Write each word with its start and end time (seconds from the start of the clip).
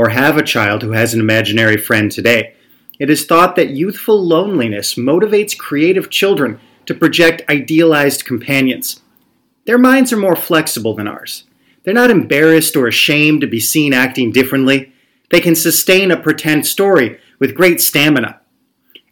or 0.00 0.08
have 0.08 0.38
a 0.38 0.42
child 0.42 0.82
who 0.82 0.92
has 0.92 1.12
an 1.12 1.20
imaginary 1.20 1.76
friend 1.76 2.10
today. 2.10 2.54
It 2.98 3.10
is 3.10 3.26
thought 3.26 3.54
that 3.56 3.68
youthful 3.68 4.18
loneliness 4.18 4.94
motivates 4.94 5.54
creative 5.54 6.08
children 6.08 6.58
to 6.86 6.94
project 6.94 7.42
idealized 7.50 8.24
companions. 8.24 9.02
Their 9.66 9.76
minds 9.76 10.10
are 10.10 10.16
more 10.16 10.36
flexible 10.36 10.94
than 10.94 11.06
ours. 11.06 11.44
They're 11.82 11.92
not 11.92 12.10
embarrassed 12.10 12.76
or 12.76 12.86
ashamed 12.86 13.42
to 13.42 13.46
be 13.46 13.60
seen 13.60 13.92
acting 13.92 14.32
differently. 14.32 14.90
They 15.30 15.40
can 15.40 15.54
sustain 15.54 16.10
a 16.10 16.16
pretend 16.16 16.66
story 16.66 17.20
with 17.38 17.54
great 17.54 17.78
stamina. 17.82 18.40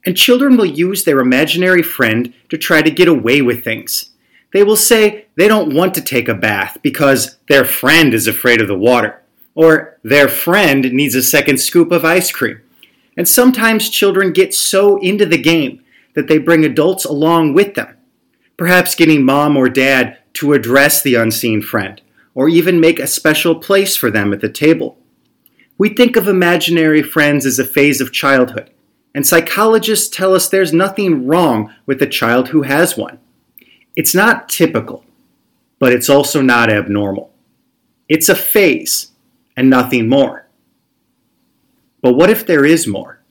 And 0.07 0.17
children 0.17 0.57
will 0.57 0.65
use 0.65 1.05
their 1.05 1.19
imaginary 1.19 1.83
friend 1.83 2.33
to 2.49 2.57
try 2.57 2.81
to 2.81 2.91
get 2.91 3.09
away 3.09 3.43
with 3.43 3.63
things. 3.63 4.13
They 4.55 4.65
will 4.65 4.77
say 4.77 5.27
they 5.35 5.49
don't 5.49 5.75
want 5.75 5.93
to 5.97 6.01
take 6.01 6.31
a 6.31 6.35
bath 6.35 6.79
because 6.81 7.37
their 7.47 7.67
friend 7.67 8.15
is 8.15 8.27
afraid 8.27 8.63
of 8.63 8.69
the 8.69 8.79
water, 8.79 9.23
or 9.59 9.99
their 10.05 10.29
friend 10.29 10.93
needs 10.93 11.17
a 11.17 11.23
second 11.23 11.59
scoop 11.59 11.91
of 11.91 12.05
ice 12.05 12.31
cream. 12.31 12.61
And 13.17 13.27
sometimes 13.27 13.91
children 13.91 14.33
get 14.33 14.55
so 14.55 14.99
into 14.99 15.27
the 15.27 15.37
game 15.37 15.83
that 16.15 16.29
they 16.29 16.39
bring 16.39 16.65
adults 16.65 17.05
along 17.05 17.55
with 17.55 17.75
them, 17.75 17.97
perhaps 18.57 18.95
getting 18.95 19.25
mom 19.25 19.57
or 19.57 19.69
dad 19.69 20.17
to 20.35 20.53
address 20.53 21.03
the 21.03 21.17
unseen 21.17 21.61
friend, 21.61 22.01
or 22.37 22.49
even 22.49 22.79
make 22.79 23.01
a 23.01 23.09
special 23.09 23.57
place 23.57 23.97
for 23.97 24.13
them 24.13 24.33
at 24.33 24.41
the 24.41 24.49
table. 24.49 24.97
We 25.77 25.89
think 25.89 26.15
of 26.15 26.29
imaginary 26.29 27.03
friends 27.03 27.45
as 27.45 27.59
a 27.59 27.65
phase 27.65 28.01
of 28.01 28.13
childhood, 28.13 28.71
and 29.13 29.27
psychologists 29.27 30.09
tell 30.09 30.37
us 30.37 30.49
there's 30.49 30.73
nothing 30.73 31.27
wrong 31.27 31.75
with 31.85 32.01
a 32.01 32.07
child 32.07 32.51
who 32.51 32.63
has 32.63 32.97
one. 32.97 33.19
It's 33.97 34.15
not 34.15 34.49
typical, 34.49 35.05
but 35.81 35.93
it's 35.93 36.09
also 36.09 36.43
not 36.43 36.71
abnormal. 36.71 37.35
It's 38.09 38.29
a 38.29 38.37
phase 38.37 39.11
and 39.59 39.69
nothing 39.69 40.09
more. 40.09 40.47
But 42.01 42.15
what 42.15 42.31
if 42.31 42.47
there 42.47 42.65
is 42.65 42.87
more? 42.87 43.25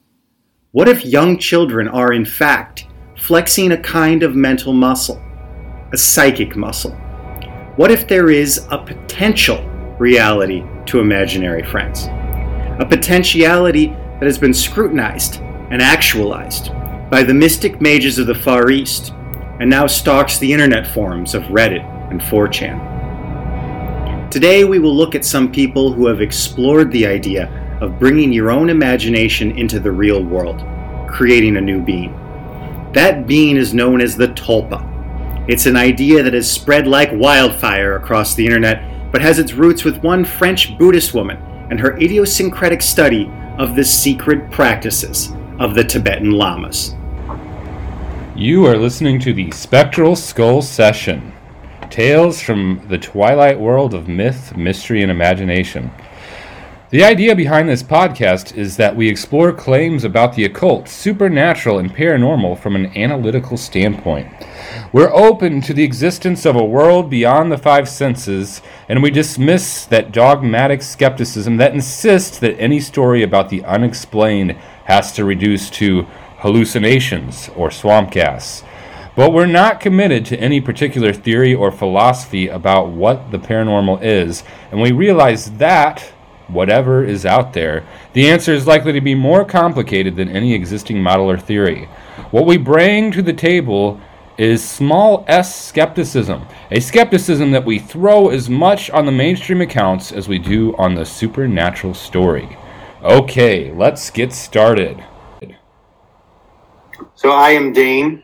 What 0.72 0.90
if 0.90 1.06
young 1.06 1.38
children 1.38 1.88
are, 1.88 2.12
in 2.12 2.26
fact, 2.26 2.86
flexing 3.18 3.72
a 3.72 3.78
kind 3.78 4.24
of 4.24 4.36
mental 4.36 4.74
muscle, 4.74 5.24
a 5.94 5.98
psychic 5.98 6.58
muscle? 6.58 6.92
What 7.78 7.92
if 7.92 8.10
there 8.10 8.30
is 8.30 8.68
a 8.72 8.78
potential 8.78 9.64
reality 10.00 10.66
to 10.88 11.00
imaginary 11.00 11.64
friends? 11.64 12.08
A 12.82 12.86
potentiality 12.88 13.88
that 13.88 14.24
has 14.24 14.38
been 14.38 14.54
scrutinized 14.54 15.40
and 15.72 15.82
actualized 15.82 16.72
by 17.10 17.24
the 17.24 17.34
mystic 17.34 17.80
mages 17.80 18.20
of 18.20 18.28
the 18.28 18.36
Far 18.36 18.70
East 18.70 19.14
and 19.62 19.70
now 19.70 19.88
stalks 19.88 20.40
the 20.40 20.52
internet 20.52 20.88
forums 20.88 21.34
of 21.34 21.44
Reddit 21.44 21.86
and 22.12 22.20
4chan. 22.20 22.97
Today, 24.30 24.66
we 24.66 24.78
will 24.80 24.94
look 24.94 25.16
at 25.16 25.24
some 25.24 25.50
people 25.50 25.94
who 25.94 26.06
have 26.08 26.20
explored 26.20 26.92
the 26.92 27.08
idea 27.08 27.78
of 27.80 27.98
bringing 27.98 28.34
your 28.34 28.52
own 28.52 28.70
imagination 28.70 29.58
into 29.58 29.80
the 29.80 29.92
real 29.92 30.22
world, 30.22 30.66
creating 31.08 31.56
a 31.56 31.62
new 31.62 31.82
being. 31.82 32.12
That 32.92 33.26
being 33.26 33.56
is 33.56 33.74
known 33.74 34.02
as 34.02 34.18
the 34.18 34.28
Tulpa. 34.28 34.84
It's 35.48 35.66
an 35.66 35.78
idea 35.78 36.24
that 36.24 36.34
has 36.34 36.52
spread 36.52 36.88
like 36.88 37.10
wildfire 37.14 37.96
across 37.96 38.36
the 38.36 38.46
internet, 38.46 39.12
but 39.14 39.22
has 39.22 39.40
its 39.40 39.54
roots 39.54 39.86
with 39.86 40.04
one 40.04 40.26
French 40.26 40.78
Buddhist 40.78 41.14
woman 41.14 41.38
and 41.70 41.80
her 41.80 41.96
idiosyncratic 41.98 42.82
study 42.82 43.32
of 43.58 43.78
the 43.78 43.84
secret 43.84 44.52
practices 44.52 45.32
of 45.58 45.74
the 45.74 45.86
Tibetan 45.86 46.32
Lamas. 46.32 46.96
You 48.36 48.66
are 48.66 48.78
listening 48.78 49.22
to 49.22 49.34
the 49.34 49.52
Spectral 49.52 50.18
Skull 50.18 50.62
Session 50.62 51.32
Tales 51.90 52.42
from 52.42 52.86
the 52.88 52.98
Twilight 52.98 53.60
World 53.60 53.94
of 53.94 54.08
Myth, 54.08 54.56
Mystery, 54.56 55.02
and 55.02 55.12
Imagination. 55.12 55.92
The 56.90 57.04
idea 57.04 57.36
behind 57.36 57.68
this 57.68 57.84
podcast 57.84 58.56
is 58.56 58.78
that 58.78 58.96
we 58.96 59.10
explore 59.10 59.52
claims 59.52 60.06
about 60.06 60.36
the 60.36 60.46
occult, 60.46 60.88
supernatural, 60.88 61.80
and 61.80 61.94
paranormal 61.94 62.60
from 62.60 62.78
an 62.78 62.96
analytical 62.98 63.58
standpoint. 63.58 64.32
We're 64.94 65.14
open 65.14 65.60
to 65.62 65.74
the 65.74 65.84
existence 65.84 66.46
of 66.46 66.56
a 66.56 66.64
world 66.64 67.10
beyond 67.10 67.52
the 67.52 67.58
five 67.58 67.90
senses, 67.90 68.62
and 68.88 69.04
we 69.04 69.12
dismiss 69.12 69.84
that 69.86 70.14
dogmatic 70.14 70.82
skepticism 70.82 71.58
that 71.58 71.74
insists 71.74 72.40
that 72.40 72.58
any 72.58 72.80
story 72.80 73.22
about 73.22 73.50
the 73.50 73.66
unexplained 73.66 74.52
has 74.86 75.12
to 75.12 75.26
reduce 75.26 75.70
to 75.72 76.04
hallucinations 76.38 77.50
or 77.58 77.70
swamp 77.70 78.12
gas. 78.12 78.64
But 79.18 79.34
we're 79.34 79.48
not 79.48 79.80
committed 79.80 80.28
to 80.28 80.40
any 80.40 80.62
particular 80.62 81.12
theory 81.12 81.56
or 81.56 81.72
philosophy 81.72 82.50
about 82.50 82.90
what 82.90 83.32
the 83.32 83.40
paranormal 83.40 84.04
is, 84.04 84.44
and 84.70 84.80
we 84.80 84.92
realize 84.92 85.50
that, 85.54 86.02
whatever 86.48 87.04
is 87.04 87.26
out 87.26 87.52
there, 87.52 87.84
the 88.14 88.30
answer 88.30 88.54
is 88.54 88.68
likely 88.68 88.94
to 88.94 89.02
be 89.02 89.16
more 89.16 89.44
complicated 89.44 90.16
than 90.16 90.30
any 90.30 90.54
existing 90.54 91.02
model 91.02 91.32
or 91.32 91.38
theory. 91.40 91.86
What 92.30 92.46
we 92.46 92.58
bring 92.58 93.12
to 93.14 93.24
the 93.24 93.34
table 93.34 94.00
is 94.38 94.64
small 94.64 95.26
s 95.28 95.66
skepticism, 95.66 96.46
a 96.70 96.80
skepticism 96.80 97.50
that 97.54 97.66
we 97.66 97.80
throw 97.80 98.30
as 98.30 98.52
much 98.52 98.92
on 98.92 99.08
the 99.08 99.12
mainstream 99.12 99.62
accounts 99.62 100.12
as 100.12 100.28
we 100.28 100.38
do 100.38 100.76
on 100.78 100.94
the 100.94 101.04
supernatural 101.04 101.96
story. 101.96 102.56
Okay, 103.02 103.72
let's 103.72 104.12
get 104.12 104.32
started. 104.32 105.04
So, 107.16 107.32
I 107.32 107.50
am 107.50 107.74
Dane. 107.74 108.22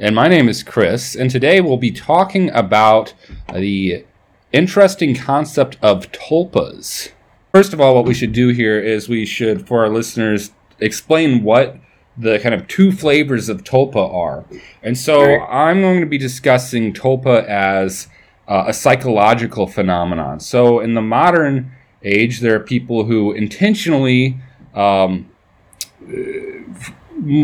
And 0.00 0.14
my 0.14 0.28
name 0.28 0.48
is 0.48 0.62
Chris, 0.62 1.16
and 1.16 1.28
today 1.28 1.60
we'll 1.60 1.76
be 1.76 1.90
talking 1.90 2.50
about 2.50 3.14
the 3.52 4.04
interesting 4.52 5.12
concept 5.12 5.76
of 5.82 6.12
tulpas. 6.12 7.10
First 7.52 7.72
of 7.72 7.80
all, 7.80 7.96
what 7.96 8.04
we 8.04 8.14
should 8.14 8.32
do 8.32 8.50
here 8.50 8.78
is 8.78 9.08
we 9.08 9.26
should, 9.26 9.66
for 9.66 9.82
our 9.82 9.88
listeners, 9.88 10.52
explain 10.78 11.42
what 11.42 11.78
the 12.16 12.38
kind 12.38 12.54
of 12.54 12.68
two 12.68 12.92
flavors 12.92 13.48
of 13.48 13.64
tulpa 13.64 14.14
are. 14.14 14.44
And 14.84 14.96
so 14.96 15.40
I'm 15.40 15.80
going 15.80 15.98
to 15.98 16.06
be 16.06 16.16
discussing 16.16 16.92
tulpa 16.92 17.44
as 17.46 18.06
uh, 18.46 18.66
a 18.68 18.72
psychological 18.72 19.66
phenomenon. 19.66 20.38
So 20.38 20.78
in 20.78 20.94
the 20.94 21.02
modern 21.02 21.72
age, 22.04 22.38
there 22.38 22.54
are 22.54 22.60
people 22.60 23.06
who 23.06 23.32
intentionally 23.32 24.38
um, 24.74 25.28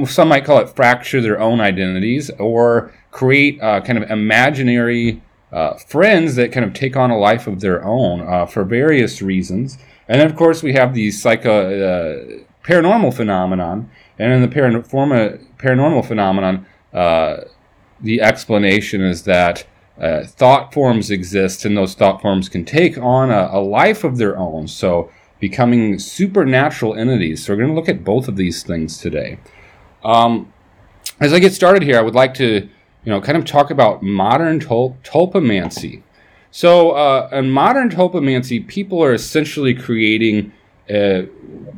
some 0.06 0.28
might 0.28 0.44
call 0.44 0.58
it 0.58 0.74
fracture 0.74 1.20
their 1.20 1.40
own 1.40 1.60
identities 1.60 2.30
or 2.38 2.92
create 3.10 3.62
uh, 3.62 3.80
kind 3.80 3.98
of 3.98 4.10
imaginary 4.10 5.22
uh, 5.52 5.74
friends 5.74 6.34
that 6.34 6.52
kind 6.52 6.66
of 6.66 6.72
take 6.74 6.96
on 6.96 7.10
a 7.10 7.18
life 7.18 7.46
of 7.46 7.60
their 7.60 7.84
own 7.84 8.20
uh, 8.20 8.44
for 8.44 8.64
various 8.64 9.22
reasons. 9.22 9.78
And 10.08 10.20
then, 10.20 10.28
of 10.28 10.36
course, 10.36 10.62
we 10.62 10.72
have 10.74 10.94
the 10.94 11.10
psycho 11.10 11.50
uh, 11.50 12.42
paranormal 12.64 13.14
phenomenon. 13.14 13.90
And 14.18 14.32
in 14.32 14.42
the 14.42 14.48
paranormal, 14.48 15.56
paranormal 15.56 16.06
phenomenon, 16.06 16.66
uh, 16.92 17.36
the 18.00 18.20
explanation 18.20 19.00
is 19.00 19.22
that 19.22 19.66
uh, 20.00 20.24
thought 20.24 20.74
forms 20.74 21.10
exist, 21.10 21.64
and 21.64 21.76
those 21.76 21.94
thought 21.94 22.20
forms 22.20 22.48
can 22.48 22.64
take 22.64 22.98
on 22.98 23.30
a, 23.30 23.48
a 23.52 23.60
life 23.60 24.02
of 24.02 24.18
their 24.18 24.36
own. 24.36 24.66
So, 24.66 25.10
becoming 25.38 25.98
supernatural 25.98 26.94
entities. 26.94 27.44
So, 27.44 27.52
we're 27.52 27.58
going 27.58 27.68
to 27.68 27.74
look 27.74 27.88
at 27.88 28.04
both 28.04 28.26
of 28.26 28.36
these 28.36 28.64
things 28.64 28.98
today. 28.98 29.38
Um, 30.04 30.52
as 31.20 31.32
I 31.32 31.38
get 31.38 31.52
started 31.54 31.82
here, 31.82 31.98
I 31.98 32.02
would 32.02 32.14
like 32.14 32.34
to, 32.34 32.46
you 32.46 33.10
know, 33.10 33.20
kind 33.20 33.38
of 33.38 33.44
talk 33.44 33.70
about 33.70 34.02
modern 34.02 34.60
tul- 34.60 34.96
tulpamancy. 35.02 36.02
So, 36.50 36.92
uh, 36.92 37.28
in 37.32 37.50
modern 37.50 37.90
tulpamancy, 37.90 38.66
people 38.66 39.02
are 39.02 39.12
essentially 39.12 39.74
creating, 39.74 40.52
a, 40.88 41.28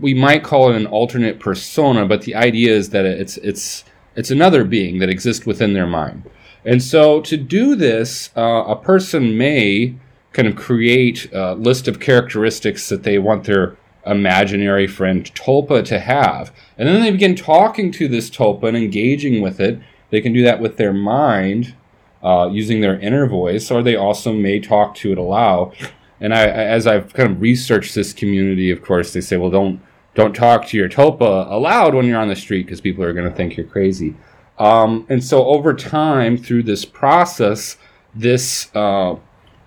we 0.00 0.12
might 0.12 0.42
call 0.42 0.70
it 0.70 0.76
an 0.76 0.86
alternate 0.86 1.40
persona, 1.40 2.04
but 2.06 2.22
the 2.22 2.34
idea 2.34 2.72
is 2.72 2.90
that 2.90 3.06
it's 3.06 3.36
it's 3.38 3.84
it's 4.16 4.30
another 4.30 4.64
being 4.64 4.98
that 4.98 5.08
exists 5.08 5.46
within 5.46 5.72
their 5.72 5.86
mind. 5.86 6.28
And 6.64 6.82
so, 6.82 7.20
to 7.22 7.36
do 7.36 7.76
this, 7.76 8.30
uh, 8.36 8.64
a 8.66 8.76
person 8.76 9.38
may 9.38 9.94
kind 10.32 10.48
of 10.48 10.56
create 10.56 11.32
a 11.32 11.54
list 11.54 11.88
of 11.88 11.98
characteristics 11.98 12.90
that 12.90 13.02
they 13.02 13.18
want 13.18 13.44
their 13.44 13.76
imaginary 14.06 14.86
friend 14.86 15.24
Tulpa 15.34 15.84
to 15.86 15.98
have. 15.98 16.52
And 16.78 16.88
then 16.88 17.00
they 17.00 17.10
begin 17.10 17.34
talking 17.34 17.90
to 17.92 18.08
this 18.08 18.30
Tulpa 18.30 18.68
and 18.68 18.76
engaging 18.76 19.40
with 19.42 19.60
it. 19.60 19.80
They 20.10 20.20
can 20.20 20.32
do 20.32 20.42
that 20.42 20.60
with 20.60 20.76
their 20.76 20.92
mind 20.92 21.74
uh, 22.22 22.48
using 22.50 22.80
their 22.80 22.98
inner 23.00 23.26
voice, 23.26 23.70
or 23.70 23.82
they 23.82 23.96
also 23.96 24.32
may 24.32 24.60
talk 24.60 24.94
to 24.96 25.12
it 25.12 25.18
aloud. 25.18 25.74
and 26.20 26.34
I, 26.34 26.46
as 26.46 26.86
I've 26.86 27.12
kind 27.12 27.30
of 27.30 27.40
researched 27.40 27.94
this 27.94 28.12
community, 28.12 28.70
of 28.70 28.82
course, 28.82 29.12
they 29.12 29.20
say, 29.20 29.36
well, 29.36 29.50
don't 29.50 29.80
don't 30.14 30.34
talk 30.34 30.66
to 30.66 30.78
your 30.78 30.88
tulpa 30.88 31.50
aloud 31.52 31.94
when 31.94 32.06
you're 32.06 32.18
on 32.18 32.28
the 32.28 32.34
street 32.34 32.64
because 32.64 32.80
people 32.80 33.04
are 33.04 33.12
going 33.12 33.28
to 33.28 33.36
think 33.36 33.54
you're 33.54 33.66
crazy. 33.66 34.16
Um, 34.58 35.04
and 35.10 35.22
so 35.22 35.44
over 35.44 35.74
time, 35.74 36.38
through 36.38 36.62
this 36.62 36.86
process, 36.86 37.76
this 38.14 38.74
uh, 38.74 39.16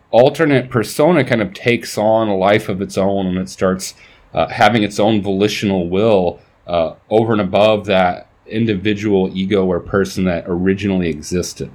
alternate 0.09 0.71
persona 0.71 1.23
kind 1.23 1.43
of 1.43 1.53
takes 1.53 1.99
on 1.99 2.27
a 2.27 2.35
life 2.35 2.67
of 2.67 2.81
its 2.81 2.97
own, 2.97 3.27
and 3.27 3.37
it 3.37 3.47
starts 3.49 3.93
uh, 4.33 4.47
having 4.47 4.83
its 4.83 4.99
own 4.99 5.21
volitional 5.21 5.89
will 5.89 6.39
uh, 6.67 6.95
over 7.09 7.31
and 7.31 7.41
above 7.41 7.85
that 7.87 8.29
individual 8.45 9.35
ego 9.35 9.65
or 9.65 9.79
person 9.79 10.25
that 10.25 10.43
originally 10.47 11.09
existed. 11.09 11.71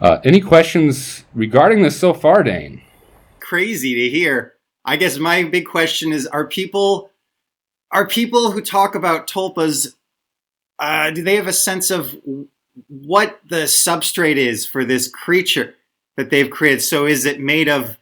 Uh, 0.00 0.18
any 0.24 0.40
questions 0.40 1.24
regarding 1.34 1.82
this 1.82 1.98
so 1.98 2.14
far, 2.14 2.42
Dane? 2.42 2.82
Crazy 3.40 3.94
to 3.94 4.08
hear. 4.08 4.54
I 4.84 4.96
guess 4.96 5.18
my 5.18 5.42
big 5.42 5.66
question 5.66 6.12
is: 6.12 6.26
Are 6.26 6.46
people 6.46 7.10
are 7.90 8.06
people 8.06 8.52
who 8.52 8.62
talk 8.62 8.94
about 8.94 9.26
tulpas? 9.26 9.94
Uh, 10.78 11.10
do 11.10 11.22
they 11.22 11.36
have 11.36 11.46
a 11.46 11.52
sense 11.52 11.90
of 11.90 12.16
what 12.88 13.40
the 13.48 13.64
substrate 13.64 14.36
is 14.36 14.66
for 14.66 14.84
this 14.84 15.08
creature 15.08 15.74
that 16.16 16.30
they've 16.30 16.50
created? 16.50 16.80
So, 16.80 17.04
is 17.06 17.26
it 17.26 17.40
made 17.40 17.68
of? 17.68 17.98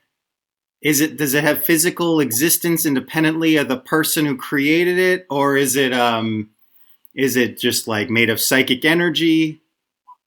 Is 0.80 1.00
it 1.00 1.16
does 1.16 1.34
it 1.34 1.42
have 1.42 1.64
physical 1.64 2.20
existence 2.20 2.86
independently 2.86 3.56
of 3.56 3.68
the 3.68 3.78
person 3.78 4.26
who 4.26 4.36
created 4.36 4.98
it, 4.98 5.26
or 5.28 5.56
is 5.56 5.74
it 5.74 5.92
um, 5.92 6.50
is 7.14 7.36
it 7.36 7.58
just 7.58 7.88
like 7.88 8.08
made 8.10 8.30
of 8.30 8.40
psychic 8.40 8.84
energy? 8.84 9.60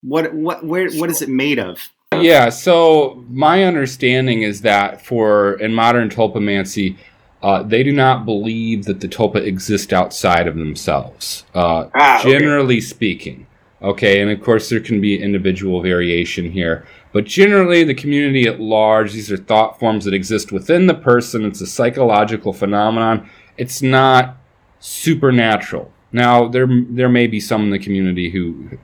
What 0.04 0.34
what 0.34 0.66
where 0.66 0.92
what 0.92 1.10
is 1.10 1.22
it 1.22 1.30
made 1.30 1.58
of? 1.58 1.90
Yeah, 2.14 2.50
so 2.50 3.24
my 3.30 3.64
understanding 3.64 4.42
is 4.42 4.62
that 4.62 5.06
for 5.06 5.54
in 5.62 5.74
modern 5.74 6.10
tulpamancy, 6.10 6.98
uh, 7.42 7.64
they 7.64 7.84
do 7.84 7.94
not 7.94 8.26
believe 8.26 8.84
that 8.86 9.00
the 9.00 9.08
tulpa 9.08 9.38
exist 9.38 9.94
outside 9.94 10.48
of 10.48 10.56
themselves. 10.56 11.46
Uh, 11.56 11.88
ah, 11.96 12.20
okay. 12.20 12.32
Generally 12.32 12.82
speaking, 12.82 13.48
okay, 13.82 14.22
and 14.22 14.30
of 14.30 14.44
course 14.44 14.68
there 14.68 14.82
can 14.82 15.00
be 15.00 15.22
individual 15.22 15.82
variation 15.82 16.52
here, 16.52 16.86
but 17.14 17.26
generally 17.26 17.84
the 17.84 17.94
community 17.94 18.48
at 18.48 18.60
large, 18.60 19.14
these 19.14 19.32
are 19.32 19.38
thought 19.38 19.80
forms 19.80 20.06
that 20.06 20.14
exist 20.14 20.52
within 20.52 20.88
the 20.88 20.94
person. 20.94 21.46
It's 21.46 21.62
a 21.62 21.68
psychological 21.68 22.54
phenomenon. 22.54 23.30
It's 23.58 23.82
not 23.82 24.38
supernatural. 24.80 25.92
Now 26.12 26.48
there 26.48 26.68
there 26.90 27.10
may 27.10 27.28
be 27.28 27.40
some 27.40 27.64
in 27.64 27.70
the 27.70 27.80
community 27.80 28.30
who 28.30 28.78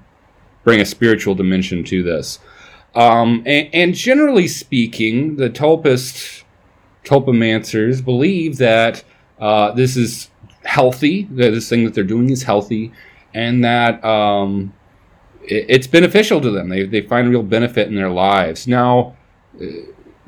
bring 0.63 0.81
a 0.81 0.85
spiritual 0.85 1.35
dimension 1.35 1.83
to 1.85 2.03
this. 2.03 2.39
Um, 2.93 3.43
and, 3.45 3.69
and, 3.73 3.93
generally 3.93 4.47
speaking, 4.47 5.35
the 5.35 5.49
tulpist, 5.49 6.43
tulpamancers 7.05 8.03
believe 8.03 8.57
that 8.57 9.03
uh, 9.39 9.71
this 9.73 9.95
is 9.95 10.31
healthy, 10.63 11.23
that 11.31 11.51
this 11.51 11.69
thing 11.69 11.85
that 11.85 11.93
they're 11.93 12.03
doing 12.03 12.31
is 12.31 12.43
healthy, 12.43 12.91
and 13.33 13.63
that 13.63 14.03
um, 14.03 14.73
it's 15.47 15.87
beneficial 15.87 16.41
to 16.41 16.51
them. 16.51 16.69
They, 16.69 16.85
they 16.85 17.01
find 17.01 17.29
real 17.29 17.43
benefit 17.43 17.87
in 17.87 17.95
their 17.95 18.09
lives. 18.09 18.67
Now, 18.67 19.15
uh, 19.61 19.65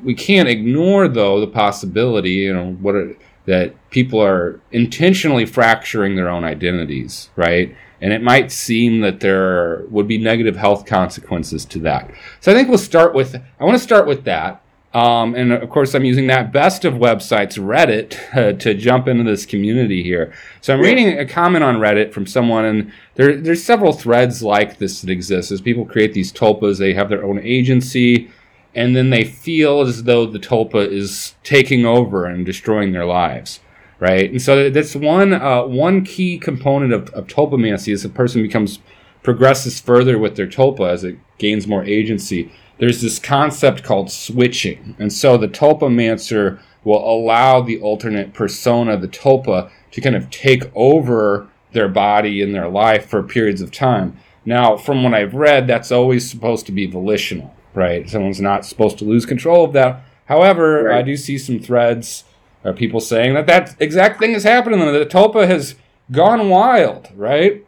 we 0.02 0.14
can't 0.14 0.48
ignore, 0.48 1.08
though, 1.08 1.40
the 1.40 1.46
possibility, 1.46 2.30
you 2.30 2.54
know, 2.54 2.72
what 2.80 2.94
are, 2.94 3.16
that 3.46 3.74
people 3.90 4.22
are 4.22 4.60
intentionally 4.72 5.46
fracturing 5.46 6.16
their 6.16 6.28
own 6.28 6.44
identities, 6.44 7.30
right? 7.36 7.76
and 8.00 8.12
it 8.12 8.22
might 8.22 8.50
seem 8.50 9.00
that 9.00 9.20
there 9.20 9.84
would 9.90 10.08
be 10.08 10.18
negative 10.18 10.56
health 10.56 10.86
consequences 10.86 11.64
to 11.66 11.78
that. 11.80 12.10
So 12.40 12.50
I 12.50 12.54
think 12.54 12.68
we'll 12.68 12.78
start 12.78 13.14
with, 13.14 13.34
I 13.34 13.64
want 13.64 13.76
to 13.76 13.82
start 13.82 14.06
with 14.06 14.24
that. 14.24 14.62
Um, 14.92 15.36
and 15.36 15.52
of 15.52 15.70
course, 15.70 15.94
I'm 15.94 16.04
using 16.04 16.26
that 16.26 16.52
best 16.52 16.84
of 16.84 16.94
websites, 16.94 17.58
Reddit, 17.58 18.16
uh, 18.36 18.52
to 18.58 18.74
jump 18.74 19.06
into 19.06 19.24
this 19.24 19.46
community 19.46 20.02
here. 20.02 20.32
So 20.60 20.74
I'm 20.74 20.80
reading 20.80 21.18
a 21.18 21.26
comment 21.26 21.62
on 21.62 21.76
Reddit 21.76 22.12
from 22.12 22.26
someone, 22.26 22.64
and 22.64 22.92
there, 23.14 23.36
there's 23.36 23.62
several 23.62 23.92
threads 23.92 24.42
like 24.42 24.78
this 24.78 25.00
that 25.00 25.10
exist. 25.10 25.52
As 25.52 25.60
people 25.60 25.84
create 25.84 26.12
these 26.12 26.32
tulpas, 26.32 26.78
they 26.78 26.94
have 26.94 27.08
their 27.08 27.24
own 27.24 27.38
agency, 27.38 28.30
and 28.74 28.96
then 28.96 29.10
they 29.10 29.24
feel 29.24 29.80
as 29.80 30.04
though 30.04 30.26
the 30.26 30.40
tulpa 30.40 30.90
is 30.90 31.34
taking 31.44 31.86
over 31.86 32.26
and 32.26 32.44
destroying 32.44 32.92
their 32.92 33.06
lives 33.06 33.60
right? 34.00 34.30
And 34.30 34.42
so 34.42 34.70
that's 34.70 34.96
one 34.96 35.34
uh, 35.34 35.62
one 35.64 36.04
key 36.04 36.38
component 36.38 36.92
of, 36.92 37.10
of 37.10 37.26
tulpamancy 37.26 37.92
is 37.92 38.04
a 38.04 38.08
person 38.08 38.42
becomes 38.42 38.80
progresses 39.22 39.80
further 39.80 40.18
with 40.18 40.36
their 40.36 40.46
tulpa 40.46 40.90
as 40.90 41.04
it 41.04 41.18
gains 41.38 41.66
more 41.66 41.84
agency. 41.84 42.50
There's 42.80 43.02
this 43.02 43.18
concept 43.18 43.82
called 43.82 44.10
switching, 44.10 44.96
and 44.98 45.12
so 45.12 45.36
the 45.36 45.48
tulpamancer 45.48 46.58
will 46.82 47.06
allow 47.06 47.60
the 47.60 47.78
alternate 47.80 48.32
persona, 48.32 48.96
the 48.96 49.06
tulpa, 49.06 49.70
to 49.90 50.00
kind 50.00 50.16
of 50.16 50.30
take 50.30 50.64
over 50.74 51.46
their 51.72 51.88
body 51.88 52.42
and 52.42 52.54
their 52.54 52.68
life 52.68 53.06
for 53.06 53.22
periods 53.22 53.60
of 53.60 53.70
time. 53.70 54.16
Now, 54.46 54.76
from 54.76 55.04
what 55.04 55.12
I've 55.12 55.34
read, 55.34 55.66
that's 55.66 55.92
always 55.92 56.28
supposed 56.28 56.66
to 56.66 56.72
be 56.72 56.86
volitional, 56.86 57.54
right? 57.74 58.08
Someone's 58.08 58.40
not 58.40 58.64
supposed 58.64 58.98
to 58.98 59.04
lose 59.04 59.26
control 59.26 59.64
of 59.64 59.74
that. 59.74 60.02
However, 60.24 60.84
right. 60.84 60.98
I 60.98 61.02
do 61.02 61.16
see 61.16 61.36
some 61.36 61.58
threads 61.58 62.24
are 62.64 62.72
people 62.72 63.00
saying 63.00 63.34
that 63.34 63.46
that 63.46 63.76
exact 63.78 64.20
thing 64.20 64.32
is 64.32 64.44
happening. 64.44 64.80
That 64.80 64.92
the 64.92 65.06
Tulpa 65.06 65.46
has 65.46 65.74
gone 66.10 66.48
wild, 66.48 67.10
right? 67.14 67.66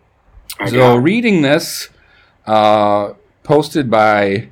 I 0.59 0.71
so 0.71 0.97
reading 0.97 1.43
this, 1.43 1.89
uh, 2.47 3.15
posted 3.43 3.91
by 3.91 4.49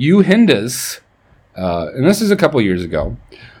U 0.00 0.22
Hindas, 0.22 1.00
uh, 1.54 1.90
and 1.94 2.06
this 2.06 2.22
is 2.22 2.30
a 2.30 2.36
couple 2.36 2.58
years 2.62 2.82
ago. 2.82 3.18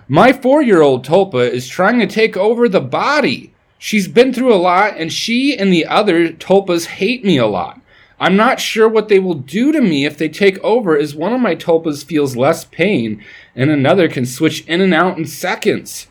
My 0.08 0.32
four-year-old 0.32 1.04
Tulpa 1.04 1.46
is 1.50 1.68
trying 1.68 1.98
to 2.00 2.06
take 2.06 2.34
over 2.34 2.66
the 2.66 2.80
body. 2.80 3.52
She's 3.76 4.08
been 4.08 4.32
through 4.32 4.54
a 4.54 4.56
lot, 4.56 4.96
and 4.96 5.12
she 5.12 5.54
and 5.54 5.70
the 5.70 5.84
other 5.84 6.28
Tulpas 6.28 6.86
hate 6.86 7.26
me 7.26 7.36
a 7.36 7.46
lot. 7.46 7.82
I'm 8.18 8.36
not 8.36 8.58
sure 8.58 8.88
what 8.88 9.08
they 9.08 9.18
will 9.18 9.34
do 9.34 9.70
to 9.70 9.82
me 9.82 10.06
if 10.06 10.16
they 10.16 10.30
take 10.30 10.58
over, 10.60 10.96
as 10.96 11.14
one 11.14 11.34
of 11.34 11.40
my 11.42 11.54
tulpas 11.54 12.04
feels 12.04 12.36
less 12.36 12.64
pain 12.64 13.22
and 13.54 13.70
another 13.70 14.08
can 14.08 14.24
switch 14.26 14.66
in 14.66 14.80
and 14.80 14.94
out 14.94 15.18
in 15.18 15.26
seconds. 15.26 16.06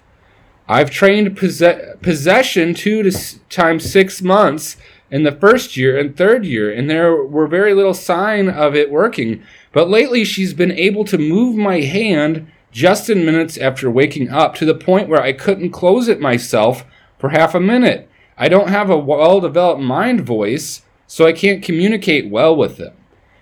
I've 0.67 0.91
trained 0.91 1.37
possess- 1.37 1.97
possession 2.01 2.75
two 2.75 3.01
to 3.03 3.09
s- 3.09 3.39
times 3.49 3.91
six 3.91 4.21
months 4.21 4.77
in 5.11 5.23
the 5.23 5.31
first 5.31 5.77
year 5.77 5.97
and 5.99 6.15
third 6.15 6.45
year, 6.45 6.71
and 6.71 6.89
there 6.89 7.23
were 7.23 7.47
very 7.47 7.73
little 7.75 7.93
sign 7.95 8.47
of 8.49 8.75
it 8.75 8.91
working. 8.91 9.43
But 9.71 9.89
lately, 9.89 10.23
she's 10.23 10.53
been 10.53 10.71
able 10.71 11.05
to 11.05 11.17
move 11.17 11.55
my 11.55 11.81
hand 11.81 12.51
just 12.71 13.09
in 13.09 13.25
minutes 13.25 13.57
after 13.57 13.89
waking 13.89 14.29
up 14.29 14.55
to 14.55 14.65
the 14.65 14.75
point 14.75 15.09
where 15.09 15.21
I 15.21 15.33
couldn't 15.33 15.71
close 15.71 16.07
it 16.07 16.19
myself 16.19 16.85
for 17.17 17.29
half 17.29 17.55
a 17.55 17.59
minute. 17.59 18.09
I 18.37 18.47
don't 18.47 18.69
have 18.69 18.89
a 18.89 18.97
well 18.97 19.41
developed 19.41 19.81
mind 19.81 20.21
voice 20.21 20.81
so 21.07 21.25
I 21.25 21.33
can't 21.33 21.63
communicate 21.63 22.29
well 22.29 22.55
with 22.55 22.77
them. 22.77 22.93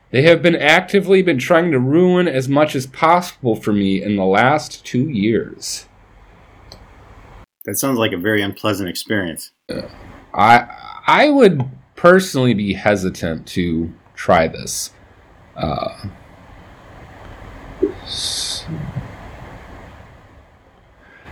They 0.10 0.22
have 0.22 0.42
been 0.42 0.56
actively 0.56 1.22
been 1.22 1.38
trying 1.38 1.72
to 1.72 1.80
ruin 1.80 2.28
as 2.28 2.48
much 2.48 2.76
as 2.76 2.88
possible 2.88 3.58
for 3.58 3.74
me 3.74 4.02
in 4.02 4.16
the 4.16 4.24
last 4.26 4.86
two 4.86 5.10
years. 5.10 5.86
That 7.66 7.76
sounds 7.76 8.00
like 8.00 8.14
a 8.14 8.18
very 8.18 8.42
unpleasant 8.42 8.88
experience. 8.88 9.52
Uh, 9.70 9.82
I 10.34 10.68
I 11.06 11.30
would 11.30 11.70
personally 11.98 12.54
be 12.54 12.74
hesitant 12.74 13.46
to 13.48 13.94
try 14.16 14.48
this. 14.48 14.92
Uh, 15.58 16.08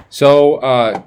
so 0.10 0.56
uh, 0.56 1.04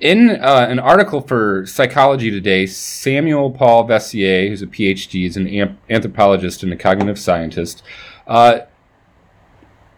in 0.00 0.30
uh, 0.30 0.66
an 0.68 0.78
article 0.78 1.20
for 1.20 1.66
Psychology 1.66 2.30
Today, 2.30 2.66
Samuel 2.66 3.50
Paul 3.50 3.86
Veissiere, 3.86 4.48
who's 4.48 4.62
a 4.62 4.66
PhD, 4.66 5.26
is 5.26 5.36
an 5.36 5.78
anthropologist 5.90 6.62
and 6.62 6.72
a 6.72 6.76
cognitive 6.76 7.18
scientist. 7.18 7.82
Uh, 8.26 8.60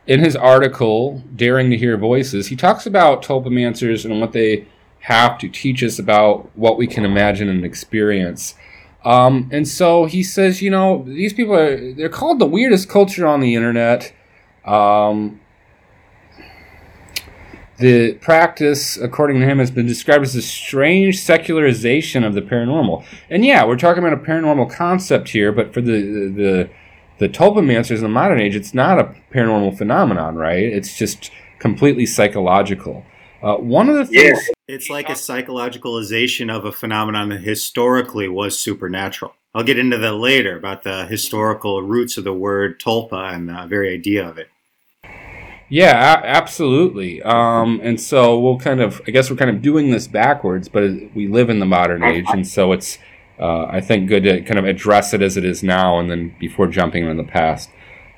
in 0.07 0.21
his 0.21 0.37
article, 0.37 1.23
Daring 1.35 1.71
to 1.71 1.77
Hear 1.77 1.97
Voices, 1.97 2.49
he 2.49 2.57
talks 2.57 2.87
about 2.87 3.23
tulpamancers 3.23 4.05
and 4.05 4.21
what 4.21 4.33
they 4.33 4.69
have 5.01 5.39
to 5.39 5.49
teach 5.49 5.83
us 5.83 5.99
about 5.99 6.51
what 6.57 6.77
we 6.77 6.87
can 6.87 7.05
imagine 7.05 7.49
and 7.49 7.65
experience. 7.65 8.55
Um, 9.07 9.49
and 9.53 9.69
so 9.69 10.07
he 10.07 10.25
says, 10.25 10.61
you 10.61 10.69
know, 10.69 11.05
these 11.07 11.33
people 11.33 11.55
are, 11.55 11.93
they're 11.93 12.09
called 12.09 12.41
the 12.41 12.47
weirdest 12.47 12.89
culture 12.89 13.25
on 13.25 13.39
the 13.39 13.55
internet. 13.55 14.13
Um, 14.65 15.41
the 17.79 18.15
practice, 18.15 18.97
according 18.97 19.39
to 19.41 19.47
him, 19.47 19.61
has 19.61 19.71
been 19.71 19.87
described 19.87 20.25
as 20.25 20.35
a 20.35 20.43
strange 20.43 21.21
secularization 21.21 22.25
of 22.25 22.35
the 22.35 22.43
paranormal. 22.43 23.05
And 23.31 23.45
yeah, 23.45 23.65
we're 23.65 23.77
talking 23.77 24.03
about 24.05 24.19
a 24.19 24.23
paranormal 24.23 24.75
concept 24.75 25.29
here, 25.29 25.53
but 25.53 25.73
for 25.73 25.81
the 25.81 26.01
the 26.35 26.71
the 27.19 27.29
tulpamancers 27.29 27.99
in 27.99 28.03
the 28.03 28.09
modern 28.09 28.41
age, 28.41 28.57
it's 28.57 28.75
not 28.75 28.99
a 28.99 29.15
paranormal 29.33 29.79
phenomenon, 29.79 30.35
right? 30.35 30.65
It's 30.65 30.99
just 30.99 31.31
completely 31.61 32.07
psychological. 32.07 33.05
Uh, 33.47 33.59
one 33.59 33.89
of 33.89 33.95
the 33.95 34.05
things 34.07 34.41
yeah. 34.49 34.55
it's 34.67 34.91
like 34.91 35.09
a 35.09 35.13
psychologicalization 35.13 36.53
of 36.53 36.65
a 36.65 36.73
phenomenon 36.73 37.29
that 37.29 37.43
historically 37.43 38.29
was 38.29 38.59
supernatural. 38.59 39.37
I'll 39.55 39.63
get 39.63 39.79
into 39.79 39.99
that 39.99 40.15
later 40.15 40.59
about 40.59 40.83
the 40.83 41.07
historical 41.07 41.81
roots 41.81 42.17
of 42.17 42.25
the 42.25 42.33
word 42.33 42.81
tulpa 42.81 43.33
and 43.33 43.49
the 43.49 43.65
very 43.69 43.95
idea 43.95 44.29
of 44.29 44.37
it. 44.37 44.49
Yeah, 45.69 45.93
a- 45.93 46.27
absolutely. 46.27 47.23
Um, 47.23 47.79
and 47.85 48.01
so 48.01 48.37
we'll 48.37 48.59
kind 48.59 48.81
of, 48.81 49.01
I 49.07 49.13
guess 49.13 49.31
we're 49.31 49.37
kind 49.37 49.51
of 49.51 49.63
doing 49.63 49.93
this 49.93 50.09
backwards, 50.09 50.69
but 50.69 50.83
we 51.15 51.29
live 51.29 51.49
in 51.49 51.61
the 51.61 51.67
modern 51.67 52.03
age, 52.03 52.27
and 52.31 52.45
so 52.45 52.73
it's, 52.73 52.99
uh, 53.39 53.67
I 53.67 53.81
think, 53.81 54.09
good 54.09 54.25
to 54.25 54.43
kind 54.43 54.59
of 54.59 54.65
address 54.65 55.15
it 55.15 55.23
as 55.23 55.37
it 55.37 55.45
is 55.45 55.63
now, 55.63 56.01
and 56.01 56.11
then 56.11 56.35
before 56.41 56.67
jumping 56.67 57.05
into 57.09 57.23
the 57.23 57.29
past. 57.29 57.71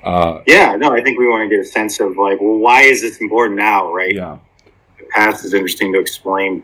Uh, 0.03 0.41
yeah, 0.47 0.75
no, 0.75 0.91
I 0.91 1.03
think 1.03 1.19
we 1.19 1.27
want 1.27 1.47
to 1.47 1.55
get 1.55 1.63
a 1.63 1.67
sense 1.67 1.99
of 1.99 2.17
like, 2.17 2.41
well, 2.41 2.57
why 2.57 2.81
is 2.81 3.01
this 3.01 3.21
important 3.21 3.59
now, 3.59 3.93
right? 3.93 4.15
Yeah. 4.15 4.39
Past 5.09 5.45
is 5.45 5.53
interesting 5.53 5.93
to 5.93 5.99
explain. 5.99 6.63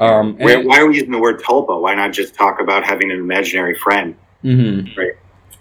Um, 0.00 0.36
why, 0.38 0.56
why, 0.56 0.80
are 0.80 0.86
we 0.86 0.94
using 0.94 1.10
the 1.10 1.18
word 1.18 1.40
tulpa? 1.40 1.80
Why 1.80 1.94
not 1.94 2.12
just 2.12 2.34
talk 2.34 2.60
about 2.60 2.84
having 2.84 3.10
an 3.10 3.18
imaginary 3.18 3.74
friend? 3.74 4.16
Mm-hmm. 4.44 4.98
Right. 4.98 5.14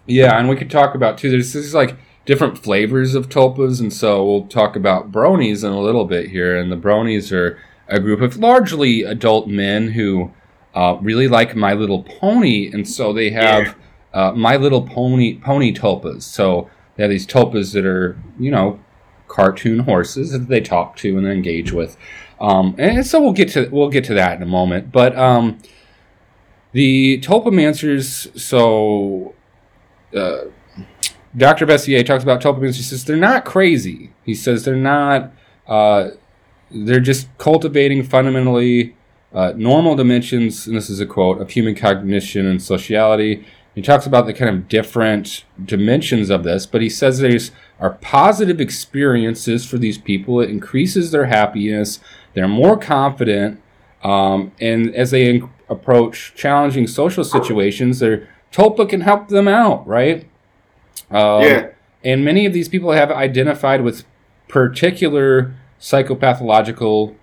Yeah, 0.05 0.39
and 0.39 0.47
we 0.47 0.55
could 0.55 0.69
talk 0.69 0.95
about 0.95 1.17
too. 1.17 1.29
There's 1.29 1.73
like 1.73 1.97
different 2.25 2.57
flavors 2.57 3.15
of 3.15 3.29
tulpas, 3.29 3.79
and 3.79 3.91
so 3.91 4.23
we'll 4.23 4.47
talk 4.47 4.75
about 4.75 5.11
bronies 5.11 5.63
in 5.63 5.71
a 5.71 5.79
little 5.79 6.05
bit 6.05 6.29
here. 6.29 6.57
And 6.57 6.71
the 6.71 6.77
bronies 6.77 7.31
are 7.31 7.59
a 7.87 7.99
group 7.99 8.21
of 8.21 8.37
largely 8.37 9.03
adult 9.03 9.47
men 9.47 9.91
who 9.91 10.31
uh, 10.75 10.97
really 11.01 11.27
like 11.27 11.55
My 11.55 11.73
Little 11.73 12.03
Pony, 12.03 12.71
and 12.71 12.87
so 12.87 13.11
they 13.11 13.31
have 13.31 13.75
yeah. 14.13 14.27
uh, 14.27 14.31
My 14.33 14.57
Little 14.57 14.83
Pony 14.83 15.39
pony 15.39 15.73
tulpas. 15.73 16.23
So 16.23 16.69
they 16.95 17.03
have 17.03 17.09
these 17.09 17.25
tulpas 17.25 17.73
that 17.73 17.85
are 17.85 18.17
you 18.39 18.51
know 18.51 18.79
cartoon 19.27 19.79
horses 19.79 20.31
that 20.31 20.47
they 20.47 20.61
talk 20.61 20.95
to 20.97 21.17
and 21.17 21.27
engage 21.27 21.71
with. 21.71 21.97
Um, 22.39 22.75
and 22.77 23.05
so 23.05 23.21
we'll 23.21 23.33
get 23.33 23.49
to 23.49 23.67
we'll 23.69 23.89
get 23.89 24.03
to 24.05 24.13
that 24.13 24.37
in 24.37 24.43
a 24.43 24.47
moment. 24.47 24.91
But 24.91 25.17
um, 25.17 25.59
the 26.71 27.19
tulpamancers, 27.21 28.37
so 28.39 29.33
uh, 30.15 30.45
Dr. 31.35 31.65
Veissiere 31.65 32.05
talks 32.05 32.23
about 32.23 32.41
tulpamancers. 32.41 32.75
He 32.77 32.83
says 32.83 33.05
they're 33.05 33.17
not 33.17 33.45
crazy. 33.45 34.13
He 34.23 34.35
says 34.35 34.65
they're 34.65 34.75
not. 34.75 35.31
Uh, 35.67 36.11
they're 36.69 36.99
just 36.99 37.27
cultivating 37.37 38.03
fundamentally 38.03 38.95
uh, 39.33 39.53
normal 39.55 39.95
dimensions, 39.95 40.67
and 40.67 40.75
this 40.75 40.89
is 40.89 40.99
a 40.99 41.05
quote 41.05 41.41
of 41.41 41.51
human 41.51 41.75
cognition 41.75 42.45
and 42.45 42.61
sociality. 42.61 43.45
He 43.75 43.81
talks 43.81 44.05
about 44.05 44.25
the 44.25 44.33
kind 44.33 44.55
of 44.55 44.67
different 44.67 45.45
dimensions 45.63 46.29
of 46.29 46.43
this, 46.43 46.65
but 46.65 46.81
he 46.81 46.89
says 46.89 47.19
there's 47.19 47.51
are 47.79 47.91
positive 48.01 48.59
experiences 48.59 49.65
for 49.65 49.77
these 49.77 49.97
people. 49.97 50.39
It 50.41 50.49
increases 50.49 51.11
their 51.11 51.25
happiness. 51.25 51.99
They're 52.33 52.47
more 52.47 52.77
confident, 52.77 53.61
um, 54.03 54.51
and 54.59 54.93
as 54.95 55.11
they 55.11 55.29
in- 55.29 55.49
approach 55.69 56.33
challenging 56.35 56.87
social 56.87 57.23
situations, 57.23 57.99
their 57.99 58.27
tulpa 58.51 58.87
can 58.89 59.01
help 59.01 59.27
them 59.27 59.47
out, 59.47 59.85
right? 59.87 60.27
Um, 61.11 61.41
yeah. 61.43 61.67
And 62.03 62.23
many 62.23 62.45
of 62.45 62.53
these 62.53 62.69
people 62.69 62.91
have 62.91 63.11
identified 63.11 63.81
with 63.81 64.05
particular 64.47 65.53
psychopathological 65.79 67.15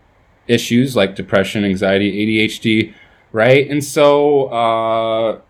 issues 0.47 0.95
like 0.95 1.15
depression, 1.15 1.65
anxiety, 1.65 2.47
ADHD, 2.47 2.95
right? 3.33 3.69
And 3.69 3.83
so, 3.83 4.47
uh, 4.47 5.41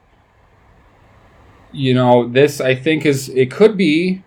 you 1.72 1.94
know, 1.94 2.28
this 2.28 2.60
I 2.60 2.74
think 2.74 3.04
is 3.04 3.28
it 3.30 3.50
could 3.50 3.76
be, 3.76 4.22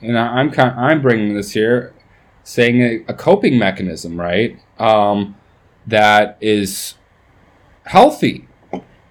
and 0.00 0.18
I'm 0.18 0.50
kind 0.50 0.78
I'm 0.78 1.02
bringing 1.02 1.34
this 1.34 1.52
here, 1.52 1.94
saying 2.42 2.80
a, 2.80 3.04
a 3.08 3.14
coping 3.14 3.58
mechanism, 3.58 4.20
right? 4.20 4.58
Um, 4.78 5.36
that 5.86 6.38
is 6.40 6.94
healthy, 7.84 8.48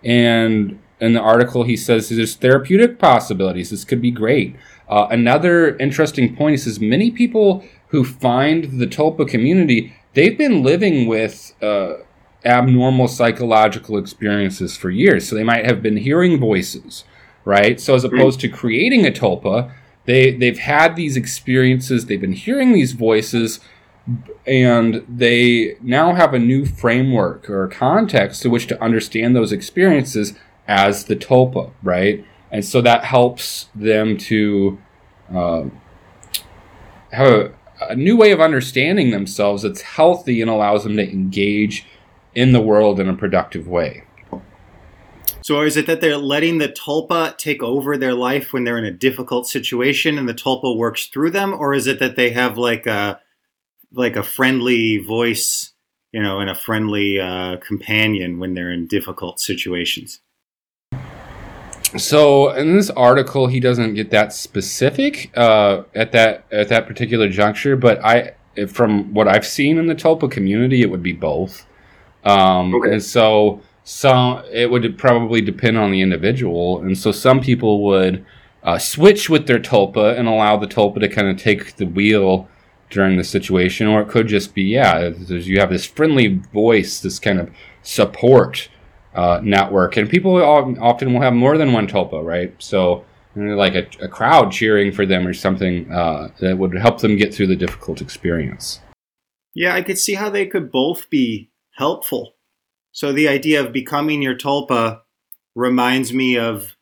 and 0.03 0.79
in 0.99 1.13
the 1.13 1.21
article 1.21 1.63
he 1.63 1.77
says 1.77 2.09
there's 2.09 2.35
therapeutic 2.35 2.99
possibilities. 2.99 3.69
This 3.69 3.85
could 3.85 4.01
be 4.01 4.11
great. 4.11 4.55
Uh, 4.87 5.07
another 5.11 5.77
interesting 5.77 6.35
point 6.35 6.51
he 6.51 6.57
says 6.57 6.79
many 6.79 7.11
people 7.11 7.63
who 7.87 8.03
find 8.03 8.79
the 8.79 8.87
Tulpa 8.87 9.27
community 9.27 9.95
they've 10.13 10.37
been 10.37 10.63
living 10.63 11.07
with. 11.07 11.53
Uh, 11.61 12.03
abnormal 12.45 13.07
psychological 13.07 13.97
experiences 13.97 14.77
for 14.77 14.89
years. 14.89 15.27
So 15.27 15.35
they 15.35 15.43
might 15.43 15.65
have 15.65 15.81
been 15.81 15.97
hearing 15.97 16.39
voices, 16.39 17.03
right? 17.45 17.79
So 17.79 17.95
as 17.95 18.03
opposed 18.03 18.39
to 18.41 18.49
creating 18.49 19.05
a 19.05 19.11
tulpa, 19.11 19.71
they 20.09 20.31
they've 20.31 20.57
had 20.57 20.95
these 20.95 21.15
experiences, 21.15 22.07
they've 22.07 22.19
been 22.19 22.33
hearing 22.33 22.73
these 22.73 22.93
voices 22.93 23.59
and 24.47 25.05
they 25.07 25.75
now 25.81 26.15
have 26.15 26.33
a 26.33 26.39
new 26.39 26.65
framework 26.65 27.47
or 27.47 27.67
context 27.67 28.41
to 28.41 28.49
which 28.49 28.65
to 28.65 28.83
understand 28.83 29.35
those 29.35 29.51
experiences 29.51 30.33
as 30.67 31.05
the 31.05 31.15
tulpa, 31.15 31.69
right? 31.83 32.25
And 32.51 32.65
so 32.65 32.81
that 32.81 33.03
helps 33.03 33.67
them 33.75 34.17
to 34.17 34.79
uh, 35.31 35.65
have 37.11 37.27
a, 37.27 37.53
a 37.81 37.95
new 37.95 38.17
way 38.17 38.31
of 38.31 38.41
understanding 38.41 39.11
themselves 39.11 39.61
that's 39.61 39.81
healthy 39.81 40.41
and 40.41 40.49
allows 40.49 40.85
them 40.85 40.97
to 40.97 41.07
engage 41.07 41.85
in 42.33 42.51
the 42.51 42.61
world 42.61 42.99
in 42.99 43.07
a 43.07 43.15
productive 43.15 43.67
way. 43.67 44.05
So 45.41 45.61
is 45.61 45.77
it 45.77 45.87
that 45.87 46.01
they're 46.01 46.17
letting 46.17 46.57
the 46.57 46.69
tulpa 46.69 47.37
take 47.37 47.63
over 47.63 47.97
their 47.97 48.13
life 48.13 48.53
when 48.53 48.63
they're 48.63 48.77
in 48.77 48.85
a 48.85 48.91
difficult 48.91 49.47
situation 49.47 50.17
and 50.17 50.27
the 50.27 50.33
tulpa 50.33 50.77
works 50.77 51.07
through 51.07 51.31
them 51.31 51.53
or 51.53 51.73
is 51.73 51.87
it 51.87 51.99
that 51.99 52.15
they 52.15 52.31
have 52.31 52.57
like 52.57 52.85
a 52.85 53.19
like 53.91 54.15
a 54.15 54.23
friendly 54.23 54.97
voice, 54.97 55.73
you 56.11 56.21
know, 56.21 56.39
and 56.39 56.49
a 56.49 56.55
friendly 56.55 57.19
uh, 57.19 57.57
companion 57.57 58.39
when 58.39 58.53
they're 58.53 58.71
in 58.71 58.87
difficult 58.87 59.39
situations? 59.39 60.19
So 61.97 62.51
in 62.51 62.75
this 62.75 62.91
article, 62.91 63.47
he 63.47 63.59
doesn't 63.59 63.95
get 63.95 64.11
that 64.11 64.31
specific 64.31 65.31
uh, 65.35 65.83
at 65.95 66.11
that 66.11 66.45
at 66.51 66.69
that 66.69 66.85
particular 66.85 67.29
juncture, 67.29 67.75
but 67.75 68.03
I, 68.05 68.33
from 68.67 69.11
what 69.13 69.27
I've 69.27 69.47
seen 69.47 69.79
in 69.79 69.87
the 69.87 69.95
Tulpa 69.95 70.29
community, 70.29 70.81
it 70.81 70.91
would 70.91 71.01
be 71.01 71.13
both. 71.13 71.65
Um, 72.23 72.75
Okay. 72.75 72.93
And 72.93 73.03
so 73.03 73.61
some 73.89 74.43
it 74.51 74.69
would 74.69 74.99
probably 74.99 75.41
depend 75.41 75.75
on 75.75 75.89
the 75.89 76.01
individual, 76.01 76.79
and 76.81 76.95
so 76.95 77.11
some 77.11 77.41
people 77.41 77.83
would 77.83 78.23
uh, 78.61 78.77
switch 78.77 79.31
with 79.31 79.47
their 79.47 79.57
Tulpa 79.59 80.15
and 80.15 80.27
allow 80.27 80.57
the 80.57 80.67
Tulpa 80.67 80.99
to 80.99 81.09
kind 81.09 81.27
of 81.27 81.37
take 81.37 81.75
the 81.77 81.87
wheel 81.87 82.47
during 82.91 83.17
the 83.17 83.23
situation, 83.23 83.87
or 83.87 84.01
it 84.01 84.07
could 84.07 84.27
just 84.27 84.53
be 84.53 84.61
yeah, 84.61 85.07
you 85.07 85.59
have 85.59 85.71
this 85.71 85.87
friendly 85.87 86.39
voice, 86.53 86.99
this 86.99 87.17
kind 87.17 87.39
of 87.39 87.49
support 87.81 88.69
uh, 89.15 89.41
network, 89.43 89.97
and 89.97 90.07
people 90.07 90.35
often 90.35 91.11
will 91.11 91.21
have 91.21 91.33
more 91.33 91.57
than 91.57 91.73
one 91.73 91.87
tulpa, 91.87 92.23
right? 92.23 92.53
So 92.59 93.05
like 93.35 93.73
a, 93.73 93.87
a 94.03 94.07
crowd 94.07 94.51
cheering 94.51 94.91
for 94.91 95.07
them 95.07 95.25
or 95.25 95.33
something 95.33 95.91
uh, 95.91 96.29
that 96.41 96.59
would 96.59 96.75
help 96.75 97.01
them 97.01 97.17
get 97.17 97.33
through 97.33 97.47
the 97.47 97.55
difficult 97.55 98.01
experience. 98.01 98.81
Yeah, 99.55 99.73
I 99.73 99.81
could 99.81 99.97
see 99.97 100.13
how 100.13 100.29
they 100.29 100.45
could 100.45 100.71
both 100.71 101.09
be 101.09 101.49
helpful. 101.71 102.35
So 102.91 103.11
the 103.11 103.27
idea 103.27 103.61
of 103.63 103.71
becoming 103.71 104.21
your 104.21 104.35
tulpa 104.35 105.01
reminds 105.55 106.13
me 106.13 106.37
of 106.37 106.75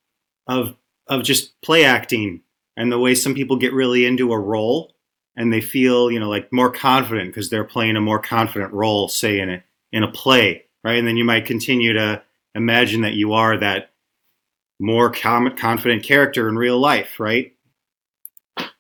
of 0.48 0.76
of 1.08 1.24
just 1.24 1.60
play 1.62 1.86
acting 1.86 2.42
and 2.76 2.92
the 2.92 3.00
way 3.00 3.16
some 3.16 3.34
people 3.34 3.58
get 3.58 3.74
really 3.74 4.06
into 4.06 4.32
a 4.32 4.40
role 4.40 4.94
and 5.36 5.54
they 5.54 5.62
feel, 5.62 6.12
you 6.12 6.20
know, 6.20 6.30
like 6.30 6.52
more 6.52 6.72
confident 6.72 7.30
because 7.30 7.50
they're 7.50 7.64
playing 7.64 7.96
a 7.96 8.02
more 8.02 8.20
confident 8.20 8.74
role, 8.74 9.08
say 9.08 9.40
in 9.40 9.50
a 9.50 9.64
in 9.92 10.04
a 10.04 10.12
play, 10.12 10.66
right? 10.84 10.98
And 10.98 11.08
then 11.08 11.18
you 11.18 11.26
might 11.26 11.46
continue 11.46 11.94
to 11.94 12.22
imagine 12.56 13.02
that 13.02 13.14
you 13.14 13.34
are 13.34 13.58
that 13.58 13.92
more 14.80 15.12
com- 15.12 15.56
confident 15.58 16.04
character 16.04 16.50
in 16.50 16.56
real 16.56 16.80
life, 16.80 17.20
right? 17.20 17.54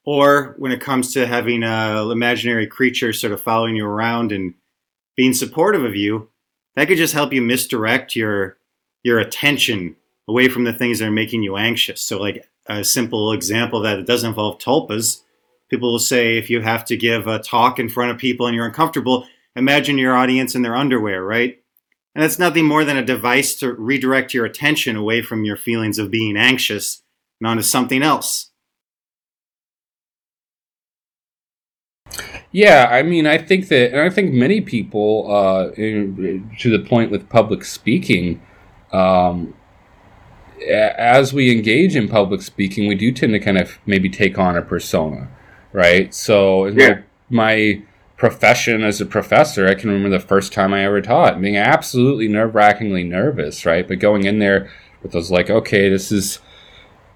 Or 0.05 0.55
when 0.57 0.71
it 0.71 0.81
comes 0.81 1.13
to 1.13 1.27
having 1.27 1.63
a 1.63 2.09
imaginary 2.11 2.67
creature 2.67 3.13
sort 3.13 3.33
of 3.33 3.41
following 3.41 3.75
you 3.75 3.85
around 3.85 4.31
and 4.31 4.53
being 5.15 5.33
supportive 5.33 5.83
of 5.83 5.95
you, 5.95 6.29
that 6.77 6.87
could 6.87 6.97
just 6.97 7.13
help 7.13 7.33
you 7.33 7.41
misdirect 7.41 8.15
your 8.15 8.57
your 9.03 9.19
attention 9.19 9.95
away 10.27 10.47
from 10.47 10.63
the 10.63 10.73
things 10.73 10.99
that 10.99 11.07
are 11.07 11.11
making 11.11 11.41
you 11.41 11.57
anxious. 11.57 12.01
So, 12.01 12.19
like 12.19 12.47
a 12.67 12.83
simple 12.83 13.33
example 13.33 13.79
of 13.79 13.83
that 13.83 13.95
that 13.95 14.07
doesn't 14.07 14.29
involve 14.29 14.59
tulpas, 14.59 15.23
people 15.69 15.91
will 15.91 15.99
say 15.99 16.37
if 16.37 16.49
you 16.49 16.61
have 16.61 16.85
to 16.85 16.95
give 16.95 17.27
a 17.27 17.39
talk 17.39 17.79
in 17.79 17.89
front 17.89 18.11
of 18.11 18.17
people 18.17 18.45
and 18.45 18.55
you're 18.55 18.67
uncomfortable, 18.67 19.25
imagine 19.55 19.97
your 19.97 20.15
audience 20.15 20.53
in 20.53 20.61
their 20.61 20.75
underwear, 20.75 21.23
right? 21.23 21.59
And 22.13 22.23
that's 22.23 22.39
nothing 22.39 22.65
more 22.65 22.83
than 22.83 22.97
a 22.97 23.05
device 23.05 23.55
to 23.55 23.73
redirect 23.73 24.33
your 24.33 24.45
attention 24.45 24.95
away 24.95 25.21
from 25.21 25.45
your 25.45 25.57
feelings 25.57 25.97
of 25.97 26.11
being 26.11 26.37
anxious 26.37 27.01
and 27.39 27.47
onto 27.47 27.63
something 27.63 28.03
else. 28.03 28.46
Yeah, 32.51 32.87
I 32.89 33.03
mean, 33.03 33.27
I 33.27 33.37
think 33.37 33.67
that, 33.67 33.91
and 33.91 34.01
I 34.01 34.09
think 34.09 34.33
many 34.33 34.61
people, 34.61 35.29
uh, 35.29 35.69
in, 35.71 36.49
to 36.59 36.69
the 36.75 36.83
point 36.83 37.11
with 37.11 37.29
public 37.29 37.63
speaking, 37.65 38.41
um, 38.93 39.53
a- 40.61 40.99
as 40.99 41.33
we 41.33 41.51
engage 41.51 41.95
in 41.95 42.07
public 42.07 42.41
speaking, 42.41 42.87
we 42.87 42.95
do 42.95 43.11
tend 43.11 43.33
to 43.33 43.39
kind 43.39 43.57
of 43.57 43.77
maybe 43.85 44.09
take 44.09 44.39
on 44.39 44.55
a 44.55 44.61
persona, 44.61 45.27
right? 45.73 46.13
So, 46.13 46.67
Yeah. 46.67 46.99
my, 47.29 47.45
my 47.45 47.81
profession 48.15 48.81
as 48.83 48.99
a 49.01 49.05
professor, 49.05 49.67
I 49.67 49.75
can 49.75 49.89
remember 49.91 50.09
the 50.17 50.25
first 50.25 50.53
time 50.53 50.73
I 50.73 50.85
ever 50.85 51.01
taught, 51.01 51.39
being 51.41 51.57
absolutely 51.57 52.27
nerve 52.27 52.55
wrackingly 52.55 53.03
nervous, 53.03 53.65
right? 53.65 53.87
But 53.87 53.99
going 53.99 54.23
in 54.23 54.39
there 54.39 54.69
with 55.03 55.11
those 55.11 55.29
like, 55.29 55.49
okay, 55.49 55.89
this 55.89 56.11
is 56.11 56.39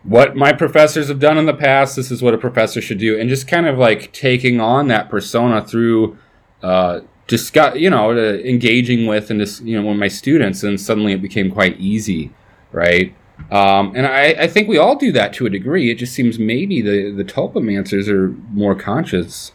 what 0.04 0.36
my 0.36 0.52
professors 0.52 1.08
have 1.10 1.20
done 1.20 1.38
in 1.38 1.46
the 1.46 1.54
past. 1.54 1.96
This 1.96 2.12
is 2.12 2.22
what 2.22 2.34
a 2.34 2.38
professor 2.38 2.82
should 2.82 2.98
do, 2.98 3.20
and 3.20 3.30
just 3.30 3.48
kind 3.48 3.68
of 3.68 3.78
like 3.78 4.12
taking 4.14 4.60
on 4.60 4.88
that 4.88 5.10
persona 5.10 5.66
through, 5.66 6.18
uh, 6.64 7.02
discuss, 7.28 7.76
you 7.76 7.90
know, 7.90 8.12
uh, 8.12 8.38
engaging 8.40 9.06
with 9.06 9.30
and 9.30 9.40
just 9.40 9.62
you 9.64 9.80
know, 9.80 9.88
with 9.88 9.98
my 9.98 10.08
students, 10.08 10.64
and 10.64 10.80
suddenly 10.80 11.14
it 11.14 11.22
became 11.22 11.52
quite 11.52 11.80
easy, 11.80 12.32
right? 12.72 13.16
Um, 13.50 13.94
and 13.96 14.06
I, 14.06 14.36
I 14.44 14.48
think 14.48 14.68
we 14.68 14.78
all 14.78 14.96
do 14.96 15.12
that 15.14 15.34
to 15.34 15.46
a 15.46 15.50
degree. 15.50 15.90
It 15.90 15.96
just 15.96 16.14
seems 16.14 16.38
maybe 16.38 16.82
the 16.82 17.12
the 17.12 17.24
tulpamancers 17.24 18.08
are 18.08 18.30
more 18.52 18.76
conscious, 18.76 19.52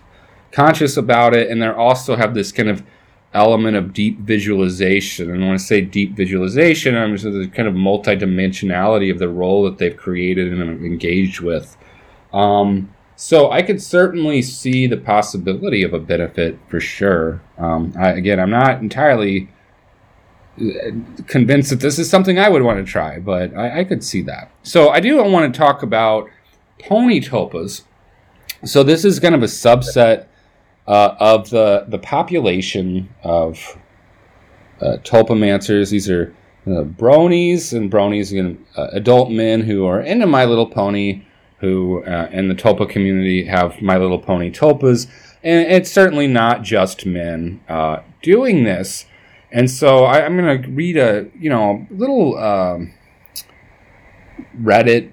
conscious 0.53 0.97
about 0.97 1.35
it, 1.35 1.51
and 1.51 1.63
they 1.63 1.69
also 1.69 2.17
have 2.17 2.35
this 2.35 2.53
kind 2.53 2.69
of 2.69 2.83
element 3.37 3.77
of 3.77 3.93
deep 3.93 4.19
visualization. 4.21 5.31
And 5.31 5.43
when 5.43 5.53
I 5.53 5.57
say 5.57 5.81
deep 5.81 6.17
visualization, 6.17 6.97
I'm 6.97 7.17
just 7.17 7.25
the 7.25 7.49
kind 7.49 7.69
of 7.69 7.75
multidimensionality 7.75 9.13
of 9.13 9.19
the 9.19 9.29
role 9.29 9.65
that 9.65 9.79
they've 9.79 9.97
created 9.97 10.53
and 10.53 10.85
engaged 10.85 11.41
with. 11.41 11.77
Um, 12.33 12.93
so 13.15 13.51
I 13.51 13.63
could 13.63 13.83
certainly 13.83 14.43
see 14.43 14.87
the 14.87 14.97
possibility 14.97 15.83
of 15.83 15.95
a 15.95 15.99
benefit 15.99 16.59
for 16.69 16.81
sure. 16.81 17.41
Um, 17.57 17.95
I, 17.99 18.11
again, 18.11 18.41
I'm 18.41 18.51
not 18.51 18.81
entirely 18.83 19.49
uh, 20.61 20.91
convinced 21.27 21.71
that 21.71 21.81
this 21.81 21.99
is 21.99 22.11
something 22.11 22.39
I 22.39 22.49
would 22.49 22.63
want 22.63 22.85
to 22.85 22.91
try, 22.91 23.19
but 23.19 23.57
I, 23.57 23.81
I 23.81 23.85
could 23.85 24.03
see 24.03 24.23
that. 24.23 24.51
So 24.63 24.91
I 24.91 25.01
do 25.01 25.23
want 25.23 25.53
to 25.53 25.59
talk 25.59 25.83
about 25.83 26.29
pony 26.81 27.21
tulpas. 27.21 27.83
So 28.65 28.83
this 28.83 29.05
is 29.05 29.21
kind 29.21 29.35
of 29.35 29.43
a 29.43 29.47
subset 29.47 30.27
uh, 30.87 31.17
of 31.19 31.51
the 31.51 31.85
the 31.89 31.99
population 31.99 33.09
of 33.23 33.79
uh, 34.81 34.99
tulpamancers. 35.03 35.91
These 35.91 36.09
are 36.11 36.35
uh, 36.67 36.83
bronies 36.83 37.77
and 37.77 37.91
bronies, 37.91 38.59
uh, 38.77 38.89
adult 38.93 39.31
men 39.31 39.63
who 39.63 39.87
are 39.87 40.01
into 40.01 40.27
My 40.27 40.45
Little 40.45 40.67
Pony, 40.67 41.25
who 41.59 42.05
uh, 42.05 42.29
in 42.33 42.49
the 42.49 42.55
tulpa 42.55 42.89
community 42.89 43.45
have 43.45 43.81
My 43.81 43.97
Little 43.97 44.19
Pony 44.19 44.51
tulpas, 44.51 45.09
and 45.43 45.71
it's 45.71 45.91
certainly 45.91 46.27
not 46.27 46.63
just 46.63 47.07
men 47.07 47.61
uh, 47.69 47.99
doing 48.23 48.65
this. 48.65 49.07
And 49.53 49.71
so 49.71 50.05
I, 50.05 50.21
am 50.21 50.37
going 50.37 50.63
to 50.63 50.69
read 50.71 50.97
a 50.97 51.31
you 51.39 51.51
know 51.51 51.87
little 51.91 52.37
um, 52.37 52.93
Reddit 54.61 55.13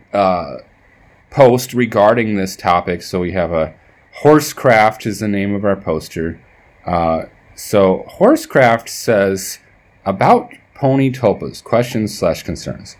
post 1.29 1.73
regarding 1.73 2.35
this 2.35 2.55
topic. 2.55 3.01
So 3.01 3.19
we 3.19 3.31
have 3.31 3.51
a 3.51 3.73
Horsecraft 4.21 5.05
is 5.05 5.19
the 5.19 5.27
name 5.27 5.53
of 5.53 5.65
our 5.65 5.75
poster. 5.75 6.39
Uh, 6.85 7.23
so 7.55 8.05
Horsecraft 8.07 8.89
says 8.89 9.59
about 10.05 10.51
pony 10.75 11.11
tulpas, 11.11 11.63
questions 11.63 12.17
slash 12.17 12.43
concerns. 12.43 12.95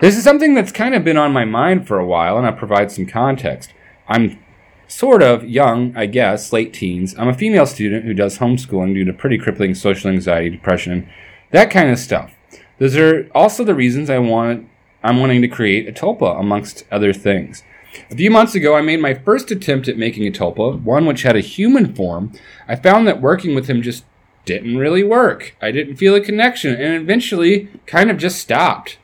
This 0.00 0.16
is 0.16 0.24
something 0.24 0.54
that's 0.54 0.72
kind 0.72 0.94
of 0.94 1.04
been 1.04 1.16
on 1.16 1.32
my 1.32 1.44
mind 1.44 1.88
for 1.88 1.98
a 1.98 2.06
while, 2.06 2.36
and 2.36 2.46
I'll 2.46 2.52
provide 2.52 2.92
some 2.92 3.06
context. 3.06 3.72
I'm 4.08 4.38
sort 4.86 5.22
of 5.22 5.44
young, 5.44 5.96
I 5.96 6.06
guess, 6.06 6.52
late 6.52 6.72
teens. 6.72 7.14
I'm 7.18 7.28
a 7.28 7.34
female 7.34 7.66
student 7.66 8.04
who 8.04 8.14
does 8.14 8.38
homeschooling 8.38 8.94
due 8.94 9.04
to 9.04 9.12
pretty 9.12 9.38
crippling 9.38 9.74
social 9.74 10.10
anxiety, 10.10 10.50
depression, 10.50 11.08
that 11.50 11.70
kind 11.70 11.90
of 11.90 11.98
stuff. 11.98 12.32
Those 12.78 12.96
are 12.96 13.28
also 13.34 13.64
the 13.64 13.74
reasons 13.74 14.08
I 14.08 14.18
want 14.18 14.68
I'm 15.02 15.20
wanting 15.20 15.42
to 15.42 15.48
create 15.48 15.88
a 15.88 15.92
tulpa, 15.92 16.38
amongst 16.40 16.84
other 16.90 17.12
things. 17.12 17.62
A 18.10 18.16
few 18.16 18.30
months 18.30 18.54
ago, 18.54 18.74
I 18.74 18.82
made 18.82 19.00
my 19.00 19.14
first 19.14 19.50
attempt 19.50 19.88
at 19.88 19.96
making 19.96 20.26
a 20.26 20.30
tulpa, 20.30 20.82
one 20.82 21.06
which 21.06 21.22
had 21.22 21.36
a 21.36 21.40
human 21.40 21.94
form. 21.94 22.32
I 22.66 22.76
found 22.76 23.06
that 23.06 23.20
working 23.20 23.54
with 23.54 23.66
him 23.68 23.82
just 23.82 24.04
didn't 24.44 24.78
really 24.78 25.04
work. 25.04 25.54
I 25.60 25.70
didn't 25.70 25.96
feel 25.96 26.14
a 26.14 26.20
connection 26.20 26.74
and 26.74 26.94
eventually 26.94 27.68
kind 27.86 28.10
of 28.10 28.16
just 28.16 28.38
stopped. 28.38 28.98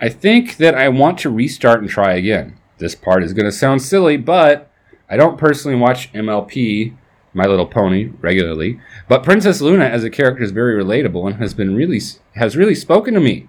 I 0.00 0.08
think 0.08 0.56
that 0.58 0.74
I 0.74 0.88
want 0.88 1.18
to 1.20 1.30
restart 1.30 1.80
and 1.80 1.88
try 1.88 2.14
again. 2.14 2.58
This 2.78 2.94
part 2.94 3.24
is 3.24 3.32
going 3.32 3.46
to 3.46 3.52
sound 3.52 3.82
silly, 3.82 4.16
but 4.16 4.70
I 5.08 5.16
don't 5.16 5.38
personally 5.38 5.78
watch 5.78 6.12
MLP, 6.12 6.96
My 7.32 7.44
Little 7.44 7.66
Pony, 7.66 8.10
regularly, 8.20 8.80
but 9.08 9.22
Princess 9.22 9.60
Luna 9.60 9.84
as 9.84 10.04
a 10.04 10.10
character 10.10 10.42
is 10.42 10.50
very 10.50 10.82
relatable 10.82 11.26
and 11.26 11.36
has 11.36 11.54
been 11.54 11.74
really 11.74 12.00
has 12.34 12.56
really 12.56 12.74
spoken 12.74 13.14
to 13.14 13.20
me. 13.20 13.48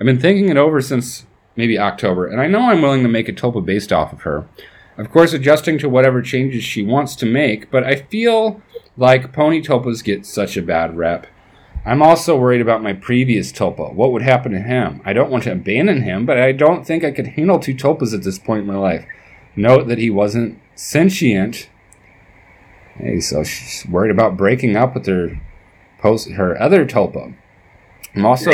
I've 0.00 0.06
been 0.06 0.20
thinking 0.20 0.48
it 0.48 0.56
over 0.56 0.80
since 0.80 1.26
maybe 1.56 1.78
October, 1.78 2.26
and 2.26 2.40
I 2.40 2.46
know 2.46 2.62
I'm 2.62 2.82
willing 2.82 3.02
to 3.02 3.08
make 3.08 3.28
a 3.28 3.32
tulpa 3.32 3.64
based 3.64 3.92
off 3.92 4.12
of 4.12 4.22
her. 4.22 4.46
Of 4.98 5.10
course, 5.10 5.32
adjusting 5.32 5.78
to 5.78 5.88
whatever 5.88 6.22
changes 6.22 6.64
she 6.64 6.82
wants 6.82 7.16
to 7.16 7.26
make, 7.26 7.70
but 7.70 7.84
I 7.84 7.96
feel 7.96 8.62
like 8.96 9.32
pony 9.32 9.62
tulpas 9.62 10.02
get 10.02 10.24
such 10.24 10.56
a 10.56 10.62
bad 10.62 10.96
rep. 10.96 11.26
I'm 11.84 12.02
also 12.02 12.36
worried 12.36 12.60
about 12.60 12.82
my 12.82 12.94
previous 12.94 13.52
tulpa. 13.52 13.94
What 13.94 14.10
would 14.12 14.22
happen 14.22 14.52
to 14.52 14.58
him? 14.58 15.00
I 15.04 15.12
don't 15.12 15.30
want 15.30 15.44
to 15.44 15.52
abandon 15.52 16.02
him, 16.02 16.26
but 16.26 16.38
I 16.38 16.52
don't 16.52 16.84
think 16.84 17.04
I 17.04 17.12
could 17.12 17.28
handle 17.28 17.58
two 17.58 17.74
tulpas 17.74 18.12
at 18.12 18.24
this 18.24 18.38
point 18.38 18.62
in 18.62 18.66
my 18.66 18.76
life. 18.76 19.06
Note 19.54 19.86
that 19.86 19.98
he 19.98 20.10
wasn't 20.10 20.60
sentient. 20.74 21.68
Hey, 22.96 23.20
so 23.20 23.44
she's 23.44 23.86
worried 23.86 24.10
about 24.10 24.36
breaking 24.36 24.76
up 24.76 24.94
with 24.94 25.06
her 25.06 25.40
post 25.98 26.30
her 26.32 26.60
other 26.60 26.84
tulpa. 26.86 27.34
I'm 28.14 28.26
also 28.26 28.50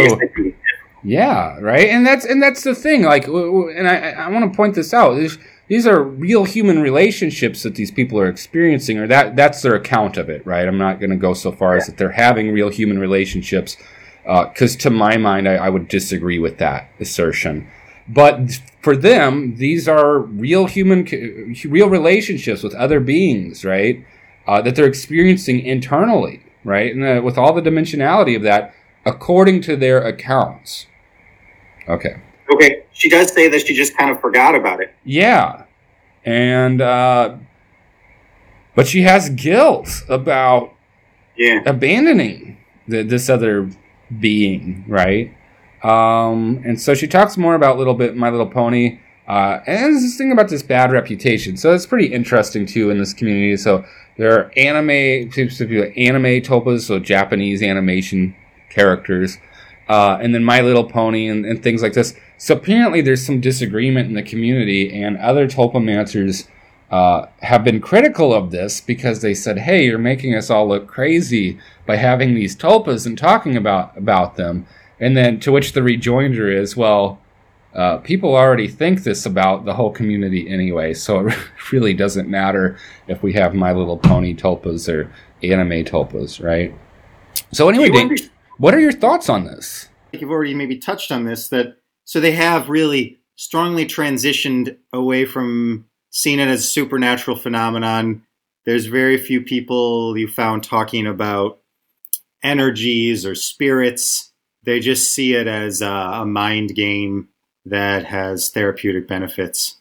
yeah, 1.03 1.59
right. 1.59 1.89
And 1.89 2.07
that's 2.07 2.25
and 2.25 2.43
that's 2.43 2.63
the 2.63 2.75
thing. 2.75 3.03
Like, 3.03 3.27
and 3.27 3.89
I 3.89 4.11
I 4.11 4.29
want 4.29 4.51
to 4.51 4.57
point 4.57 4.75
this 4.75 4.95
out. 4.95 5.15
These 5.15 5.39
these 5.69 5.87
are 5.87 6.03
real 6.03 6.45
human 6.45 6.81
relationships 6.81 7.63
that 7.63 7.75
these 7.75 7.91
people 7.91 8.19
are 8.21 8.29
experiencing, 8.29 8.99
or 8.99 9.07
that 9.09 9.37
that's 9.37 9.63
their 9.63 9.75
account 9.75 10.17
of 10.17 10.29
it, 10.29 10.47
right? 10.47 10.67
I'm 10.69 10.79
not 10.79 11.01
going 11.01 11.11
to 11.11 11.17
go 11.17 11.35
so 11.35 11.51
far 11.51 11.77
as 11.77 11.87
that 11.87 11.97
they're 11.97 12.11
having 12.11 12.53
real 12.53 12.69
human 12.69 12.99
relationships, 12.99 13.77
because 14.23 14.77
uh, 14.77 14.79
to 14.81 14.91
my 14.91 15.17
mind, 15.17 15.49
I, 15.49 15.55
I 15.55 15.69
would 15.71 15.89
disagree 15.89 16.39
with 16.39 16.59
that 16.59 16.89
assertion. 17.01 17.69
But 18.09 18.61
for 18.81 18.97
them, 18.97 19.57
these 19.57 19.89
are 19.89 20.19
real 20.19 20.67
human, 20.67 21.05
real 21.65 21.89
relationships 21.89 22.63
with 22.63 22.75
other 22.75 23.01
beings, 23.01 23.65
right? 23.65 24.05
Uh, 24.47 24.61
that 24.63 24.75
they're 24.75 24.87
experiencing 24.87 25.61
internally, 25.61 26.43
right? 26.65 26.95
And 26.95 27.05
uh, 27.05 27.23
with 27.23 27.39
all 27.39 27.53
the 27.53 27.63
dimensionality 27.63 28.37
of 28.37 28.43
that, 28.43 28.75
according 29.07 29.63
to 29.63 29.77
their 29.77 30.03
accounts. 30.03 30.87
Okay. 31.89 32.21
Okay. 32.53 32.85
She 32.93 33.09
does 33.09 33.33
say 33.33 33.49
that 33.49 33.67
she 33.67 33.75
just 33.75 33.97
kind 33.97 34.11
of 34.11 34.21
forgot 34.21 34.55
about 34.55 34.81
it. 34.81 34.95
Yeah. 35.05 35.65
And, 36.25 36.81
uh, 36.81 37.37
but 38.75 38.87
she 38.87 39.03
has 39.03 39.31
guilt 39.31 40.03
about 40.09 40.75
yeah. 41.37 41.61
abandoning 41.67 42.59
the, 42.89 43.03
this 43.03 43.29
other 43.29 43.71
being, 44.21 44.85
right? 44.89 45.35
Um, 45.83 46.63
and 46.65 46.81
so 46.81 46.95
she 46.95 47.07
talks 47.07 47.37
more 47.37 47.55
about 47.55 47.77
little 47.77 47.95
bit 47.95 48.17
My 48.17 48.31
Little 48.31 48.47
Pony. 48.47 49.01
Uh, 49.27 49.61
and 49.67 49.79
there's 49.79 50.03
this 50.03 50.17
thing 50.17 50.33
about 50.33 50.49
this 50.49 50.63
bad 50.63 50.93
reputation. 50.93 51.57
So 51.57 51.73
it's 51.73 51.87
pretty 51.87 52.13
interesting 52.13 52.67
too 52.67 52.91
in 52.91 52.99
this 52.99 53.13
community. 53.13 53.57
So 53.57 53.85
there 54.17 54.39
are 54.39 54.53
anime, 54.57 55.31
anime 55.97 56.43
tulpas, 56.43 56.83
so 56.83 56.99
Japanese 56.99 57.63
animation 57.63 58.37
characters 58.71 59.39
uh, 59.89 60.19
and 60.21 60.35
then 60.35 60.45
My 60.45 60.61
Little 60.61 60.85
Pony 60.85 61.29
and, 61.29 61.45
and, 61.45 61.63
things 61.63 61.83
like 61.83 61.93
this. 61.93 62.15
So 62.39 62.55
apparently, 62.55 63.01
there's 63.01 63.25
some 63.25 63.41
disagreement 63.41 64.09
in 64.09 64.15
the 64.15 64.23
community, 64.23 65.03
and 65.03 65.17
other 65.19 65.47
tulpamancers 65.47 66.49
uh, 66.91 67.27
have 67.41 67.65
been 67.65 67.81
critical 67.81 68.33
of 68.33 68.51
this 68.51 68.81
because 68.81 69.23
they 69.23 69.35
said, 69.35 69.59
"Hey, 69.59 69.87
you're 69.87 69.99
making 69.99 70.35
us 70.35 70.51
all 70.51 70.69
look 70.69 70.87
crazy 70.87 71.59
by 71.87 71.97
having 71.97 72.35
these 72.35 72.57
tulpas 72.57 73.07
and 73.07 73.17
talking 73.17 73.57
about 73.57 73.97
about 73.97 74.37
them." 74.37 74.67
And 75.01 75.17
then 75.17 75.41
to 75.41 75.53
which 75.53 75.73
the 75.73 75.83
rejoinder 75.83 76.51
is, 76.51 76.77
"Well." 76.77 77.19
Uh, 77.75 77.97
people 77.97 78.37
already 78.37 78.69
think 78.69 79.03
this 79.03 79.25
about 79.25 79.65
the 79.65 79.73
whole 79.73 79.91
community 79.91 80.47
anyway, 80.47 80.93
so 80.93 81.27
it 81.27 81.35
really 81.73 81.95
doesn't 81.95 82.29
matter 82.29 82.77
if 83.09 83.23
we 83.23 83.33
have 83.33 83.55
My 83.55 83.73
Little 83.73 83.97
Pony 83.97 84.35
tulpas 84.35 84.93
or 84.93 85.11
anime 85.43 85.83
tulpas, 85.83 86.45
right? 86.45 86.75
So 87.53 87.71
anyway, 87.71 87.89
what 88.63 88.75
are 88.75 88.81
your 88.81 88.93
thoughts 88.93 89.29
on 89.29 89.45
this? 89.45 89.89
You've 90.13 90.31
already 90.31 90.55
maybe 90.55 90.79
touched 90.79 91.11
on 91.11 91.25
this 91.25 91.49
that 91.49 91.79
so 92.05 92.21
they 92.21 92.31
have 92.31 92.69
really 92.69 93.19
strongly 93.35 93.85
transitioned 93.87 94.77
away 94.93 95.25
from 95.25 95.87
seeing 96.11 96.39
it 96.39 96.47
as 96.47 96.61
a 96.61 96.69
supernatural 96.69 97.37
phenomenon. 97.37 98.23
There's 98.65 98.87
very 98.87 99.19
few 99.19 99.41
people 99.41 100.17
you 100.17 100.29
found 100.29 100.63
talking 100.63 101.09
about 101.09 101.59
energies 102.45 103.27
or 103.27 103.35
spirits. 103.35 104.31
They 104.63 104.79
just 104.79 105.13
see 105.13 105.35
it 105.35 105.49
as 105.49 105.83
a, 105.83 105.91
a 105.91 106.25
mind 106.25 106.77
game 106.77 107.31
that 107.67 108.05
has 108.05 108.49
therapeutic 108.51 109.09
benefits. 109.09 109.81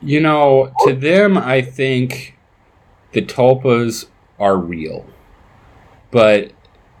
You 0.00 0.22
know, 0.22 0.72
to 0.86 0.94
them, 0.94 1.36
I 1.36 1.60
think 1.60 2.38
the 3.12 3.20
tulpas 3.20 4.06
are 4.38 4.56
real 4.56 5.04
but 6.10 6.52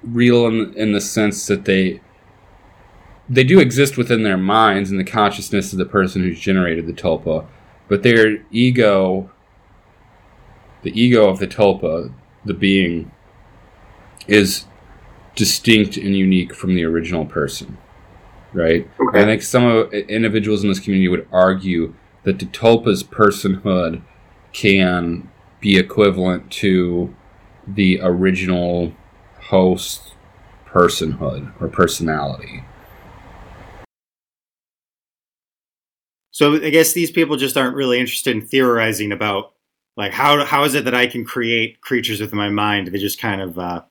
real 0.02 0.46
in, 0.46 0.74
in 0.74 0.92
the 0.92 1.00
sense 1.00 1.46
that 1.46 1.64
they 1.64 2.00
they 3.28 3.44
do 3.44 3.60
exist 3.60 3.98
within 3.98 4.22
their 4.22 4.38
minds 4.38 4.90
and 4.90 4.98
the 4.98 5.04
consciousness 5.04 5.72
of 5.72 5.78
the 5.78 5.84
person 5.84 6.22
who's 6.22 6.40
generated 6.40 6.86
the 6.86 6.94
tulpa, 6.94 7.46
but 7.86 8.02
their 8.02 8.42
ego, 8.50 9.30
the 10.82 10.98
ego 10.98 11.28
of 11.28 11.38
the 11.38 11.46
tulpa, 11.46 12.10
the 12.46 12.54
being, 12.54 13.10
is 14.26 14.64
distinct 15.34 15.96
and 15.96 16.16
unique 16.16 16.54
from 16.54 16.74
the 16.74 16.84
original 16.84 17.26
person, 17.26 17.76
right? 18.52 18.88
Okay. 18.98 19.22
I 19.22 19.24
think 19.24 19.42
some 19.42 19.64
of 19.64 19.92
individuals 19.92 20.62
in 20.62 20.68
this 20.68 20.80
community 20.80 21.08
would 21.08 21.28
argue 21.30 21.94
that 22.24 22.38
the 22.38 22.46
Tulpa's 22.46 23.04
personhood 23.04 24.02
can 24.52 25.30
be 25.60 25.78
equivalent 25.78 26.50
to 26.50 27.14
the 27.74 28.00
original 28.02 28.92
host 29.40 30.14
personhood 30.66 31.52
or 31.60 31.68
personality. 31.68 32.64
So 36.30 36.54
I 36.54 36.70
guess 36.70 36.92
these 36.92 37.10
people 37.10 37.36
just 37.36 37.56
aren't 37.56 37.74
really 37.74 37.98
interested 37.98 38.36
in 38.36 38.46
theorizing 38.46 39.12
about 39.12 39.54
like 39.96 40.12
how 40.12 40.44
how 40.44 40.64
is 40.64 40.74
it 40.74 40.84
that 40.84 40.94
I 40.94 41.06
can 41.06 41.24
create 41.24 41.80
creatures 41.80 42.20
with 42.20 42.32
my 42.32 42.48
mind? 42.48 42.88
They 42.88 42.98
just 42.98 43.20
kind 43.20 43.40
of 43.40 43.58
uh, 43.58 43.82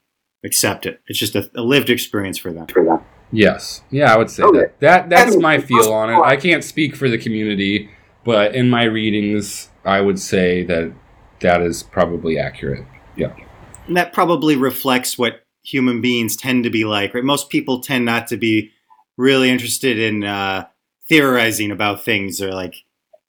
accept 0.45 0.85
it. 0.85 1.01
It's 1.07 1.19
just 1.19 1.35
a, 1.35 1.49
a 1.55 1.61
lived 1.61 1.89
experience 1.89 2.37
for 2.37 2.53
them. 2.53 2.67
For 2.67 2.83
that. 2.85 3.03
Yes, 3.31 3.83
yeah, 3.91 4.13
I 4.13 4.17
would 4.17 4.29
say 4.29 4.43
Okay. 4.43 4.59
that. 4.59 4.79
That 4.79 5.09
that's 5.09 5.35
my 5.35 5.59
feel 5.59 5.91
on 5.91 6.09
it. 6.09 6.17
I 6.17 6.37
can't 6.37 6.63
speak 6.63 6.95
for 6.95 7.09
the 7.09 7.17
community, 7.17 7.89
but 8.23 8.55
in 8.55 8.69
my 8.69 8.83
readings, 8.83 9.69
I 9.83 9.99
would 9.99 10.19
say 10.19 10.63
that 10.63 10.93
that 11.41 11.61
is 11.61 11.83
probably 11.83 12.39
accurate. 12.39 12.85
And 13.17 13.46
that 13.89 14.13
probably 14.13 14.55
reflects 14.55 15.17
what 15.17 15.43
human 15.63 16.01
beings 16.01 16.35
tend 16.35 16.63
to 16.63 16.69
be 16.69 16.85
like, 16.85 17.13
right? 17.13 17.23
Most 17.23 17.49
people 17.49 17.79
tend 17.79 18.05
not 18.05 18.27
to 18.27 18.37
be 18.37 18.71
really 19.17 19.49
interested 19.49 19.99
in 19.99 20.23
uh, 20.23 20.65
theorizing 21.09 21.71
about 21.71 22.03
things 22.03 22.41
or 22.41 22.51
like, 22.51 22.75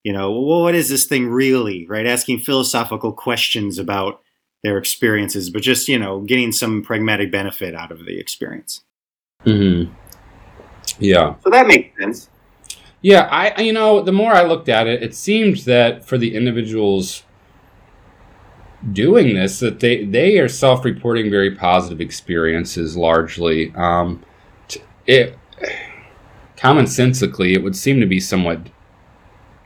you 0.05 0.12
know, 0.12 0.31
well, 0.31 0.62
what 0.62 0.75
is 0.75 0.88
this 0.88 1.05
thing 1.05 1.29
really, 1.29 1.87
right? 1.87 2.07
Asking 2.07 2.38
philosophical 2.38 3.12
questions 3.12 3.79
about 3.79 4.21
their 4.62 4.79
experiences, 4.79 5.51
but 5.51 5.62
just, 5.62 5.88
you 5.88 5.99
know, 5.99 6.21
getting 6.21 6.53
some 6.53 6.83
pragmatic 6.83 7.31
benefit 7.31 7.75
out 7.75 7.92
of 7.92 8.05
the 8.05 8.18
experience. 8.18 8.83
Mm-hmm. 9.44 9.92
Yeah. 10.99 11.35
So 11.44 11.51
that 11.51 11.66
makes 11.66 11.97
sense. 11.99 12.29
Yeah, 13.03 13.29
I 13.31 13.51
I- 13.51 13.61
you 13.61 13.73
know 13.73 14.03
the 14.03 14.12
more 14.12 14.33
I 14.33 14.42
looked 14.42 14.68
at 14.68 14.87
it, 14.87 15.03
it 15.03 15.14
seemed 15.14 15.59
that 15.59 16.05
for 16.05 16.18
the 16.18 16.35
individuals 16.35 17.23
doing 18.93 19.35
this, 19.35 19.61
that 19.61 19.81
they 19.81 20.05
they 20.05 20.38
are 20.38 20.49
self-reporting 20.49 21.31
very 21.31 21.55
positive 21.55 22.01
experiences 22.01 22.97
largely. 22.97 23.73
Um, 23.75 24.25
it 25.07 25.37
commonsensically, 26.57 27.55
it 27.55 27.62
would 27.62 27.77
seem 27.77 28.01
to 28.01 28.07
be 28.07 28.21
somewhat. 28.21 28.69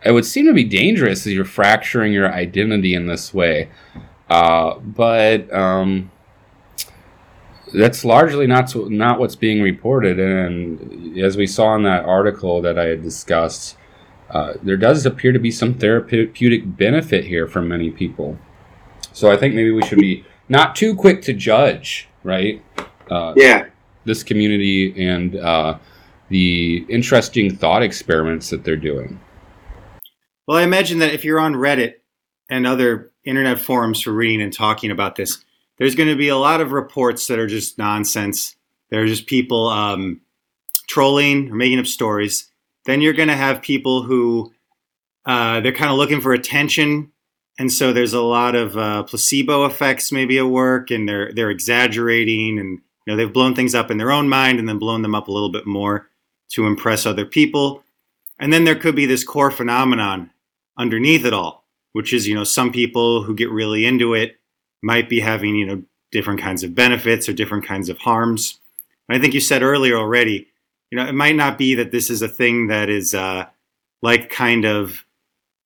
It 0.04 0.12
would 0.12 0.24
seem 0.24 0.46
to 0.46 0.54
be 0.54 0.64
dangerous 0.64 1.26
as 1.26 1.32
you're 1.32 1.44
fracturing 1.44 2.12
your 2.12 2.32
identity 2.32 2.94
in 2.94 3.06
this 3.06 3.32
way, 3.32 3.70
uh, 4.28 4.78
but 4.78 5.52
um, 5.52 6.10
that's 7.72 8.04
largely 8.04 8.46
not 8.46 8.70
so- 8.70 8.88
not 8.88 9.18
what's 9.18 9.36
being 9.36 9.62
reported. 9.62 10.18
And 10.18 11.18
as 11.18 11.36
we 11.36 11.46
saw 11.46 11.74
in 11.76 11.82
that 11.84 12.04
article 12.04 12.60
that 12.62 12.78
I 12.78 12.86
had 12.86 13.02
discussed, 13.02 13.76
uh, 14.30 14.54
there 14.62 14.76
does 14.76 15.06
appear 15.06 15.32
to 15.32 15.38
be 15.38 15.50
some 15.50 15.74
therapeutic 15.74 16.76
benefit 16.76 17.26
here 17.26 17.46
for 17.46 17.60
many 17.62 17.90
people. 17.90 18.38
So 19.12 19.30
I 19.30 19.36
think 19.36 19.54
maybe 19.54 19.70
we 19.70 19.82
should 19.86 19.98
be 19.98 20.24
not 20.48 20.74
too 20.76 20.94
quick 20.94 21.22
to 21.22 21.32
judge, 21.32 22.08
right? 22.24 22.62
Uh, 23.10 23.34
Yeah. 23.36 23.66
This 24.04 24.22
community 24.22 25.06
and 25.06 25.36
uh, 25.36 25.78
the 26.28 26.84
interesting 26.88 27.54
thought 27.54 27.82
experiments 27.82 28.50
that 28.50 28.64
they're 28.64 28.76
doing. 28.76 29.20
Well, 30.46 30.58
I 30.58 30.62
imagine 30.62 30.98
that 30.98 31.14
if 31.14 31.24
you're 31.24 31.38
on 31.38 31.54
Reddit 31.54 31.94
and 32.50 32.66
other 32.66 33.12
internet 33.24 33.60
forums 33.60 34.00
for 34.00 34.12
reading 34.12 34.42
and 34.42 34.52
talking 34.52 34.90
about 34.90 35.14
this, 35.14 35.44
there's 35.78 35.94
going 35.94 36.08
to 36.08 36.16
be 36.16 36.28
a 36.28 36.36
lot 36.36 36.60
of 36.60 36.72
reports 36.72 37.26
that 37.28 37.38
are 37.38 37.46
just 37.46 37.78
nonsense. 37.78 38.56
They're 38.90 39.06
just 39.06 39.26
people 39.26 39.68
um, 39.68 40.20
trolling 40.88 41.50
or 41.50 41.54
making 41.54 41.78
up 41.78 41.86
stories. 41.86 42.50
Then 42.84 43.00
you're 43.00 43.12
going 43.12 43.28
to 43.28 43.36
have 43.36 43.62
people 43.62 44.02
who 44.02 44.52
uh, 45.24 45.60
they're 45.60 45.72
kind 45.72 45.90
of 45.90 45.96
looking 45.96 46.20
for 46.20 46.32
attention, 46.32 47.12
and 47.58 47.70
so 47.70 47.92
there's 47.92 48.14
a 48.14 48.22
lot 48.22 48.54
of 48.54 48.76
uh, 48.76 49.02
placebo 49.02 49.64
effects 49.64 50.10
maybe 50.10 50.38
at 50.38 50.46
work, 50.46 50.90
and 50.90 51.08
they're 51.08 51.32
they're 51.32 51.50
exaggerating, 51.50 52.58
and 52.58 52.78
you 53.06 53.12
know 53.12 53.16
they've 53.16 53.32
blown 53.32 53.54
things 53.54 53.74
up 53.74 53.90
in 53.90 53.98
their 53.98 54.12
own 54.12 54.28
mind 54.28 54.58
and 54.58 54.68
then 54.68 54.78
blown 54.78 55.02
them 55.02 55.14
up 55.14 55.28
a 55.28 55.32
little 55.32 55.52
bit 55.52 55.66
more 55.66 56.08
to 56.50 56.66
impress 56.66 57.06
other 57.06 57.26
people. 57.26 57.82
And 58.38 58.52
then 58.52 58.64
there 58.64 58.74
could 58.74 58.96
be 58.96 59.06
this 59.06 59.24
core 59.24 59.50
phenomenon 59.50 60.30
underneath 60.76 61.24
it 61.24 61.32
all, 61.32 61.64
which 61.92 62.12
is, 62.12 62.26
you 62.26 62.34
know, 62.34 62.44
some 62.44 62.72
people 62.72 63.22
who 63.22 63.34
get 63.34 63.50
really 63.50 63.86
into 63.86 64.14
it 64.14 64.38
might 64.82 65.08
be 65.08 65.20
having, 65.20 65.54
you 65.54 65.66
know, 65.66 65.82
different 66.10 66.40
kinds 66.40 66.62
of 66.62 66.74
benefits 66.74 67.28
or 67.28 67.32
different 67.32 67.64
kinds 67.64 67.88
of 67.88 67.98
harms. 67.98 68.58
And 69.08 69.16
I 69.16 69.20
think 69.20 69.34
you 69.34 69.40
said 69.40 69.62
earlier 69.62 69.96
already, 69.96 70.48
you 70.90 70.98
know, 70.98 71.06
it 71.06 71.14
might 71.14 71.36
not 71.36 71.56
be 71.56 71.74
that 71.76 71.92
this 71.92 72.10
is 72.10 72.20
a 72.20 72.28
thing 72.28 72.66
that 72.66 72.90
is 72.90 73.14
uh, 73.14 73.46
like 74.02 74.28
kind 74.28 74.64
of 74.64 75.04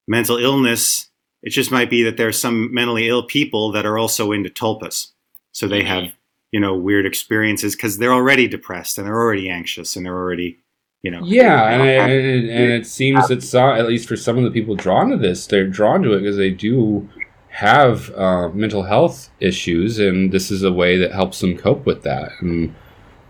mental 0.07 0.37
illness. 0.37 1.09
It 1.47 1.51
just 1.51 1.71
might 1.71 1.89
be 1.89 2.03
that 2.03 2.17
there 2.17 2.27
are 2.27 2.33
some 2.33 2.75
mentally 2.75 3.09
ill 3.09 3.23
people 3.23 3.71
that 3.71 3.87
are 3.87 3.97
also 3.97 4.33
into 4.33 4.51
tulpas. 4.51 5.13
So 5.53 5.69
they 5.69 5.85
have, 5.85 6.13
you 6.51 6.59
know, 6.59 6.75
weird 6.75 7.07
experiences 7.07 7.77
because 7.77 7.99
they're 7.99 8.13
already 8.13 8.49
depressed 8.49 8.99
and 8.99 9.07
they're 9.07 9.15
already 9.15 9.49
anxious 9.49 9.95
and 9.95 10.05
they're 10.05 10.19
already, 10.19 10.59
you 11.03 11.11
know, 11.13 11.21
Yeah, 11.23 11.69
and, 11.71 11.83
and, 12.13 12.51
and 12.51 12.73
it 12.73 12.85
seems 12.85 13.29
that 13.29 13.45
some, 13.45 13.71
at 13.79 13.87
least 13.87 14.09
for 14.09 14.17
some 14.17 14.37
of 14.37 14.43
the 14.43 14.51
people 14.51 14.75
drawn 14.75 15.09
to 15.11 15.17
this, 15.17 15.47
they're 15.47 15.69
drawn 15.69 16.03
to 16.03 16.15
it 16.15 16.21
because 16.23 16.37
they 16.37 16.51
do 16.51 17.09
have 17.51 18.11
uh, 18.17 18.49
mental 18.49 18.83
health 18.83 19.31
issues, 19.39 20.01
and 20.01 20.33
this 20.33 20.51
is 20.51 20.65
a 20.65 20.73
way 20.73 20.99
that 20.99 21.13
helps 21.13 21.41
them 21.41 21.57
cope 21.57 21.87
with 21.87 22.03
that. 22.03 22.33
And 22.41 22.75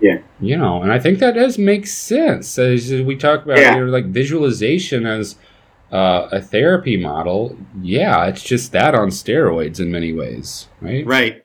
Yeah. 0.01 0.21
you 0.41 0.57
know, 0.57 0.83
and 0.83 0.91
I 0.91 0.99
think 0.99 1.19
that 1.19 1.35
does 1.35 1.59
make 1.59 1.87
sense 1.87 2.59
as 2.59 2.91
we 2.91 3.15
talk 3.15 3.45
about 3.45 3.59
Yeah. 3.59 3.75
you 3.75 3.85
know, 3.85 3.93
like 3.93 4.07
visualization 4.07 5.05
as 5.05 5.37
uh, 5.93 6.29
a 6.33 6.41
therapy 6.41 6.97
model. 6.97 7.57
Yeah, 7.81 8.27
it's 8.27 8.43
just 8.43 8.73
that 8.73 8.95
on 8.95 9.09
steroids 9.09 9.81
in 9.81 9.91
many 9.91 10.13
ways, 10.13 10.69
right? 10.81 11.07
Right. 11.07 11.43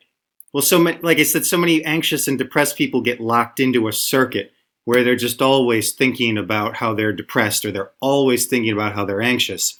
Well, 0.53 0.61
so 0.61 0.79
ma- 0.79 0.97
like 1.01 1.19
I 1.19 1.23
said, 1.23 1.45
so 1.45 1.57
many 1.57 1.83
anxious 1.85 2.27
and 2.27 2.37
depressed 2.37 2.77
people 2.77 3.01
get 3.01 3.21
locked 3.21 3.59
into 3.59 3.87
a 3.87 3.93
circuit 3.93 4.51
where 4.83 5.03
they're 5.03 5.15
just 5.15 5.41
always 5.41 5.91
thinking 5.91 6.37
about 6.37 6.77
how 6.77 6.93
they're 6.93 7.13
depressed 7.13 7.63
or 7.63 7.71
they're 7.71 7.91
always 7.99 8.47
thinking 8.47 8.73
about 8.73 8.93
how 8.93 9.05
they're 9.05 9.21
anxious. 9.21 9.79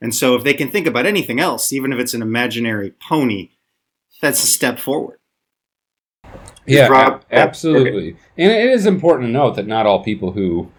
And 0.00 0.14
so 0.14 0.34
if 0.34 0.44
they 0.44 0.54
can 0.54 0.70
think 0.70 0.86
about 0.86 1.06
anything 1.06 1.40
else, 1.40 1.72
even 1.72 1.92
if 1.92 1.98
it's 1.98 2.14
an 2.14 2.22
imaginary 2.22 2.92
pony, 2.92 3.50
that's 4.20 4.42
a 4.42 4.46
step 4.46 4.78
forward. 4.78 5.18
Yeah, 6.66 6.88
Rob- 6.88 7.24
a- 7.30 7.34
absolutely. 7.34 8.16
And 8.36 8.52
it 8.52 8.70
is 8.70 8.86
important 8.86 9.28
to 9.28 9.32
note 9.32 9.56
that 9.56 9.66
not 9.66 9.86
all 9.86 10.02
people 10.02 10.32
who 10.32 10.70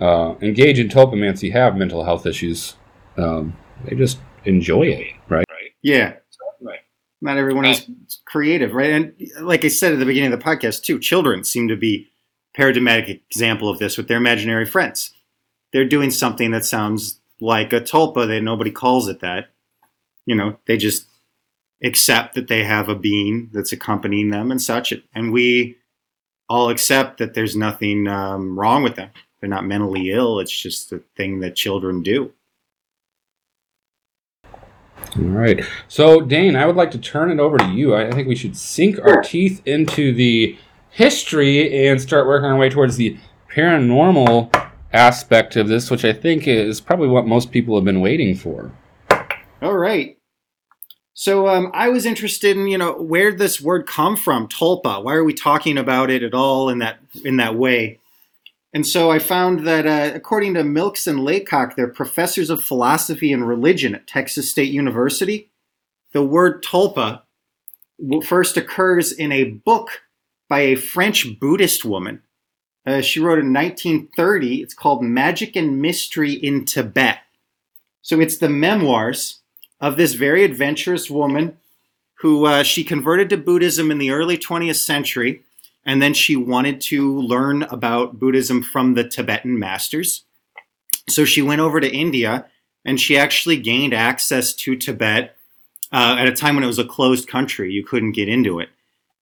uh, 0.00 0.34
engage 0.40 0.78
in 0.78 0.88
tulpamancy 0.88 1.52
have 1.52 1.76
mental 1.76 2.04
health 2.04 2.26
issues. 2.26 2.76
Um, 3.16 3.56
they 3.84 3.96
just 3.96 4.18
enjoy 4.44 4.82
it, 4.82 5.14
right? 5.28 5.46
Yeah. 5.82 6.14
Right. 6.60 6.80
Not 7.20 7.38
everyone 7.38 7.66
is 7.66 7.88
creative, 8.24 8.74
right? 8.74 8.90
And 8.90 9.14
like 9.40 9.64
I 9.64 9.68
said 9.68 9.92
at 9.92 9.98
the 9.98 10.04
beginning 10.04 10.32
of 10.32 10.38
the 10.38 10.44
podcast, 10.44 10.82
too, 10.82 10.98
children 10.98 11.44
seem 11.44 11.68
to 11.68 11.76
be 11.76 12.08
paradigmatic 12.54 13.22
example 13.30 13.68
of 13.68 13.78
this 13.78 13.96
with 13.96 14.08
their 14.08 14.16
imaginary 14.16 14.66
friends. 14.66 15.12
They're 15.72 15.88
doing 15.88 16.10
something 16.10 16.50
that 16.50 16.64
sounds 16.64 17.20
like 17.40 17.72
a 17.72 17.80
tulpa 17.80 18.26
that 18.26 18.40
nobody 18.40 18.70
calls 18.70 19.08
it 19.08 19.20
that. 19.20 19.50
You 20.24 20.34
know, 20.34 20.58
they 20.66 20.76
just 20.76 21.06
accept 21.84 22.34
that 22.34 22.48
they 22.48 22.64
have 22.64 22.88
a 22.88 22.94
being 22.94 23.50
that's 23.52 23.72
accompanying 23.72 24.30
them 24.30 24.50
and 24.50 24.60
such. 24.60 24.92
And 25.14 25.32
we 25.32 25.76
all 26.48 26.70
accept 26.70 27.18
that 27.18 27.34
there's 27.34 27.56
nothing 27.56 28.08
um, 28.08 28.58
wrong 28.58 28.82
with 28.82 28.96
them. 28.96 29.10
They're 29.40 29.50
not 29.50 29.66
mentally 29.66 30.10
ill. 30.10 30.40
It's 30.40 30.56
just 30.56 30.92
a 30.92 31.00
thing 31.16 31.40
that 31.40 31.56
children 31.56 32.02
do. 32.02 32.32
All 35.18 35.22
right. 35.22 35.64
So, 35.88 36.20
Dane, 36.20 36.56
I 36.56 36.66
would 36.66 36.76
like 36.76 36.90
to 36.92 36.98
turn 36.98 37.30
it 37.30 37.40
over 37.40 37.58
to 37.58 37.70
you. 37.70 37.94
I 37.94 38.08
I 38.08 38.10
think 38.10 38.28
we 38.28 38.36
should 38.36 38.56
sink 38.56 38.98
our 39.00 39.22
teeth 39.22 39.62
into 39.66 40.12
the 40.12 40.58
history 40.90 41.88
and 41.88 42.00
start 42.00 42.26
working 42.26 42.50
our 42.50 42.56
way 42.56 42.70
towards 42.70 42.96
the 42.96 43.16
paranormal 43.54 44.70
aspect 44.92 45.56
of 45.56 45.68
this, 45.68 45.90
which 45.90 46.04
I 46.04 46.12
think 46.12 46.46
is 46.46 46.80
probably 46.80 47.08
what 47.08 47.26
most 47.26 47.50
people 47.50 47.74
have 47.76 47.84
been 47.84 48.00
waiting 48.00 48.34
for. 48.34 48.72
All 49.62 49.76
right. 49.76 50.18
So 51.14 51.48
um, 51.48 51.70
I 51.72 51.88
was 51.88 52.04
interested 52.04 52.56
in 52.56 52.66
you 52.66 52.76
know 52.76 52.92
where 52.92 53.30
did 53.30 53.38
this 53.38 53.60
word 53.60 53.86
come 53.86 54.16
from, 54.16 54.48
tulpa. 54.48 55.02
Why 55.02 55.14
are 55.14 55.24
we 55.24 55.32
talking 55.32 55.78
about 55.78 56.10
it 56.10 56.22
at 56.22 56.34
all 56.34 56.68
in 56.68 56.78
that 56.80 56.98
in 57.24 57.38
that 57.38 57.54
way? 57.54 58.00
And 58.72 58.86
so 58.86 59.10
I 59.10 59.18
found 59.18 59.66
that 59.66 59.86
uh, 59.86 60.14
according 60.14 60.54
to 60.54 60.62
Mikles 60.62 61.06
and 61.06 61.24
Laycock, 61.24 61.76
they're 61.76 61.88
professors 61.88 62.50
of 62.50 62.62
philosophy 62.62 63.32
and 63.32 63.46
religion 63.46 63.94
at 63.94 64.06
Texas 64.06 64.50
State 64.50 64.70
University. 64.70 65.50
The 66.12 66.22
word 66.22 66.62
tulpa 66.62 67.22
first 68.24 68.56
occurs 68.56 69.12
in 69.12 69.32
a 69.32 69.44
book 69.44 70.02
by 70.48 70.60
a 70.60 70.74
French 70.76 71.38
Buddhist 71.40 71.84
woman. 71.84 72.22
Uh, 72.86 73.00
she 73.00 73.18
wrote 73.18 73.38
in 73.38 73.52
1930. 73.52 74.62
It's 74.62 74.74
called 74.74 75.02
Magic 75.02 75.56
and 75.56 75.80
Mystery 75.80 76.32
in 76.32 76.64
Tibet. 76.64 77.18
So 78.02 78.20
it's 78.20 78.38
the 78.38 78.48
memoirs 78.48 79.40
of 79.80 79.96
this 79.96 80.14
very 80.14 80.44
adventurous 80.44 81.10
woman 81.10 81.56
who 82.20 82.46
uh, 82.46 82.62
she 82.62 82.84
converted 82.84 83.28
to 83.30 83.36
Buddhism 83.36 83.90
in 83.90 83.98
the 83.98 84.10
early 84.10 84.38
20th 84.38 84.76
century. 84.76 85.42
And 85.86 86.02
then 86.02 86.12
she 86.12 86.36
wanted 86.36 86.80
to 86.82 87.18
learn 87.20 87.62
about 87.62 88.18
Buddhism 88.18 88.62
from 88.62 88.94
the 88.94 89.04
Tibetan 89.08 89.58
masters. 89.58 90.24
So 91.08 91.24
she 91.24 91.40
went 91.40 91.60
over 91.60 91.80
to 91.80 91.90
India 91.90 92.46
and 92.84 93.00
she 93.00 93.16
actually 93.16 93.56
gained 93.56 93.94
access 93.94 94.52
to 94.54 94.76
Tibet 94.76 95.36
uh, 95.92 96.16
at 96.18 96.28
a 96.28 96.32
time 96.32 96.56
when 96.56 96.64
it 96.64 96.68
was 96.68 96.78
a 96.78 96.84
closed 96.84 97.28
country. 97.28 97.72
You 97.72 97.84
couldn't 97.84 98.12
get 98.12 98.28
into 98.28 98.58
it. 98.58 98.68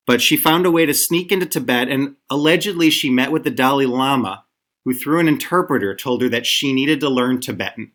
But 0.07 0.21
she 0.21 0.37
found 0.37 0.67
a 0.67 0.71
way 0.71 0.85
to 0.85 0.93
sneak 0.93 1.33
into 1.33 1.47
Tibet, 1.47 1.89
and 1.89 2.17
allegedly 2.29 2.91
she 2.91 3.09
met 3.09 3.33
with 3.33 3.43
the 3.43 3.51
Dalai 3.51 3.87
Lama, 3.87 4.45
who, 4.85 4.93
through 4.93 5.21
an 5.21 5.29
interpreter, 5.29 5.95
told 5.95 6.21
her 6.21 6.29
that 6.29 6.45
she 6.45 6.75
needed 6.75 7.01
to 7.01 7.09
learn 7.09 7.41
Tibetan. 7.41 7.93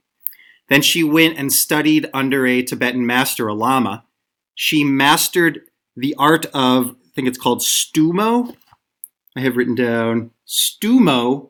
Then 0.69 0.81
she 0.81 1.03
went 1.03 1.37
and 1.37 1.53
studied 1.53 2.09
under 2.11 2.47
a 2.47 2.63
Tibetan 2.63 3.05
master, 3.05 3.47
a 3.47 3.53
Lama. 3.53 4.05
She 4.55 4.83
mastered 4.83 5.61
the 5.95 6.15
art 6.17 6.47
of, 6.47 6.95
think 7.19 7.27
it's 7.27 7.37
called 7.37 7.59
stumo. 7.59 8.55
I 9.35 9.41
have 9.41 9.57
written 9.57 9.75
down 9.75 10.31
stumo. 10.47 11.49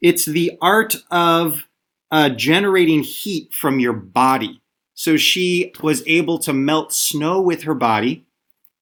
It's 0.00 0.26
the 0.26 0.56
art 0.62 0.94
of 1.10 1.66
uh, 2.12 2.28
generating 2.28 3.02
heat 3.02 3.52
from 3.52 3.80
your 3.80 3.92
body. 3.92 4.62
So 4.94 5.16
she 5.16 5.72
was 5.82 6.04
able 6.06 6.38
to 6.38 6.52
melt 6.52 6.92
snow 6.92 7.40
with 7.40 7.64
her 7.64 7.74
body. 7.74 8.26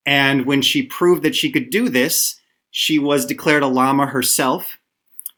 And 0.04 0.44
when 0.44 0.60
she 0.60 0.82
proved 0.82 1.22
that 1.22 1.34
she 1.34 1.50
could 1.50 1.70
do 1.70 1.88
this, 1.88 2.38
she 2.70 2.98
was 2.98 3.24
declared 3.24 3.62
a 3.62 3.66
Lama 3.66 4.04
herself. 4.04 4.78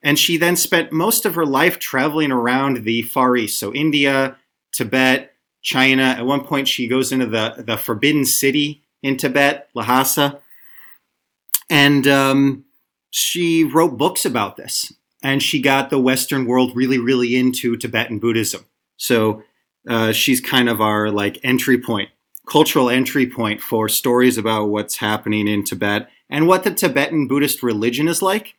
And 0.02 0.18
she 0.18 0.36
then 0.36 0.56
spent 0.56 0.90
most 0.90 1.24
of 1.24 1.36
her 1.36 1.46
life 1.46 1.78
traveling 1.78 2.32
around 2.32 2.84
the 2.84 3.02
Far 3.02 3.36
East, 3.36 3.60
so 3.60 3.72
India, 3.72 4.36
Tibet, 4.72 5.32
China. 5.62 6.02
At 6.02 6.26
one 6.26 6.42
point, 6.42 6.66
she 6.66 6.88
goes 6.88 7.12
into 7.12 7.26
the, 7.26 7.62
the 7.64 7.76
Forbidden 7.76 8.24
City 8.24 8.83
in 9.04 9.18
Tibet, 9.18 9.68
Lhasa. 9.74 10.40
And 11.68 12.08
um, 12.08 12.64
she 13.10 13.62
wrote 13.62 13.98
books 13.98 14.24
about 14.24 14.56
this. 14.56 14.92
And 15.22 15.42
she 15.42 15.60
got 15.60 15.90
the 15.90 16.00
Western 16.00 16.46
world 16.46 16.72
really, 16.74 16.98
really 16.98 17.36
into 17.36 17.76
Tibetan 17.76 18.18
Buddhism. 18.18 18.64
So 18.96 19.42
uh, 19.88 20.12
she's 20.12 20.40
kind 20.40 20.68
of 20.68 20.80
our 20.80 21.10
like 21.10 21.38
entry 21.42 21.78
point, 21.78 22.10
cultural 22.46 22.90
entry 22.90 23.26
point 23.26 23.60
for 23.60 23.88
stories 23.88 24.36
about 24.36 24.66
what's 24.66 24.96
happening 24.96 25.48
in 25.48 25.64
Tibet 25.64 26.08
and 26.28 26.46
what 26.46 26.64
the 26.64 26.74
Tibetan 26.74 27.28
Buddhist 27.28 27.62
religion 27.62 28.08
is 28.08 28.20
like. 28.20 28.56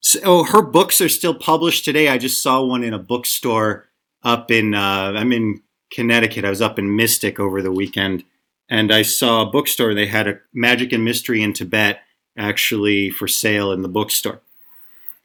So 0.00 0.20
oh, 0.24 0.44
her 0.44 0.62
books 0.62 1.00
are 1.00 1.08
still 1.08 1.34
published 1.34 1.84
today. 1.84 2.08
I 2.08 2.18
just 2.18 2.40
saw 2.40 2.64
one 2.64 2.84
in 2.84 2.94
a 2.94 2.98
bookstore 2.98 3.88
up 4.22 4.50
in 4.50 4.74
uh, 4.74 5.12
I'm 5.16 5.32
in 5.32 5.62
Connecticut. 5.92 6.44
I 6.44 6.50
was 6.50 6.62
up 6.62 6.78
in 6.78 6.96
Mystic 6.96 7.38
over 7.38 7.62
the 7.62 7.72
weekend, 7.72 8.24
and 8.68 8.92
I 8.92 9.02
saw 9.02 9.42
a 9.42 9.50
bookstore. 9.50 9.94
They 9.94 10.06
had 10.06 10.26
a 10.28 10.40
Magic 10.52 10.92
and 10.92 11.04
Mystery 11.04 11.42
in 11.42 11.52
Tibet 11.52 12.00
actually 12.36 13.10
for 13.10 13.28
sale 13.28 13.72
in 13.72 13.82
the 13.82 13.88
bookstore. 13.88 14.40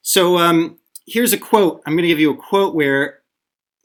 So 0.02 0.38
um, 0.38 0.80
here's 1.06 1.34
a 1.34 1.38
quote. 1.38 1.82
I'm 1.86 1.94
going 1.94 2.04
to 2.04 2.08
give 2.08 2.20
you 2.20 2.32
a 2.32 2.38
quote 2.38 2.74
where 2.74 3.20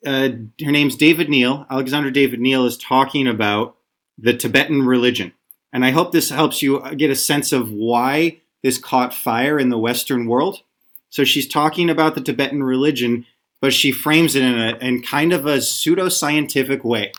uh, 0.07 0.29
her 0.65 0.73
name's 0.73 0.97
David-Néel. 0.97 1.67
Alexander 1.69 2.11
David 2.11 2.41
Neal 2.41 2.65
is 2.67 2.77
talking 2.79 3.27
about 3.27 3.77
the 4.19 4.37
Tibetan 4.37 4.87
religion, 4.87 5.33
and 5.73 5.85
I 5.85 5.91
hope 5.91 6.13
this 6.13 6.31
helps 6.31 6.63
you 6.63 6.81
get 6.97 7.11
a 7.11 7.17
sense 7.17 7.53
of 7.53 7.71
why 7.71 8.41
this 8.63 8.79
caught 8.79 9.13
fire 9.13 9.59
in 9.59 9.69
the 9.69 9.79
Western 9.79 10.27
world. 10.27 10.63
So 11.11 11.25
she's 11.25 11.49
talking 11.49 11.91
about 11.91 12.15
the 12.15 12.21
Tibetan 12.21 12.63
religion, 12.63 13.27
but 13.61 13.73
she 13.73 13.93
frames 13.93 14.35
it 14.35 14.43
in, 14.43 14.59
a, 14.59 14.77
in 14.79 15.03
kind 15.03 15.33
of 15.33 15.47
a 15.47 15.59
pseudoscientific 15.59 16.85
way. 16.85 17.13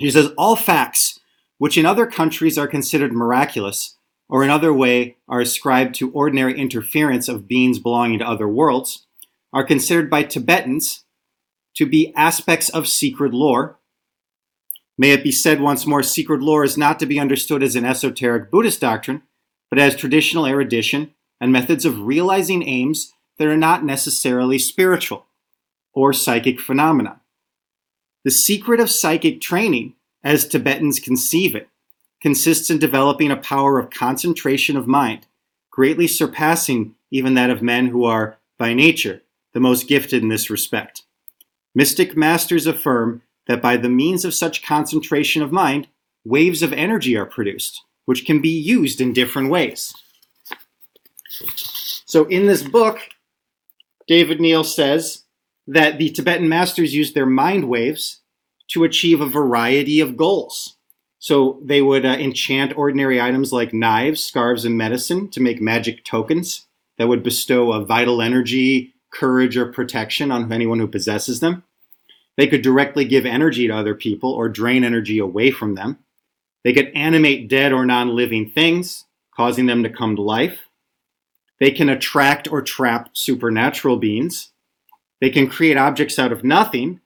She 0.00 0.10
says, 0.10 0.32
All 0.36 0.56
facts, 0.56 1.20
which 1.58 1.78
in 1.78 1.86
other 1.86 2.06
countries 2.06 2.58
are 2.58 2.68
considered 2.68 3.12
miraculous, 3.12 3.96
or 4.28 4.44
in 4.44 4.50
other 4.50 4.72
way 4.72 5.16
are 5.28 5.40
ascribed 5.40 5.94
to 5.96 6.10
ordinary 6.12 6.58
interference 6.58 7.28
of 7.28 7.48
beings 7.48 7.78
belonging 7.78 8.18
to 8.18 8.28
other 8.28 8.48
worlds, 8.48 9.06
are 9.52 9.64
considered 9.64 10.10
by 10.10 10.22
Tibetans 10.22 11.04
to 11.74 11.86
be 11.86 12.12
aspects 12.14 12.68
of 12.68 12.88
secret 12.88 13.32
lore. 13.32 13.78
May 14.98 15.12
it 15.12 15.22
be 15.22 15.32
said 15.32 15.60
once 15.60 15.86
more, 15.86 16.02
secret 16.02 16.40
lore 16.40 16.64
is 16.64 16.76
not 16.76 16.98
to 16.98 17.06
be 17.06 17.20
understood 17.20 17.62
as 17.62 17.76
an 17.76 17.84
esoteric 17.84 18.50
Buddhist 18.50 18.80
doctrine, 18.80 19.22
but 19.70 19.78
as 19.78 19.94
traditional 19.94 20.46
erudition 20.46 21.14
and 21.40 21.52
methods 21.52 21.84
of 21.84 22.00
realizing 22.00 22.66
aims 22.66 23.12
that 23.38 23.46
are 23.46 23.56
not 23.56 23.84
necessarily 23.84 24.58
spiritual 24.58 25.27
or 25.98 26.12
psychic 26.12 26.60
phenomena. 26.60 27.20
The 28.24 28.30
secret 28.30 28.78
of 28.78 28.88
psychic 28.88 29.40
training, 29.40 29.94
as 30.22 30.46
Tibetans 30.46 31.00
conceive 31.00 31.56
it, 31.56 31.68
consists 32.22 32.70
in 32.70 32.78
developing 32.78 33.32
a 33.32 33.36
power 33.36 33.80
of 33.80 33.90
concentration 33.90 34.76
of 34.76 34.86
mind, 34.86 35.26
greatly 35.72 36.06
surpassing 36.06 36.94
even 37.10 37.34
that 37.34 37.50
of 37.50 37.62
men 37.62 37.88
who 37.88 38.04
are, 38.04 38.38
by 38.58 38.74
nature, 38.74 39.22
the 39.54 39.60
most 39.60 39.88
gifted 39.88 40.22
in 40.22 40.28
this 40.28 40.50
respect. 40.50 41.02
Mystic 41.74 42.16
masters 42.16 42.68
affirm 42.68 43.22
that 43.48 43.60
by 43.60 43.76
the 43.76 43.88
means 43.88 44.24
of 44.24 44.32
such 44.32 44.64
concentration 44.64 45.42
of 45.42 45.50
mind, 45.50 45.88
waves 46.24 46.62
of 46.62 46.72
energy 46.72 47.16
are 47.16 47.26
produced, 47.26 47.82
which 48.04 48.24
can 48.24 48.40
be 48.40 48.50
used 48.50 49.00
in 49.00 49.12
different 49.12 49.50
ways. 49.50 49.92
So, 52.06 52.24
in 52.26 52.46
this 52.46 52.62
book, 52.62 53.00
David-Néel 54.06 54.64
says 54.64 55.24
that 55.68 55.98
the 55.98 56.10
Tibetan 56.10 56.48
masters 56.48 56.94
used 56.94 57.14
their 57.14 57.26
mind 57.26 57.68
waves 57.68 58.20
to 58.68 58.84
achieve 58.84 59.20
a 59.20 59.28
variety 59.28 60.00
of 60.00 60.16
goals. 60.16 60.76
So, 61.20 61.60
they 61.64 61.82
would 61.82 62.06
uh, 62.06 62.10
enchant 62.10 62.76
ordinary 62.76 63.20
items 63.20 63.52
like 63.52 63.74
knives, 63.74 64.24
scarves, 64.24 64.64
and 64.64 64.78
medicine 64.78 65.28
to 65.30 65.40
make 65.40 65.60
magic 65.60 66.04
tokens 66.04 66.66
that 66.96 67.08
would 67.08 67.22
bestow 67.22 67.72
a 67.72 67.84
vital 67.84 68.22
energy, 68.22 68.94
courage, 69.12 69.56
or 69.56 69.72
protection 69.72 70.30
on 70.30 70.52
anyone 70.52 70.78
who 70.78 70.86
possesses 70.86 71.40
them. 71.40 71.64
They 72.36 72.46
could 72.46 72.62
directly 72.62 73.04
give 73.04 73.26
energy 73.26 73.66
to 73.66 73.74
other 73.74 73.96
people 73.96 74.32
or 74.32 74.48
drain 74.48 74.84
energy 74.84 75.18
away 75.18 75.50
from 75.50 75.74
them. 75.74 75.98
They 76.62 76.72
could 76.72 76.92
animate 76.94 77.48
dead 77.48 77.72
or 77.72 77.84
non 77.84 78.14
living 78.14 78.50
things, 78.50 79.06
causing 79.34 79.66
them 79.66 79.82
to 79.82 79.90
come 79.90 80.14
to 80.16 80.22
life. 80.22 80.68
They 81.58 81.72
can 81.72 81.88
attract 81.88 82.50
or 82.50 82.62
trap 82.62 83.10
supernatural 83.14 83.96
beings. 83.96 84.52
They 85.20 85.30
can 85.30 85.48
create 85.48 85.76
objects 85.76 86.18
out 86.18 86.32
of 86.32 86.44
nothing. 86.44 87.00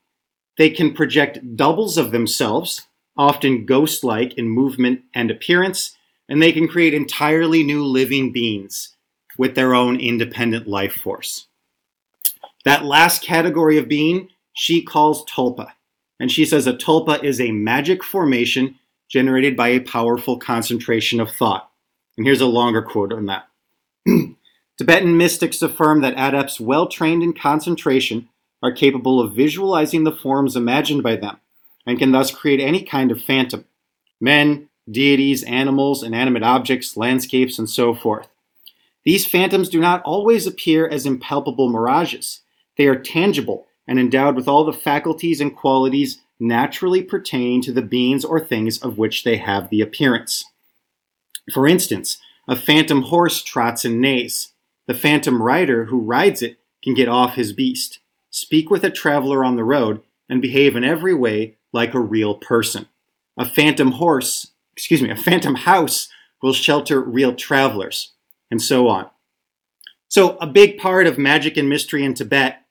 They 0.58 0.70
can 0.70 0.92
project 0.92 1.56
doubles 1.56 1.96
of 1.96 2.10
themselves, 2.10 2.86
often 3.16 3.64
ghost 3.64 4.04
like 4.04 4.34
in 4.34 4.48
movement 4.48 5.02
and 5.14 5.30
appearance. 5.30 5.96
And 6.28 6.42
they 6.42 6.52
can 6.52 6.68
create 6.68 6.94
entirely 6.94 7.62
new 7.62 7.84
living 7.84 8.32
beings 8.32 8.96
with 9.38 9.54
their 9.54 9.74
own 9.74 9.98
independent 9.98 10.66
life 10.66 10.94
force. 10.94 11.46
That 12.64 12.84
last 12.84 13.22
category 13.22 13.78
of 13.78 13.88
being 13.88 14.28
she 14.52 14.82
calls 14.82 15.24
tulpa. 15.24 15.72
And 16.20 16.30
she 16.30 16.44
says 16.44 16.66
a 16.66 16.74
tulpa 16.74 17.22
is 17.24 17.40
a 17.40 17.50
magic 17.50 18.04
formation 18.04 18.78
generated 19.08 19.56
by 19.56 19.68
a 19.68 19.80
powerful 19.80 20.38
concentration 20.38 21.20
of 21.20 21.30
thought. 21.30 21.70
And 22.16 22.26
here's 22.26 22.40
a 22.40 22.46
longer 22.46 22.82
quote 22.82 23.12
on 23.12 23.26
that. 23.26 23.48
Tibetan 24.78 25.16
mystics 25.16 25.62
affirm 25.62 26.00
that 26.00 26.14
adepts 26.16 26.58
well 26.58 26.86
trained 26.86 27.22
in 27.22 27.32
concentration 27.32 28.28
are 28.62 28.72
capable 28.72 29.20
of 29.20 29.34
visualizing 29.34 30.04
the 30.04 30.12
forms 30.12 30.56
imagined 30.56 31.02
by 31.02 31.16
them 31.16 31.38
and 31.86 31.98
can 31.98 32.12
thus 32.12 32.30
create 32.30 32.60
any 32.60 32.82
kind 32.82 33.10
of 33.10 33.20
phantom 33.20 33.64
men, 34.20 34.68
deities, 34.88 35.42
animals, 35.42 36.02
inanimate 36.02 36.44
objects, 36.44 36.96
landscapes, 36.96 37.58
and 37.58 37.68
so 37.68 37.92
forth. 37.92 38.28
These 39.04 39.26
phantoms 39.26 39.68
do 39.68 39.80
not 39.80 40.02
always 40.04 40.46
appear 40.46 40.86
as 40.86 41.06
impalpable 41.06 41.68
mirages. 41.68 42.40
They 42.76 42.86
are 42.86 42.96
tangible 42.96 43.66
and 43.88 43.98
endowed 43.98 44.36
with 44.36 44.46
all 44.46 44.64
the 44.64 44.72
faculties 44.72 45.40
and 45.40 45.56
qualities 45.56 46.20
naturally 46.38 47.02
pertaining 47.02 47.62
to 47.62 47.72
the 47.72 47.82
beings 47.82 48.24
or 48.24 48.38
things 48.38 48.78
of 48.78 48.96
which 48.96 49.24
they 49.24 49.36
have 49.38 49.70
the 49.70 49.80
appearance. 49.80 50.44
For 51.52 51.66
instance, 51.66 52.18
a 52.48 52.56
phantom 52.56 53.02
horse 53.02 53.42
trots 53.42 53.84
and 53.84 54.00
neighs. 54.00 54.51
The 54.86 54.94
phantom 54.94 55.42
rider 55.42 55.86
who 55.86 56.00
rides 56.00 56.42
it 56.42 56.58
can 56.82 56.94
get 56.94 57.08
off 57.08 57.34
his 57.34 57.52
beast, 57.52 58.00
speak 58.30 58.70
with 58.70 58.84
a 58.84 58.90
traveler 58.90 59.44
on 59.44 59.56
the 59.56 59.64
road, 59.64 60.02
and 60.28 60.42
behave 60.42 60.76
in 60.76 60.84
every 60.84 61.14
way 61.14 61.56
like 61.72 61.94
a 61.94 62.00
real 62.00 62.34
person. 62.34 62.88
A 63.38 63.46
phantom 63.46 63.92
horse, 63.92 64.52
excuse 64.74 65.02
me, 65.02 65.10
a 65.10 65.16
phantom 65.16 65.54
house 65.54 66.08
will 66.42 66.52
shelter 66.52 67.00
real 67.00 67.34
travelers, 67.34 68.12
and 68.50 68.60
so 68.60 68.88
on. 68.88 69.08
So, 70.08 70.36
a 70.38 70.46
big 70.46 70.78
part 70.78 71.06
of 71.06 71.16
magic 71.16 71.56
and 71.56 71.68
mystery 71.68 72.04
in 72.04 72.14
Tibet 72.14 72.62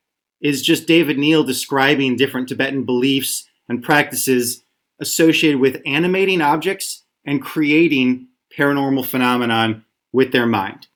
is 0.42 0.62
just 0.62 0.88
David-Néel 0.88 1.46
describing 1.46 2.16
different 2.16 2.50
Tibetan 2.50 2.84
beliefs 2.84 3.48
and 3.70 3.84
practices 3.84 4.64
associated 5.00 5.60
with 5.60 5.82
animating 5.86 6.42
objects 6.42 7.04
and 7.26 7.42
creating 7.42 8.28
paranormal 8.56 9.06
phenomenon 9.06 9.86
with 10.12 10.32
their 10.32 10.46
mind. 10.46 10.88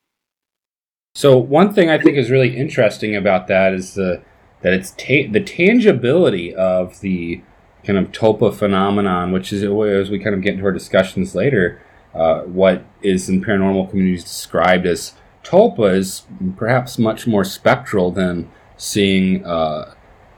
So 1.15 1.37
one 1.37 1.73
thing 1.73 1.89
I 1.89 1.97
think 1.97 2.17
is 2.17 2.29
really 2.29 2.57
interesting 2.57 3.15
about 3.15 3.47
that 3.47 3.73
is 3.73 3.93
the 3.93 4.21
that 4.61 4.73
it's 4.73 4.91
ta- 4.91 5.31
the 5.31 5.39
tangibility 5.39 6.53
of 6.53 6.99
the 6.99 7.41
kind 7.85 7.97
of 7.97 8.11
tulpa 8.11 8.53
phenomenon, 8.53 9.31
which 9.31 9.53
is 9.53 9.63
as 9.63 10.09
we 10.09 10.19
kind 10.19 10.35
of 10.35 10.41
get 10.41 10.55
into 10.55 10.65
our 10.65 10.73
discussions 10.73 11.33
later, 11.33 11.81
uh, 12.13 12.41
what 12.41 12.83
is 13.01 13.29
in 13.29 13.41
paranormal 13.41 13.89
communities 13.89 14.25
described 14.25 14.85
as 14.85 15.13
tulpa 15.41 15.93
is 15.93 16.23
perhaps 16.57 16.99
much 16.99 17.25
more 17.25 17.45
spectral 17.45 18.11
than 18.11 18.51
seeing, 18.75 19.45
uh, 19.45 19.93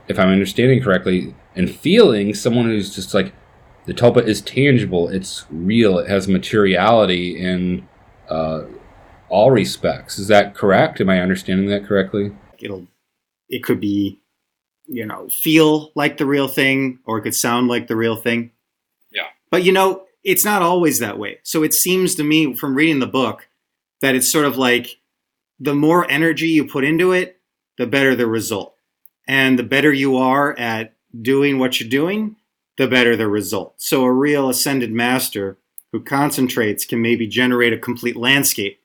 if 0.08 0.20
I'm 0.20 0.30
understanding 0.30 0.84
correctly, 0.84 1.34
and 1.56 1.72
feeling 1.72 2.36
someone 2.36 2.66
who's 2.66 2.94
just 2.94 3.16
like 3.16 3.34
the 3.86 3.96
tulpa 3.96 4.24
is 4.28 4.42
tangible, 4.42 5.10
it's 5.10 5.46
real, 5.50 5.98
it 5.98 6.08
has 6.08 6.28
materiality 6.28 7.36
in 7.36 7.88
uh, 8.30 8.66
all 9.30 9.52
respects. 9.52 10.18
Is 10.20 10.28
that 10.28 10.56
correct? 10.56 11.02
Am 11.02 11.10
I 11.10 11.22
understanding 11.22 11.68
that 11.70 11.86
correctly? 11.86 12.32
It'll, 12.60 12.88
it 13.50 13.64
could 13.64 13.80
be, 13.80 14.20
you 14.86 15.06
know, 15.06 15.28
feel 15.30 15.92
like 15.96 16.18
the 16.18 16.26
real 16.26 16.48
thing, 16.48 17.00
or 17.06 17.18
it 17.18 17.24
could 17.24 17.36
sound 17.36 17.68
like 17.68 17.88
the 17.88 17.96
real 17.96 18.16
thing. 18.16 18.52
Yeah. 19.12 19.28
But 19.52 19.64
you 19.64 19.72
know, 19.72 20.06
it's 20.24 20.46
not 20.46 20.62
always 20.62 21.00
that 21.00 21.18
way. 21.18 21.40
So 21.44 21.64
it 21.64 21.74
seems 21.74 22.16
to 22.16 22.24
me 22.24 22.54
from 22.54 22.76
reading 22.76 23.00
the 23.00 23.08
book 23.08 23.48
that 24.02 24.16
it's 24.16 24.32
sort 24.32 24.46
of 24.46 24.58
like 24.58 25.00
the 25.60 25.76
more 25.76 26.10
energy 26.10 26.50
you 26.50 26.66
put 26.66 26.84
into 26.84 27.12
it, 27.12 27.40
the 27.78 27.88
better 27.88 28.16
the 28.16 28.28
result. 28.28 28.76
And 29.28 29.58
the 29.58 29.64
better 29.64 29.92
you 29.92 30.18
are 30.18 30.58
at 30.58 30.94
doing 31.22 31.60
what 31.60 31.80
you're 31.80 31.90
doing, 31.90 32.36
the 32.78 32.88
better 32.88 33.16
the 33.16 33.28
result. 33.28 33.74
So 33.78 34.04
a 34.04 34.12
real 34.12 34.50
ascended 34.50 34.92
master 34.92 35.58
who 35.92 36.04
concentrates 36.04 36.86
can 36.86 37.02
maybe 37.02 37.28
generate 37.28 37.74
a 37.74 37.78
complete 37.78 38.16
landscape. 38.16 38.80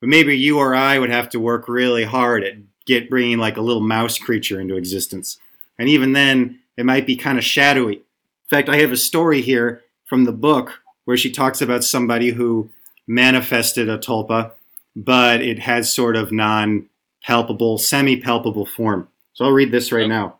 But 0.00 0.08
maybe 0.08 0.36
you 0.36 0.58
or 0.58 0.74
I 0.74 0.98
would 0.98 1.10
have 1.10 1.28
to 1.30 1.40
work 1.40 1.68
really 1.68 2.04
hard 2.04 2.44
at 2.44 2.54
get 2.86 3.10
bringing 3.10 3.38
like 3.38 3.56
a 3.56 3.62
little 3.62 3.82
mouse 3.82 4.18
creature 4.18 4.60
into 4.60 4.76
existence. 4.76 5.38
And 5.78 5.88
even 5.88 6.12
then, 6.12 6.60
it 6.76 6.86
might 6.86 7.06
be 7.06 7.16
kind 7.16 7.38
of 7.38 7.44
shadowy. 7.44 7.96
In 7.96 8.48
fact, 8.50 8.68
I 8.68 8.76
have 8.76 8.92
a 8.92 8.96
story 8.96 9.42
here 9.42 9.82
from 10.06 10.24
the 10.24 10.32
book 10.32 10.80
where 11.04 11.16
she 11.16 11.30
talks 11.30 11.60
about 11.60 11.84
somebody 11.84 12.30
who 12.30 12.70
manifested 13.06 13.88
a 13.88 13.98
tulpa, 13.98 14.52
but 14.96 15.40
it 15.40 15.58
has 15.60 15.92
sort 15.92 16.16
of 16.16 16.32
non 16.32 16.88
palpable, 17.22 17.78
semi 17.78 18.20
palpable 18.20 18.66
form. 18.66 19.08
So 19.34 19.44
I'll 19.44 19.52
read 19.52 19.70
this 19.72 19.92
right 19.92 20.04
oh. 20.04 20.08
now. 20.08 20.34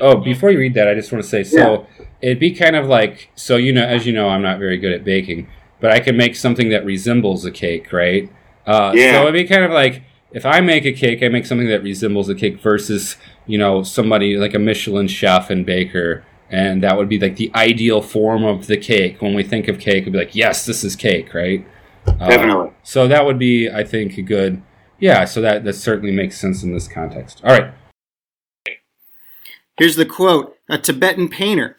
Oh, 0.00 0.16
before 0.16 0.50
you 0.50 0.58
read 0.58 0.74
that, 0.74 0.86
I 0.86 0.94
just 0.94 1.10
want 1.10 1.24
to 1.24 1.28
say 1.28 1.42
so 1.42 1.86
it'd 2.20 2.38
be 2.38 2.54
kind 2.54 2.76
of 2.76 2.86
like 2.86 3.30
so 3.34 3.56
you 3.56 3.72
know 3.72 3.84
as 3.84 4.06
you 4.06 4.12
know 4.12 4.28
I'm 4.28 4.42
not 4.42 4.60
very 4.60 4.78
good 4.78 4.92
at 4.92 5.04
baking, 5.04 5.48
but 5.80 5.90
I 5.90 5.98
can 5.98 6.16
make 6.16 6.36
something 6.36 6.68
that 6.68 6.84
resembles 6.84 7.44
a 7.44 7.50
cake, 7.50 7.92
right? 7.92 8.30
Uh, 8.66 8.92
Yeah. 8.94 9.12
So 9.12 9.22
it'd 9.22 9.34
be 9.34 9.44
kind 9.44 9.64
of 9.64 9.70
like 9.70 10.02
if 10.32 10.46
I 10.46 10.60
make 10.60 10.84
a 10.84 10.92
cake, 10.92 11.22
I 11.22 11.28
make 11.28 11.46
something 11.46 11.68
that 11.68 11.82
resembles 11.82 12.28
a 12.28 12.34
cake 12.34 12.60
versus 12.60 13.16
you 13.46 13.58
know 13.58 13.82
somebody 13.82 14.36
like 14.36 14.54
a 14.54 14.58
Michelin 14.58 15.08
chef 15.08 15.50
and 15.50 15.66
baker, 15.66 16.24
and 16.50 16.82
that 16.82 16.96
would 16.96 17.08
be 17.08 17.18
like 17.18 17.36
the 17.36 17.50
ideal 17.54 18.00
form 18.02 18.44
of 18.44 18.66
the 18.66 18.76
cake. 18.76 19.20
When 19.20 19.34
we 19.34 19.42
think 19.42 19.68
of 19.68 19.78
cake, 19.78 20.04
we'd 20.04 20.12
be 20.12 20.18
like, 20.18 20.34
yes, 20.34 20.66
this 20.66 20.84
is 20.84 20.94
cake, 20.96 21.34
right? 21.34 21.66
Uh, 22.06 22.28
Definitely. 22.28 22.70
So 22.82 23.08
that 23.08 23.24
would 23.26 23.38
be, 23.38 23.68
I 23.70 23.84
think, 23.84 24.16
a 24.18 24.22
good. 24.22 24.62
Yeah, 24.98 25.24
so 25.24 25.40
that 25.40 25.64
that 25.64 25.74
certainly 25.74 26.12
makes 26.12 26.38
sense 26.38 26.62
in 26.62 26.72
this 26.72 26.86
context. 26.86 27.40
All 27.44 27.52
right. 27.56 27.72
Here's 29.78 29.96
the 29.96 30.06
quote 30.06 30.56
A 30.68 30.78
Tibetan 30.78 31.28
painter, 31.28 31.76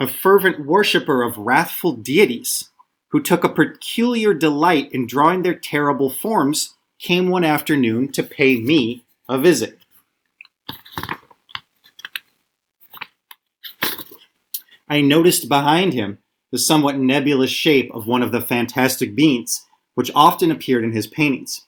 a 0.00 0.08
fervent 0.08 0.66
worshiper 0.66 1.22
of 1.22 1.36
wrathful 1.38 1.92
deities, 1.92 2.70
who 3.08 3.22
took 3.22 3.44
a 3.44 3.48
peculiar 3.48 4.34
delight 4.34 4.92
in 4.92 5.06
drawing 5.06 5.42
their 5.42 5.54
terrible 5.54 6.10
forms, 6.10 6.74
came 6.98 7.28
one 7.28 7.44
afternoon 7.44 8.10
to 8.12 8.22
pay 8.22 8.60
me 8.60 9.04
a 9.28 9.38
visit. 9.38 9.78
I 14.88 15.00
noticed 15.00 15.48
behind 15.48 15.92
him 15.92 16.18
the 16.50 16.58
somewhat 16.58 16.98
nebulous 16.98 17.50
shape 17.50 17.90
of 17.94 18.06
one 18.06 18.22
of 18.22 18.32
the 18.32 18.40
fantastic 18.40 19.14
beings, 19.14 19.66
which 19.94 20.10
often 20.14 20.50
appeared 20.50 20.84
in 20.84 20.92
his 20.92 21.06
paintings. 21.06 21.66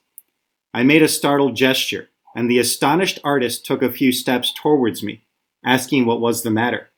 I 0.72 0.84
made 0.84 1.02
a 1.02 1.08
startled 1.08 1.54
gesture, 1.54 2.08
and 2.34 2.50
the 2.50 2.58
astonished 2.58 3.18
artist 3.24 3.66
took 3.66 3.82
a 3.82 3.92
few 3.92 4.12
steps 4.12 4.52
towards 4.52 5.02
me, 5.02 5.24
asking 5.64 6.06
what 6.06 6.20
was 6.20 6.42
the 6.42 6.50
matter. 6.50 6.90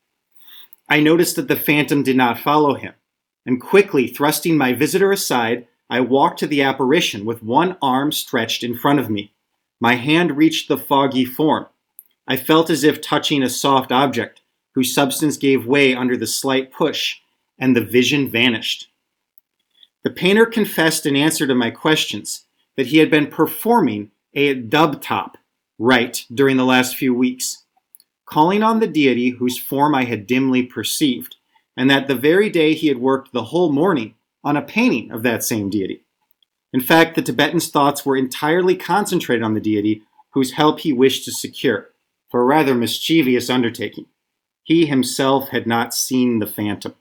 I 0.89 1.01
noticed 1.01 1.37
that 1.37 1.49
the 1.49 1.57
phantom 1.57 2.03
did 2.03 2.17
not 2.17 2.39
follow 2.39 2.75
him, 2.75 2.93
and 3.45 3.61
quickly 3.61 4.07
thrusting 4.07 4.57
my 4.57 4.73
visitor 4.73 5.13
aside, 5.13 5.67
I 5.91 6.01
walked 6.01 6.39
to 6.41 6.47
the 6.47 6.63
apparition 6.63 7.25
with 7.25 7.43
one 7.43 7.77
arm 7.83 8.13
stretched 8.13 8.63
in 8.63 8.77
front 8.77 8.99
of 8.99 9.11
me. 9.11 9.33
My 9.81 9.97
hand 9.97 10.37
reached 10.37 10.69
the 10.69 10.79
foggy 10.79 11.25
form. 11.25 11.67
I 12.27 12.37
felt 12.37 12.71
as 12.71 12.85
if 12.85 13.01
touching 13.01 13.43
a 13.43 13.51
soft 13.51 13.91
object, 13.91 14.41
whose 14.75 14.95
substance 14.95 15.37
gave 15.37 15.67
way 15.67 15.95
under 15.95 16.17
the 16.17 16.27
slight 16.27 16.73
push, 16.73 17.21
and 17.59 17.77
the 17.77 17.85
vision 17.85 18.29
vanished. 18.31 18.89
The 20.03 20.11
painter 20.11 20.47
confessed 20.47 21.05
in 21.05 21.15
answer 21.15 21.47
to 21.47 21.55
my 21.55 21.71
questions 21.71 22.45
that 22.77 22.89
he 22.89 22.99
had 22.99 23.11
been 23.11 23.27
performing 23.27 24.11
a 24.35 24.55
dubthab 24.55 25.35
rite 25.79 26.25
during 26.33 26.57
the 26.57 26.65
last 26.65 26.97
few 26.97 27.13
weeks, 27.13 27.65
calling 28.25 28.63
on 28.63 28.81
the 28.81 28.87
deity 28.87 29.31
whose 29.31 29.59
form 29.59 29.95
I 29.95 30.05
had 30.05 30.27
dimly 30.27 30.63
perceived, 30.63 31.37
and 31.77 31.91
that 31.91 32.09
the 32.09 32.15
very 32.15 32.51
day 32.51 32.75
he 32.75 32.89
had 32.89 32.99
worked 32.99 33.33
the 33.33 33.45
whole 33.45 33.73
morning 33.73 34.15
on 34.45 34.57
a 34.57 34.63
painting 34.63 35.11
of 35.11 35.23
that 35.23 35.45
same 35.45 35.71
deity. 35.71 36.05
In 36.73 36.81
fact, 36.81 37.15
the 37.15 37.23
Tibetan's 37.23 37.69
thoughts 37.69 38.05
were 38.05 38.17
entirely 38.17 38.75
concentrated 38.77 39.43
on 39.43 39.55
the 39.55 39.61
deity 39.61 40.03
whose 40.31 40.53
help 40.53 40.81
he 40.81 40.93
wished 40.93 41.25
to 41.25 41.33
secure, 41.33 41.91
for 42.31 42.41
a 42.41 42.45
rather 42.45 42.75
mischievous 42.75 43.51
undertaking. 43.51 44.07
He 44.63 44.87
himself 44.87 45.51
had 45.51 45.67
not 45.67 45.93
seen 45.93 46.39
the 46.39 46.47
phantom. 46.47 46.95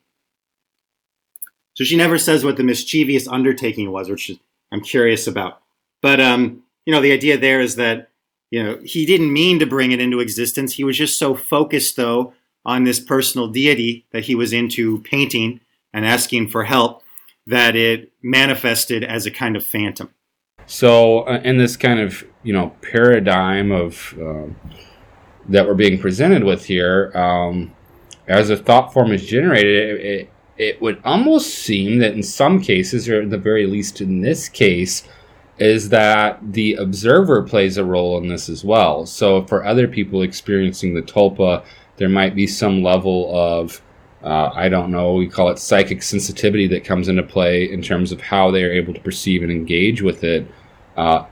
So 1.75 1.83
she 1.85 1.95
never 1.95 2.17
says 2.17 2.43
what 2.43 2.57
the 2.57 2.63
mischievous 2.63 3.27
undertaking 3.27 3.91
was, 3.91 4.09
which 4.09 4.31
I'm 4.71 4.81
curious 4.81 5.25
about. 5.27 5.61
But 6.01 6.19
um, 6.19 6.63
you 6.85 6.93
know, 6.93 7.01
the 7.01 7.13
idea 7.13 7.37
there 7.37 7.61
is 7.61 7.75
that 7.77 8.09
you 8.49 8.61
know 8.61 8.79
he 8.83 9.05
didn't 9.05 9.31
mean 9.31 9.59
to 9.59 9.65
bring 9.65 9.91
it 9.91 10.01
into 10.01 10.19
existence. 10.19 10.73
He 10.73 10.83
was 10.83 10.97
just 10.97 11.17
so 11.17 11.33
focused, 11.35 11.95
though, 11.95 12.33
on 12.65 12.83
this 12.83 12.99
personal 12.99 13.47
deity 13.47 14.05
that 14.11 14.25
he 14.25 14.35
was 14.35 14.53
into 14.53 15.01
painting 15.01 15.59
and 15.93 16.05
asking 16.05 16.49
for 16.49 16.63
help 16.63 17.03
that 17.47 17.75
it 17.75 18.11
manifested 18.21 19.03
as 19.03 19.25
a 19.25 19.31
kind 19.31 19.55
of 19.55 19.65
phantom. 19.65 20.09
So, 20.67 21.21
uh, 21.21 21.41
in 21.43 21.57
this 21.57 21.75
kind 21.75 21.99
of 21.99 22.23
you 22.43 22.53
know 22.53 22.75
paradigm 22.81 23.71
of 23.71 24.15
um 24.19 24.55
that 25.49 25.67
we're 25.67 25.73
being 25.73 25.99
presented 25.99 26.43
with 26.43 26.65
here, 26.65 27.11
um, 27.15 27.73
as 28.27 28.49
a 28.49 28.57
thought 28.57 28.93
form 28.93 29.11
is 29.11 29.25
generated, 29.25 29.99
it, 29.99 30.05
it, 30.05 30.29
it 30.57 30.81
would 30.81 31.01
almost 31.03 31.55
seem 31.55 31.97
that 31.99 32.13
in 32.13 32.23
some 32.23 32.61
cases, 32.61 33.09
or 33.09 33.23
at 33.23 33.29
the 33.29 33.37
very 33.37 33.65
least 33.65 34.01
in 34.01 34.21
this 34.21 34.47
case, 34.47 35.03
is 35.57 35.89
that 35.89 36.39
the 36.53 36.75
observer 36.75 37.41
plays 37.43 37.77
a 37.77 37.83
role 37.83 38.17
in 38.17 38.27
this 38.27 38.49
as 38.49 38.63
well. 38.63 39.05
So, 39.05 39.45
for 39.45 39.65
other 39.65 39.87
people 39.87 40.21
experiencing 40.21 40.93
the 40.93 41.01
tulpa, 41.01 41.65
there 42.01 42.09
might 42.09 42.35
be 42.35 42.47
some 42.47 42.81
level 42.81 43.29
of 43.31 43.79
uh, 44.23 44.49
I 44.55 44.69
don't 44.69 44.89
know, 44.89 45.13
we 45.13 45.27
call 45.27 45.49
it 45.49 45.59
psychic 45.59 46.01
sensitivity 46.01 46.67
that 46.69 46.83
comes 46.83 47.07
into 47.07 47.21
play 47.21 47.71
in 47.71 47.83
terms 47.83 48.11
of 48.11 48.21
how 48.21 48.49
they 48.49 48.63
are 48.63 48.71
able 48.71 48.93
to 48.95 48.99
perceive 48.99 49.43
and 49.43 49.51
engage 49.51 50.01
with 50.01 50.23
it. 50.23 50.47
Uh, 50.97 51.25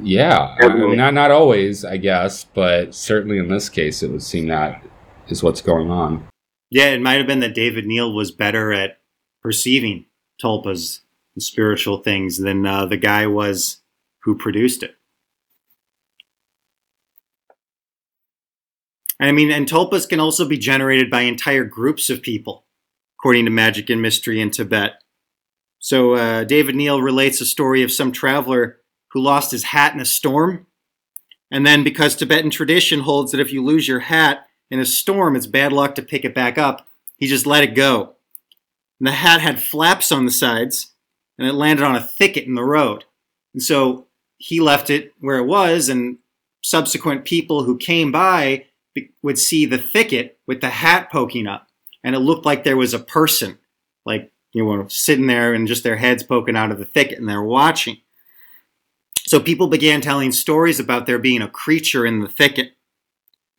yeah, 0.00 0.54
I 0.60 0.68
mean, 0.68 0.96
not 0.96 1.14
not 1.14 1.30
always, 1.30 1.86
I 1.86 1.96
guess, 1.96 2.44
but 2.44 2.94
certainly 2.94 3.38
in 3.38 3.48
this 3.48 3.70
case, 3.70 4.02
it 4.02 4.10
would 4.10 4.22
seem 4.22 4.48
that 4.48 4.82
is 5.28 5.42
what's 5.42 5.62
going 5.62 5.90
on. 5.90 6.28
Yeah, 6.70 6.90
it 6.90 7.00
might 7.00 7.16
have 7.16 7.26
been 7.26 7.40
that 7.40 7.54
David-Néel 7.54 8.14
was 8.14 8.30
better 8.30 8.70
at 8.70 8.98
perceiving 9.42 10.04
tulpas 10.42 11.00
and 11.34 11.42
spiritual 11.42 12.02
things 12.02 12.36
than 12.36 12.66
uh, 12.66 12.84
the 12.84 12.98
guy 12.98 13.26
was 13.26 13.80
who 14.24 14.36
produced 14.36 14.82
it. 14.82 14.94
I 19.20 19.32
mean, 19.32 19.50
and 19.50 19.66
tulpas 19.66 20.08
can 20.08 20.20
also 20.20 20.46
be 20.46 20.58
generated 20.58 21.10
by 21.10 21.22
entire 21.22 21.64
groups 21.64 22.08
of 22.08 22.22
people, 22.22 22.64
according 23.18 23.44
to 23.46 23.50
Magic 23.50 23.90
and 23.90 24.00
Mystery 24.00 24.40
in 24.40 24.50
Tibet. 24.50 25.02
So, 25.80 26.14
uh, 26.14 26.44
David-Néel 26.44 27.02
relates 27.02 27.40
a 27.40 27.46
story 27.46 27.82
of 27.82 27.92
some 27.92 28.12
traveler 28.12 28.78
who 29.12 29.20
lost 29.20 29.50
his 29.50 29.64
hat 29.64 29.94
in 29.94 30.00
a 30.00 30.04
storm. 30.04 30.66
And 31.50 31.66
then, 31.66 31.82
because 31.82 32.14
Tibetan 32.14 32.50
tradition 32.50 33.00
holds 33.00 33.32
that 33.32 33.40
if 33.40 33.52
you 33.52 33.64
lose 33.64 33.88
your 33.88 34.00
hat 34.00 34.46
in 34.70 34.80
a 34.80 34.84
storm, 34.84 35.34
it's 35.34 35.46
bad 35.46 35.72
luck 35.72 35.94
to 35.94 36.02
pick 36.02 36.24
it 36.24 36.34
back 36.34 36.58
up, 36.58 36.86
he 37.16 37.26
just 37.26 37.46
let 37.46 37.64
it 37.64 37.74
go. 37.74 38.14
And 39.00 39.06
the 39.06 39.12
hat 39.12 39.40
had 39.40 39.62
flaps 39.62 40.12
on 40.12 40.24
the 40.24 40.30
sides, 40.30 40.92
and 41.38 41.48
it 41.48 41.54
landed 41.54 41.84
on 41.84 41.96
a 41.96 42.02
thicket 42.02 42.46
in 42.46 42.54
the 42.54 42.64
road. 42.64 43.04
And 43.54 43.62
so 43.62 44.06
he 44.36 44.60
left 44.60 44.90
it 44.90 45.14
where 45.20 45.38
it 45.38 45.46
was, 45.46 45.88
and 45.88 46.18
subsequent 46.62 47.24
people 47.24 47.64
who 47.64 47.78
came 47.78 48.12
by 48.12 48.66
would 49.22 49.38
see 49.38 49.66
the 49.66 49.78
thicket 49.78 50.38
with 50.46 50.60
the 50.60 50.70
hat 50.70 51.10
poking 51.10 51.46
up, 51.46 51.68
and 52.02 52.14
it 52.14 52.20
looked 52.20 52.46
like 52.46 52.64
there 52.64 52.76
was 52.76 52.94
a 52.94 52.98
person, 52.98 53.58
like 54.04 54.32
you 54.52 54.64
know, 54.64 54.86
sitting 54.88 55.26
there 55.26 55.52
and 55.52 55.68
just 55.68 55.84
their 55.84 55.96
heads 55.96 56.22
poking 56.22 56.56
out 56.56 56.70
of 56.70 56.78
the 56.78 56.84
thicket, 56.84 57.18
and 57.18 57.28
they're 57.28 57.42
watching. 57.42 57.98
So 59.26 59.40
people 59.40 59.68
began 59.68 60.00
telling 60.00 60.32
stories 60.32 60.80
about 60.80 61.06
there 61.06 61.18
being 61.18 61.42
a 61.42 61.48
creature 61.48 62.06
in 62.06 62.20
the 62.20 62.28
thicket. 62.28 62.72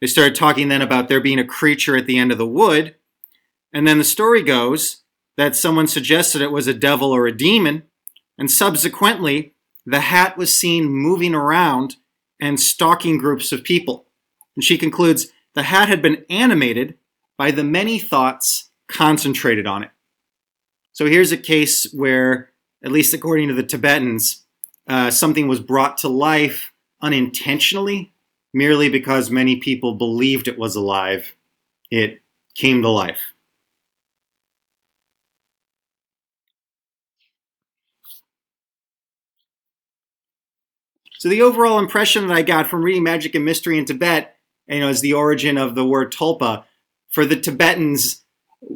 They 0.02 0.08
started 0.08 0.36
talking 0.36 0.68
then 0.70 0.82
about 0.82 1.10
there 1.10 1.22
being 1.22 1.40
a 1.40 1.46
creature 1.46 1.96
at 1.96 2.06
the 2.08 2.18
end 2.18 2.32
of 2.32 2.38
the 2.38 2.48
wood, 2.48 2.96
and 3.74 3.88
then 3.88 3.98
the 3.98 4.04
story 4.04 4.42
goes 4.42 5.04
that 5.38 5.56
someone 5.56 5.88
suggested 5.88 6.42
it 6.42 6.52
was 6.52 6.68
a 6.68 6.74
devil 6.74 7.12
or 7.12 7.28
a 7.28 7.36
demon, 7.36 7.84
and 8.38 8.50
subsequently, 8.50 9.54
the 9.86 10.02
hat 10.02 10.38
was 10.38 10.58
seen 10.58 10.86
moving 10.86 11.36
around 11.36 11.98
and 12.40 12.60
stalking 12.60 13.18
groups 13.18 13.52
of 13.52 13.64
people. 13.64 14.06
And 14.56 14.64
she 14.64 14.78
concludes 14.78 15.28
the 15.54 15.64
hat 15.64 15.88
had 15.88 16.02
been 16.02 16.26
animated 16.30 16.98
by 17.38 17.52
the 17.52 17.64
many 17.64 18.00
thoughts 18.00 18.70
concentrated 18.88 19.66
on 19.66 19.84
it. 19.84 19.92
So 20.92 21.06
here's 21.06 21.32
a 21.32 21.38
case 21.38 21.92
where, 21.94 22.52
at 22.84 22.92
least 22.92 23.14
according 23.14 23.48
to 23.48 23.54
the 23.54 23.64
Tibetans, 23.64 24.46
uh, 24.88 25.12
something 25.12 25.48
was 25.48 25.60
brought 25.60 25.98
to 26.00 26.10
life 26.10 26.74
unintentionally, 27.02 28.12
merely 28.54 28.90
because 28.90 29.30
many 29.30 29.58
people 29.58 29.94
believed 29.94 30.48
it 30.48 30.58
was 30.58 30.76
alive. 30.76 31.36
It 31.90 32.22
came 32.56 32.82
to 32.82 32.90
life. 32.90 33.34
So 41.20 41.28
the 41.28 41.42
overall 41.42 41.80
impression 41.80 42.28
that 42.28 42.34
I 42.34 42.42
got 42.44 42.70
from 42.70 42.82
reading 42.82 43.04
Magic 43.04 43.36
and 43.36 43.44
Mystery 43.44 43.78
in 43.78 43.84
Tibet, 43.84 44.39
you 44.70 44.80
know, 44.80 44.90
is 44.90 45.02
the 45.02 45.14
origin 45.14 45.58
of 45.58 45.76
the 45.76 45.86
word 45.86 46.14
tulpa. 46.14 46.64
For 47.10 47.26
the 47.26 47.36
Tibetans, 47.36 48.24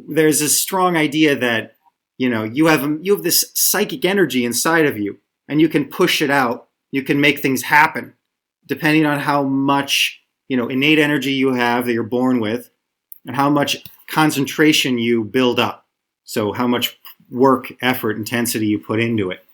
there's 0.08 0.40
a 0.40 0.48
strong 0.48 0.96
idea 0.96 1.36
that 1.36 1.76
you 2.18 2.28
know 2.28 2.42
you 2.42 2.66
have 2.66 2.98
you 3.02 3.14
have 3.14 3.22
this 3.22 3.50
psychic 3.54 4.04
energy 4.04 4.44
inside 4.44 4.86
of 4.86 4.98
you, 4.98 5.18
and 5.48 5.60
you 5.60 5.68
can 5.68 5.86
push 5.86 6.20
it 6.20 6.30
out. 6.30 6.68
You 6.90 7.02
can 7.02 7.20
make 7.20 7.40
things 7.40 7.62
happen, 7.62 8.14
depending 8.66 9.06
on 9.06 9.20
how 9.20 9.44
much 9.44 10.20
you 10.48 10.56
know 10.56 10.68
innate 10.68 10.98
energy 10.98 11.32
you 11.32 11.54
have 11.54 11.86
that 11.86 11.92
you're 11.92 12.02
born 12.02 12.40
with, 12.40 12.70
and 13.26 13.36
how 13.36 13.50
much 13.50 13.84
concentration 14.08 14.98
you 14.98 15.24
build 15.24 15.60
up. 15.60 15.86
So 16.24 16.52
how 16.52 16.66
much 16.66 16.98
work, 17.30 17.72
effort, 17.80 18.16
intensity 18.16 18.66
you 18.66 18.78
put 18.78 19.00
into 19.00 19.30
it, 19.30 19.44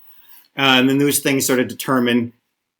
uh, 0.57 0.79
and 0.79 0.89
then 0.89 0.99
those 0.99 1.19
things 1.19 1.47
sort 1.47 1.61
of 1.61 1.69
determine 1.69 2.33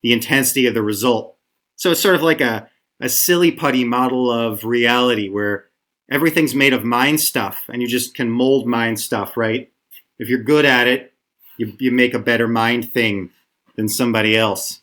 the 0.03 0.13
intensity 0.13 0.67
of 0.67 0.73
the 0.73 0.83
result. 0.83 1.37
So 1.77 1.91
it's 1.91 2.01
sort 2.01 2.15
of 2.15 2.23
like 2.23 2.41
a, 2.41 2.70
a 3.01 3.09
silly 3.09 3.51
putty 3.51 3.85
model 3.85 4.31
of 4.31 4.65
reality 4.65 5.29
where 5.29 5.67
everything's 6.11 6.55
made 6.55 6.73
of 6.73 6.85
mind 6.85 7.21
stuff 7.21 7.65
and 7.73 7.81
you 7.81 7.89
just 7.89 8.15
can 8.15 8.31
mold 8.31 8.67
mind 8.67 9.01
stuff, 9.01 9.37
right? 9.37 9.71
If 10.19 10.29
you're 10.29 10.43
good 10.43 10.65
at 10.65 10.87
it, 10.87 11.15
you, 11.57 11.75
you 11.79 11.91
make 11.91 12.15
a 12.15 12.19
better 12.19 12.49
mind 12.49 12.93
thing 12.93 13.31
than 13.77 13.89
somebody 13.89 14.37
else. 14.37 14.81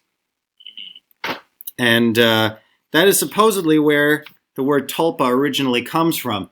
And 1.78 2.18
uh, 2.18 2.56
that 2.92 3.08
is 3.08 3.20
supposedly 3.20 3.78
where 3.78 4.26
the 4.56 4.64
word 4.64 4.90
tulpa 4.90 5.30
originally 5.30 5.84
comes 5.84 6.18
from. 6.18 6.50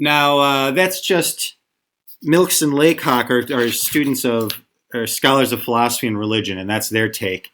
Now, 0.00 0.38
uh, 0.38 0.70
that's 0.72 1.00
just 1.00 1.56
Mikles 2.26 2.62
and 2.62 2.74
Laycock 2.74 3.30
are, 3.30 3.46
are 3.52 3.70
students 3.70 4.24
of 4.24 4.52
or 4.94 5.06
scholars 5.06 5.52
of 5.52 5.62
philosophy 5.62 6.06
and 6.06 6.18
religion, 6.18 6.58
and 6.58 6.68
that's 6.68 6.88
their 6.88 7.08
take. 7.08 7.50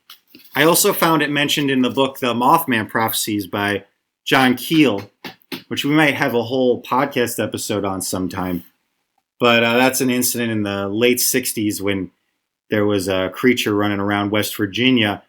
I 0.56 0.62
also 0.62 0.92
found 0.92 1.20
it 1.20 1.30
mentioned 1.30 1.68
in 1.68 1.82
the 1.82 1.90
book 1.90 2.20
The 2.20 2.32
Mothman 2.32 2.88
Prophecies 2.88 3.44
by 3.48 3.86
John 4.24 4.54
Keel, 4.54 5.10
which 5.66 5.84
we 5.84 5.90
might 5.90 6.14
have 6.14 6.32
a 6.32 6.44
whole 6.44 6.80
podcast 6.80 7.42
episode 7.42 7.84
on 7.84 8.00
sometime. 8.00 8.62
But 9.40 9.64
uh, 9.64 9.76
that's 9.78 10.00
an 10.00 10.10
incident 10.10 10.52
in 10.52 10.62
the 10.62 10.88
late 10.88 11.18
60s 11.18 11.80
when 11.80 12.12
there 12.70 12.86
was 12.86 13.08
a 13.08 13.30
creature 13.34 13.74
running 13.74 13.98
around 13.98 14.30
West 14.30 14.56
Virginia. 14.56 15.24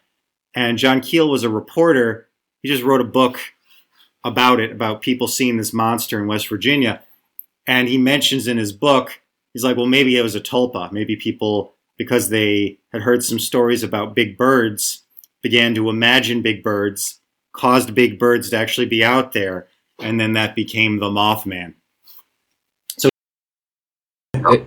And 0.54 0.78
John 0.78 1.00
Keel 1.00 1.28
was 1.28 1.42
a 1.42 1.50
reporter. 1.50 2.28
He 2.62 2.68
just 2.68 2.84
wrote 2.84 3.00
a 3.00 3.04
book 3.04 3.40
about 4.22 4.60
it, 4.60 4.70
about 4.70 5.02
people 5.02 5.26
seeing 5.26 5.56
this 5.56 5.72
monster 5.72 6.20
in 6.20 6.28
West 6.28 6.48
Virginia. 6.48 7.02
And 7.66 7.88
he 7.88 7.98
mentions 7.98 8.46
in 8.46 8.58
his 8.58 8.72
book, 8.72 9.20
he's 9.52 9.64
like, 9.64 9.76
well, 9.76 9.86
maybe 9.86 10.16
it 10.16 10.22
was 10.22 10.36
a 10.36 10.40
tulpa. 10.40 10.92
Maybe 10.92 11.16
people 11.16 11.74
because 11.98 12.28
they 12.28 12.78
had 12.92 13.02
heard 13.02 13.24
some 13.24 13.40
stories 13.40 13.82
about 13.82 14.14
big 14.14 14.36
birds, 14.38 15.02
began 15.46 15.76
to 15.76 15.88
imagine 15.88 16.42
big 16.42 16.60
birds, 16.64 17.20
caused 17.52 17.94
big 17.94 18.18
birds 18.18 18.50
to 18.50 18.56
actually 18.56 18.88
be 18.88 19.04
out 19.04 19.30
there, 19.30 19.68
and 20.00 20.18
then 20.18 20.32
that 20.32 20.56
became 20.56 20.98
the 20.98 21.06
Mothman. 21.06 21.74
So, 22.98 23.08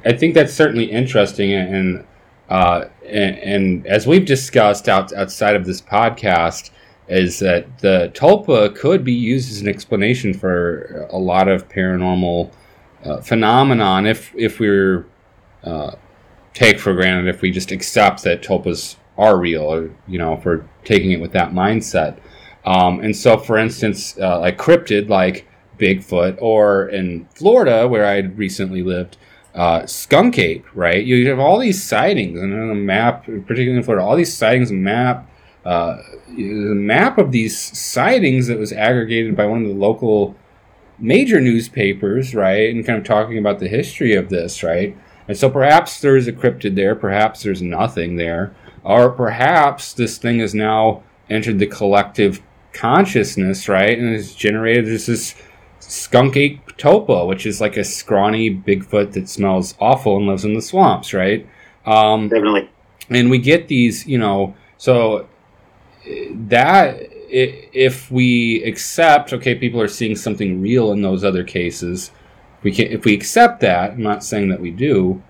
I 0.05 0.13
think 0.13 0.35
that's 0.35 0.53
certainly 0.53 0.89
interesting, 0.89 1.51
and 1.51 2.05
uh, 2.47 2.85
and, 3.05 3.37
and, 3.39 3.87
as 3.87 4.07
we've 4.07 4.25
discussed 4.25 4.87
out, 4.87 5.11
outside 5.11 5.57
of 5.57 5.65
this 5.65 5.81
podcast, 5.81 6.71
is 7.09 7.39
that 7.39 7.79
the 7.79 8.09
tulpa 8.15 8.73
could 8.73 9.03
be 9.03 9.11
used 9.11 9.51
as 9.51 9.59
an 9.59 9.67
explanation 9.67 10.33
for 10.33 11.09
a 11.11 11.17
lot 11.17 11.49
of 11.49 11.67
paranormal 11.67 12.53
uh, 13.03 13.19
phenomenon 13.19 14.05
if 14.05 14.33
if 14.35 14.61
we're 14.61 15.05
uh, 15.65 15.91
take 16.53 16.79
for 16.79 16.93
granted 16.93 17.27
if 17.27 17.41
we 17.41 17.51
just 17.51 17.71
accept 17.71 18.23
that 18.23 18.41
tulpas 18.41 18.95
are 19.19 19.37
real, 19.37 19.63
or 19.63 19.91
you 20.07 20.17
know, 20.17 20.37
for 20.37 20.67
taking 20.83 21.11
it 21.11 21.19
with 21.19 21.33
that 21.33 21.51
mindset. 21.51 22.17
Um, 22.65 22.99
and 23.01 23.15
so, 23.15 23.37
for 23.37 23.57
instance, 23.57 24.17
uh, 24.17 24.39
like 24.39 24.57
cryptid, 24.57 25.09
like 25.09 25.47
Bigfoot, 25.77 26.37
or 26.41 26.87
in 26.89 27.27
Florida, 27.35 27.87
where 27.87 28.05
I 28.05 28.19
recently 28.19 28.83
lived, 28.83 29.17
uh, 29.55 29.85
skunk 29.85 30.37
ape, 30.39 30.65
right? 30.73 31.03
You 31.03 31.27
have 31.29 31.39
all 31.39 31.59
these 31.59 31.81
sightings, 31.81 32.39
and 32.39 32.53
on 32.53 32.69
a 32.69 32.75
map, 32.75 33.25
particularly 33.25 33.77
in 33.77 33.83
Florida, 33.83 34.05
all 34.05 34.15
these 34.15 34.35
sightings, 34.35 34.71
map, 34.71 35.29
uh, 35.65 35.97
the 36.27 36.75
map 36.75 37.17
of 37.17 37.31
these 37.31 37.57
sightings 37.77 38.47
that 38.47 38.57
was 38.57 38.71
aggregated 38.71 39.35
by 39.35 39.45
one 39.45 39.61
of 39.61 39.67
the 39.67 39.73
local 39.73 40.35
major 40.97 41.39
newspapers, 41.39 42.35
right? 42.35 42.73
And 42.73 42.85
kind 42.85 42.99
of 42.99 43.05
talking 43.05 43.37
about 43.37 43.59
the 43.59 43.67
history 43.67 44.15
of 44.15 44.29
this, 44.29 44.63
right? 44.63 44.95
And 45.27 45.37
so 45.37 45.49
perhaps 45.49 46.01
there's 46.01 46.27
a 46.27 46.33
cryptid 46.33 46.75
there, 46.75 46.95
perhaps 46.95 47.43
there's 47.43 47.61
nothing 47.61 48.15
there, 48.15 48.55
or 48.83 49.09
perhaps 49.09 49.93
this 49.93 50.17
thing 50.17 50.39
has 50.39 50.53
now 50.53 51.03
entered 51.29 51.59
the 51.59 51.67
collective 51.67 52.41
consciousness, 52.73 53.67
right, 53.67 53.97
and 53.97 54.13
has 54.13 54.33
generated 54.33 54.85
this 54.85 55.35
skunk 55.79 56.37
ape 56.37 56.77
tulpa, 56.77 57.27
which 57.27 57.45
is 57.45 57.61
like 57.61 57.77
a 57.77 57.83
scrawny 57.83 58.53
Bigfoot 58.53 59.13
that 59.13 59.29
smells 59.29 59.75
awful 59.79 60.17
and 60.17 60.27
lives 60.27 60.45
in 60.45 60.53
the 60.53 60.61
swamps, 60.61 61.13
right? 61.13 61.47
Um, 61.85 62.29
Definitely. 62.29 62.69
And 63.09 63.29
we 63.29 63.39
get 63.39 63.67
these, 63.67 64.05
you 64.05 64.17
know, 64.17 64.55
so 64.77 65.27
that 66.05 66.99
if 67.29 68.09
we 68.11 68.63
accept, 68.63 69.33
okay, 69.33 69.55
people 69.55 69.81
are 69.81 69.87
seeing 69.87 70.15
something 70.15 70.61
real 70.61 70.91
in 70.91 71.01
those 71.01 71.23
other 71.23 71.43
cases, 71.43 72.11
we 72.63 72.71
can 72.71 72.87
if 72.87 73.05
we 73.05 73.13
accept 73.13 73.61
that. 73.61 73.91
I'm 73.91 74.03
not 74.03 74.23
saying 74.23 74.49
that 74.49 74.59
we 74.59 74.71
do. 74.71 75.21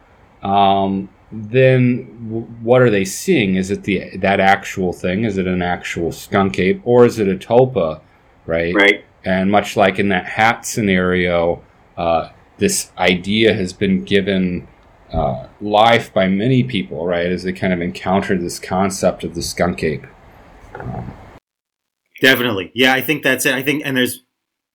Um, 0.42 1.10
then 1.32 2.28
w- 2.28 2.48
what 2.62 2.82
are 2.82 2.90
they 2.90 3.06
seeing? 3.06 3.56
Is 3.56 3.72
it 3.72 3.84
the 3.84 4.18
that 4.18 4.40
actual 4.40 4.94
thing? 4.94 5.26
Is 5.26 5.38
it 5.38 5.48
an 5.48 5.62
actual 5.62 6.12
skunk 6.12 6.60
ape, 6.60 6.82
or 6.84 7.06
is 7.06 7.20
it 7.20 7.28
a 7.28 7.36
tulpa? 7.36 8.02
Right. 8.46 8.74
Right. 8.74 9.06
And 9.26 9.52
much 9.52 9.76
like 9.76 10.00
in 10.00 10.10
that 10.10 10.26
hat 10.26 10.66
scenario, 10.66 11.62
uh, 11.98 12.30
this 12.58 12.92
idea 12.98 13.54
has 13.54 13.74
been 13.74 14.04
given 14.04 14.68
uh, 15.12 15.48
life 15.62 16.14
by 16.14 16.28
many 16.28 16.64
people, 16.64 17.06
right? 17.06 17.28
As 17.28 17.44
they 17.44 17.54
kind 17.54 17.74
of 17.74 17.82
encountered 17.82 18.42
this 18.42 18.60
concept 18.60 19.24
of 19.24 19.36
the 19.36 19.42
skunk 19.42 19.84
ape. 19.84 20.06
Um, 20.76 21.14
Definitely, 22.22 22.72
yeah. 22.74 22.94
I 22.94 23.02
think 23.02 23.24
that's 23.24 23.46
it. 23.46 23.54
I 23.54 23.62
think, 23.62 23.84
and 23.86 23.96
there's 23.96 24.24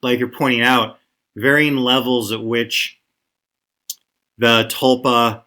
like 0.02 0.18
you're 0.18 0.28
pointing 0.28 0.62
out, 0.62 0.98
varying 1.36 1.76
levels 1.76 2.32
at 2.32 2.42
which 2.42 3.00
the 4.38 4.64
tulpa 4.70 5.43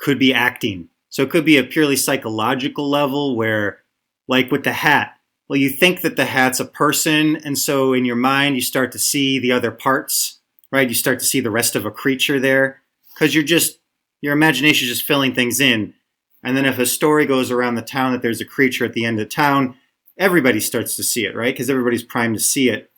could 0.00 0.18
be 0.18 0.34
acting. 0.34 0.88
So 1.08 1.22
it 1.22 1.30
could 1.30 1.44
be 1.44 1.58
a 1.58 1.64
purely 1.64 1.96
psychological 1.96 2.88
level 2.88 3.36
where, 3.36 3.80
like 4.28 4.50
with 4.50 4.64
the 4.64 4.72
hat, 4.72 5.14
well, 5.48 5.58
you 5.58 5.68
think 5.68 6.02
that 6.02 6.16
the 6.16 6.26
hat's 6.26 6.60
a 6.60 6.64
person, 6.64 7.36
and 7.44 7.58
so 7.58 7.92
in 7.92 8.04
your 8.04 8.16
mind 8.16 8.54
you 8.54 8.62
start 8.62 8.92
to 8.92 8.98
see 8.98 9.38
the 9.38 9.52
other 9.52 9.72
parts, 9.72 10.38
right? 10.70 10.88
You 10.88 10.94
start 10.94 11.18
to 11.18 11.24
see 11.24 11.40
the 11.40 11.50
rest 11.50 11.74
of 11.74 11.84
a 11.84 11.90
creature 11.90 12.38
there 12.38 12.82
because 13.12 13.34
you're 13.34 13.44
just 13.44 13.78
your 14.20 14.32
imagination 14.32 14.86
is 14.86 14.94
just 14.94 15.06
filling 15.06 15.34
things 15.34 15.60
in. 15.60 15.94
And 16.42 16.56
then 16.56 16.66
if 16.66 16.78
a 16.78 16.86
story 16.86 17.26
goes 17.26 17.50
around 17.50 17.74
the 17.74 17.82
town 17.82 18.12
that 18.12 18.22
there's 18.22 18.40
a 18.40 18.46
creature 18.46 18.84
at 18.84 18.92
the 18.92 19.04
end 19.04 19.18
of 19.20 19.28
town, 19.28 19.76
everybody 20.18 20.60
starts 20.60 20.96
to 20.96 21.02
see 21.02 21.24
it, 21.24 21.34
right? 21.34 21.54
Because 21.54 21.70
everybody's 21.70 22.04
primed 22.04 22.36
to 22.36 22.40
see 22.40 22.68
it. 22.68 22.90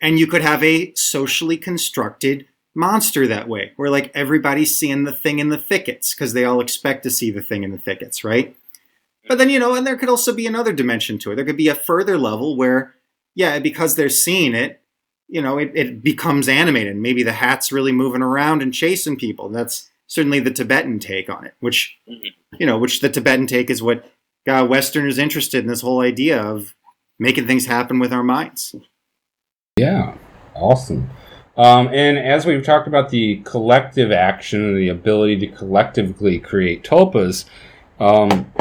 And 0.00 0.18
you 0.18 0.26
could 0.26 0.42
have 0.42 0.62
a 0.62 0.94
socially 0.94 1.56
constructed 1.56 2.46
monster 2.74 3.26
that 3.26 3.48
way, 3.48 3.72
where 3.76 3.90
like 3.90 4.10
everybody's 4.14 4.76
seeing 4.76 5.04
the 5.04 5.12
thing 5.12 5.38
in 5.38 5.48
the 5.48 5.58
thickets 5.58 6.14
because 6.14 6.32
they 6.32 6.44
all 6.44 6.60
expect 6.60 7.02
to 7.02 7.10
see 7.10 7.30
the 7.30 7.42
thing 7.42 7.64
in 7.64 7.72
the 7.72 7.78
thickets, 7.78 8.24
right? 8.24 8.56
But 9.28 9.38
then, 9.38 9.50
you 9.50 9.58
know, 9.58 9.74
and 9.74 9.86
there 9.86 9.96
could 9.96 10.08
also 10.08 10.32
be 10.32 10.46
another 10.46 10.72
dimension 10.72 11.18
to 11.18 11.32
it. 11.32 11.36
There 11.36 11.44
could 11.44 11.56
be 11.56 11.68
a 11.68 11.74
further 11.74 12.16
level 12.16 12.56
where, 12.56 12.94
yeah, 13.34 13.58
because 13.58 13.94
they're 13.94 14.08
seeing 14.08 14.54
it, 14.54 14.80
you 15.28 15.42
know, 15.42 15.58
it, 15.58 15.70
it 15.74 16.02
becomes 16.02 16.48
animated. 16.48 16.96
Maybe 16.96 17.22
the 17.22 17.32
hat's 17.32 17.70
really 17.70 17.92
moving 17.92 18.22
around 18.22 18.62
and 18.62 18.72
chasing 18.72 19.18
people. 19.18 19.50
That's 19.50 19.90
certainly 20.06 20.40
the 20.40 20.50
Tibetan 20.50 20.98
take 20.98 21.28
on 21.28 21.44
it, 21.44 21.54
which, 21.60 21.98
mm-hmm. 22.08 22.56
you 22.58 22.64
know, 22.64 22.78
which 22.78 23.00
the 23.00 23.10
Tibetan 23.10 23.46
take 23.46 23.68
is 23.68 23.82
what 23.82 24.10
got 24.46 24.70
Westerners 24.70 25.18
interested 25.18 25.62
in 25.62 25.68
this 25.68 25.82
whole 25.82 26.00
idea 26.00 26.40
of 26.40 26.74
making 27.18 27.46
things 27.46 27.66
happen 27.66 27.98
with 27.98 28.12
our 28.12 28.22
minds. 28.22 28.74
Yeah, 29.76 30.16
awesome. 30.54 31.10
Um, 31.58 31.88
and 31.88 32.16
as 32.16 32.46
we've 32.46 32.64
talked 32.64 32.86
about 32.86 33.10
the 33.10 33.40
collective 33.44 34.12
action 34.12 34.64
and 34.64 34.78
the 34.78 34.88
ability 34.88 35.38
to 35.38 35.48
collectively 35.48 36.38
create 36.38 36.84
tulpas, 36.84 37.46
um, 37.98 38.52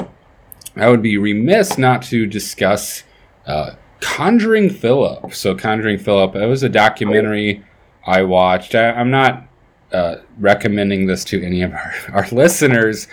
I 0.76 0.90
would 0.90 1.04
be 1.04 1.18
remiss 1.18 1.78
not 1.78 2.02
to 2.04 2.26
discuss 2.26 3.04
uh, 3.46 3.76
Conjuring 4.00 4.72
Philip. 4.72 5.34
So, 5.34 5.56
Conjuring 5.56 6.00
Philip, 6.00 6.36
it 6.36 6.48
was 6.48 6.64
a 6.64 6.70
documentary 6.70 7.64
I 8.06 8.24
watched. 8.24 8.74
I, 8.74 9.00
am 9.00 9.12
not 9.12 9.48
uh, 9.92 10.18
recommending 10.40 11.06
this 11.06 11.24
to 11.26 11.44
any 11.44 11.62
of 11.62 11.74
our, 11.74 11.94
our 12.14 12.28
listeners, 12.32 13.08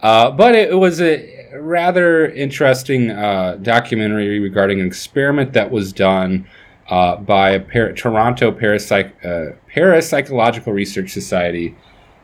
uh, 0.00 0.30
but 0.30 0.54
it, 0.54 0.78
was 0.78 1.00
a 1.00 1.58
rather 1.58 2.26
interesting 2.30 3.10
uh, 3.10 3.58
documentary 3.60 4.40
regarding 4.40 4.80
an 4.80 4.86
experiment 4.86 5.52
that 5.52 5.70
was 5.70 5.92
done 5.92 6.46
uh, 6.88 7.16
by 7.16 7.50
a 7.50 7.60
par- 7.60 7.92
Toronto 7.92 8.52
Parapsych- 8.52 9.24
uh, 9.24 9.56
Parapsychological 9.74 10.72
Research 10.72 11.10
Society. 11.10 11.76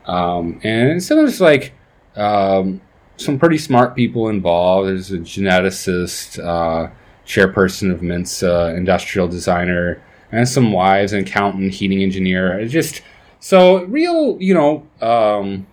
Um, 0.07 0.61
and 0.63 1.03
so 1.03 1.17
there's 1.17 1.41
like 1.41 1.73
um, 2.17 2.81
some 3.17 3.39
pretty 3.39 3.59
smart 3.59 3.95
people 3.95 4.29
involved. 4.29 4.89
There's 4.89 5.13
a 5.13 5.19
geneticist, 5.19 6.43
uh, 6.43 6.91
chairperson 7.27 7.93
of 7.93 8.03
Mensa, 8.03 8.75
industrial 8.77 9.29
designer, 9.29 10.03
and 10.31 10.49
some 10.49 10.73
wives, 10.73 11.13
an 11.13 11.21
accountant, 11.21 11.75
heating 11.75 12.03
engineer. 12.03 12.59
It's 12.59 12.73
just 12.73 13.03
so 13.41 13.85
real, 13.85 14.37
you 14.41 14.55
know, 14.55 14.87
um, 15.01 15.67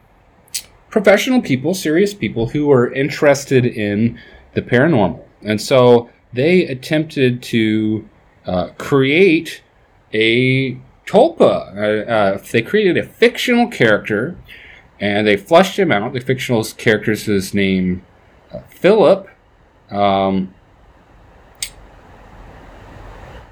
professional 0.90 1.42
people, 1.42 1.74
serious 1.74 2.14
people 2.14 2.48
who 2.48 2.72
are 2.72 2.92
interested 2.94 3.66
in 3.66 4.20
the 4.54 4.62
paranormal. 4.62 5.24
And 5.44 5.62
so 5.62 6.10
they 6.34 6.66
attempted 6.66 7.42
to 7.44 8.08
uh, 8.50 8.70
create 8.80 9.62
a 10.12 10.74
tulpa. 11.06 11.78
Uh, 11.78 12.12
uh, 12.12 12.44
they 12.52 12.64
created 12.64 12.98
a 12.98 13.04
fictional 13.04 13.68
character 13.68 14.36
and 15.00 15.28
they 15.28 15.38
flushed 15.38 15.78
him 15.78 15.92
out. 15.92 16.14
The 16.14 16.20
fictional 16.20 16.64
character's 16.64 17.26
his 17.26 17.54
name, 17.54 18.04
uh, 18.52 18.62
Philip. 18.70 19.30
Um, 19.92 20.56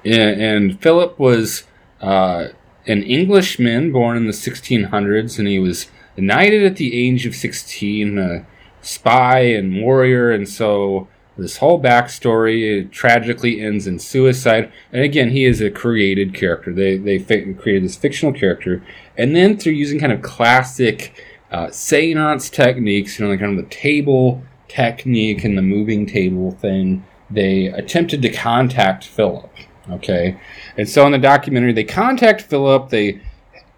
and, 0.04 0.40
and, 0.40 0.82
Philip 0.82 1.18
was 1.18 1.64
uh, 2.00 2.48
an 2.86 3.02
Englishman 3.04 3.92
born 3.92 4.16
in 4.16 4.26
the 4.26 4.32
1600s, 4.32 5.38
and 5.38 5.48
he 5.48 5.58
was 5.58 5.88
knighted 6.16 6.64
at 6.64 6.76
the 6.76 6.94
age 6.96 7.26
of 7.26 7.34
16, 7.34 8.18
a 8.18 8.46
spy 8.82 9.40
and 9.40 9.82
warrior, 9.82 10.30
and 10.30 10.48
so 10.48 11.08
this 11.42 11.58
whole 11.58 11.80
backstory 11.80 12.90
tragically 12.90 13.60
ends 13.60 13.86
in 13.86 13.98
suicide. 13.98 14.72
And 14.92 15.02
again, 15.02 15.30
he 15.30 15.44
is 15.44 15.60
a 15.60 15.70
created 15.70 16.34
character. 16.34 16.72
They 16.72 16.96
they 16.96 17.18
fi- 17.18 17.52
created 17.54 17.84
this 17.84 17.96
fictional 17.96 18.32
character, 18.32 18.82
and 19.16 19.34
then 19.34 19.56
through 19.56 19.72
using 19.72 20.00
kind 20.00 20.12
of 20.12 20.22
classic 20.22 21.14
uh, 21.50 21.70
seance 21.70 22.50
techniques, 22.50 23.18
you 23.18 23.24
know, 23.24 23.30
like 23.30 23.40
kind 23.40 23.58
of 23.58 23.64
the 23.64 23.74
table 23.74 24.42
technique 24.66 25.44
and 25.44 25.56
the 25.56 25.62
moving 25.62 26.04
table 26.06 26.50
thing, 26.50 27.04
they 27.30 27.66
attempted 27.66 28.20
to 28.22 28.28
contact 28.30 29.04
Philip. 29.04 29.50
Okay, 29.90 30.38
and 30.76 30.88
so 30.88 31.06
in 31.06 31.12
the 31.12 31.18
documentary, 31.18 31.72
they 31.72 31.84
contact 31.84 32.42
Philip. 32.42 32.90
They 32.90 33.20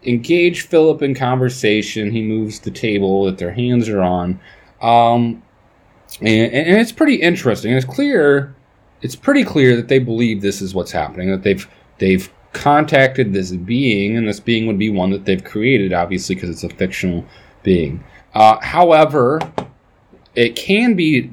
engage 0.02 0.62
Philip 0.62 1.02
in 1.02 1.14
conversation. 1.14 2.10
He 2.10 2.22
moves 2.22 2.60
the 2.60 2.70
table 2.70 3.26
that 3.26 3.38
their 3.38 3.52
hands 3.52 3.88
are 3.88 4.00
on. 4.00 4.40
Um, 4.80 5.42
and, 6.20 6.52
and 6.52 6.80
it's 6.80 6.92
pretty 6.92 7.16
interesting. 7.16 7.72
It's 7.72 7.86
clear, 7.86 8.54
it's 9.02 9.16
pretty 9.16 9.44
clear 9.44 9.76
that 9.76 9.88
they 9.88 9.98
believe 9.98 10.42
this 10.42 10.60
is 10.60 10.74
what's 10.74 10.92
happening. 10.92 11.30
That 11.30 11.42
they've 11.42 11.66
they've 11.98 12.30
contacted 12.52 13.32
this 13.32 13.52
being, 13.52 14.16
and 14.16 14.28
this 14.28 14.40
being 14.40 14.66
would 14.66 14.78
be 14.78 14.90
one 14.90 15.10
that 15.10 15.24
they've 15.24 15.42
created, 15.42 15.92
obviously, 15.92 16.34
because 16.34 16.50
it's 16.50 16.64
a 16.64 16.68
fictional 16.68 17.24
being. 17.62 18.02
Uh, 18.34 18.58
however, 18.60 19.40
it 20.34 20.56
can 20.56 20.94
be 20.94 21.30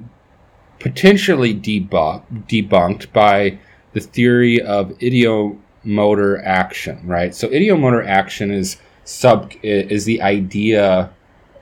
potentially 0.80 1.54
debunk, 1.54 2.24
debunked 2.48 3.12
by 3.14 3.58
the 3.94 4.00
theory 4.00 4.62
of 4.62 4.90
ideomotor 5.00 6.44
action, 6.44 7.00
right? 7.06 7.34
So 7.34 7.48
ideomotor 7.50 8.06
action 8.06 8.52
is 8.52 8.78
sub 9.04 9.52
is 9.64 10.06
the 10.06 10.22
idea 10.22 11.12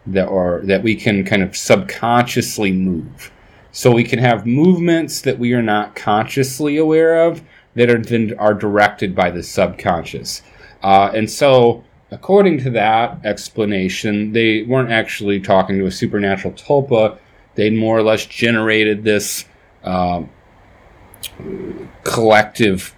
that 0.07 0.27
or 0.27 0.61
that 0.63 0.83
we 0.83 0.95
can 0.95 1.23
kind 1.23 1.41
of 1.41 1.55
subconsciously 1.55 2.71
move. 2.71 3.31
So 3.71 3.91
we 3.91 4.03
can 4.03 4.19
have 4.19 4.45
movements 4.45 5.21
that 5.21 5.37
we 5.37 5.53
are 5.53 5.61
not 5.61 5.95
consciously 5.95 6.77
aware 6.77 7.27
of 7.27 7.41
that 7.75 7.89
are 7.89 7.97
then 7.97 8.33
are 8.39 8.53
directed 8.53 9.13
by 9.13 9.29
the 9.29 9.43
subconscious. 9.43 10.41
Uh, 10.81 11.11
and 11.13 11.29
so, 11.29 11.83
according 12.11 12.59
to 12.59 12.69
that 12.69 13.19
explanation, 13.25 14.31
they 14.31 14.63
weren't 14.63 14.91
actually 14.91 15.39
talking 15.39 15.77
to 15.79 15.85
a 15.85 15.91
supernatural 15.91 16.53
tulpa. 16.53 17.17
They'd 17.55 17.73
more 17.73 17.97
or 17.97 18.03
less 18.03 18.25
generated 18.25 19.03
this 19.03 19.45
uh, 19.83 20.23
collective 22.03 22.95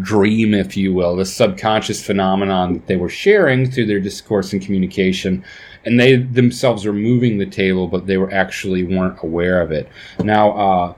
dream, 0.00 0.54
if 0.54 0.76
you 0.76 0.92
will, 0.92 1.16
this 1.16 1.34
subconscious 1.34 2.04
phenomenon 2.04 2.74
that 2.74 2.86
they 2.86 2.96
were 2.96 3.08
sharing 3.08 3.70
through 3.70 3.86
their 3.86 4.00
discourse 4.00 4.52
and 4.52 4.62
communication 4.62 5.44
and 5.84 6.00
they 6.00 6.16
themselves 6.16 6.84
were 6.84 6.92
moving 6.92 7.38
the 7.38 7.46
table, 7.46 7.88
but 7.88 8.06
they 8.06 8.16
were 8.16 8.32
actually 8.32 8.84
weren't 8.84 9.22
aware 9.22 9.60
of 9.60 9.70
it. 9.70 9.88
Now, 10.18 10.50
uh, 10.52 10.94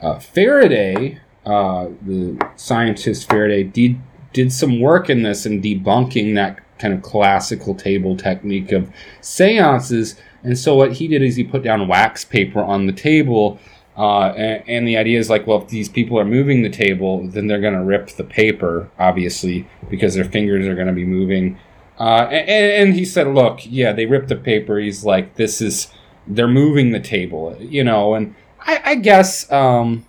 uh, 0.00 0.18
Faraday, 0.18 1.18
uh, 1.44 1.88
the 2.02 2.40
scientist 2.56 3.28
Faraday, 3.28 3.64
did 3.64 4.00
did 4.32 4.52
some 4.52 4.80
work 4.80 5.10
in 5.10 5.22
this 5.22 5.44
and 5.44 5.62
debunking 5.62 6.34
that 6.36 6.60
kind 6.78 6.94
of 6.94 7.02
classical 7.02 7.74
table 7.74 8.16
technique 8.16 8.72
of 8.72 8.90
seances. 9.20 10.16
And 10.42 10.56
so 10.56 10.74
what 10.76 10.92
he 10.92 11.08
did 11.08 11.22
is 11.22 11.36
he 11.36 11.44
put 11.44 11.62
down 11.62 11.88
wax 11.88 12.24
paper 12.24 12.62
on 12.62 12.86
the 12.86 12.92
table. 12.92 13.58
Uh, 13.96 14.32
and, 14.36 14.62
and, 14.68 14.88
the 14.88 14.96
idea 14.96 15.18
is 15.18 15.28
like, 15.28 15.46
well, 15.46 15.60
if 15.60 15.68
these 15.68 15.88
people 15.88 16.18
are 16.18 16.24
moving 16.24 16.62
the 16.62 16.70
table, 16.70 17.26
then 17.26 17.48
they're 17.48 17.60
going 17.60 17.74
to 17.74 17.82
rip 17.82 18.08
the 18.10 18.24
paper, 18.24 18.88
obviously, 18.98 19.68
because 19.90 20.14
their 20.14 20.24
fingers 20.24 20.66
are 20.66 20.74
going 20.74 20.86
to 20.86 20.92
be 20.92 21.04
moving 21.04 21.58
uh, 22.00 22.26
and, 22.30 22.88
and, 22.88 22.94
he 22.94 23.04
said, 23.04 23.28
"Look, 23.28 23.60
yeah, 23.64 23.92
they 23.92 24.06
ripped 24.06 24.28
the 24.28 24.36
paper." 24.36 24.78
He's 24.78 25.04
like, 25.04 25.34
"This 25.34 25.60
is 25.60 25.88
they're 26.26 26.48
moving 26.48 26.92
the 26.92 27.00
table, 27.00 27.54
you 27.60 27.84
know." 27.84 28.14
And 28.14 28.34
I, 28.58 28.80
I 28.84 28.94
guess, 28.94 29.50
um, 29.52 30.06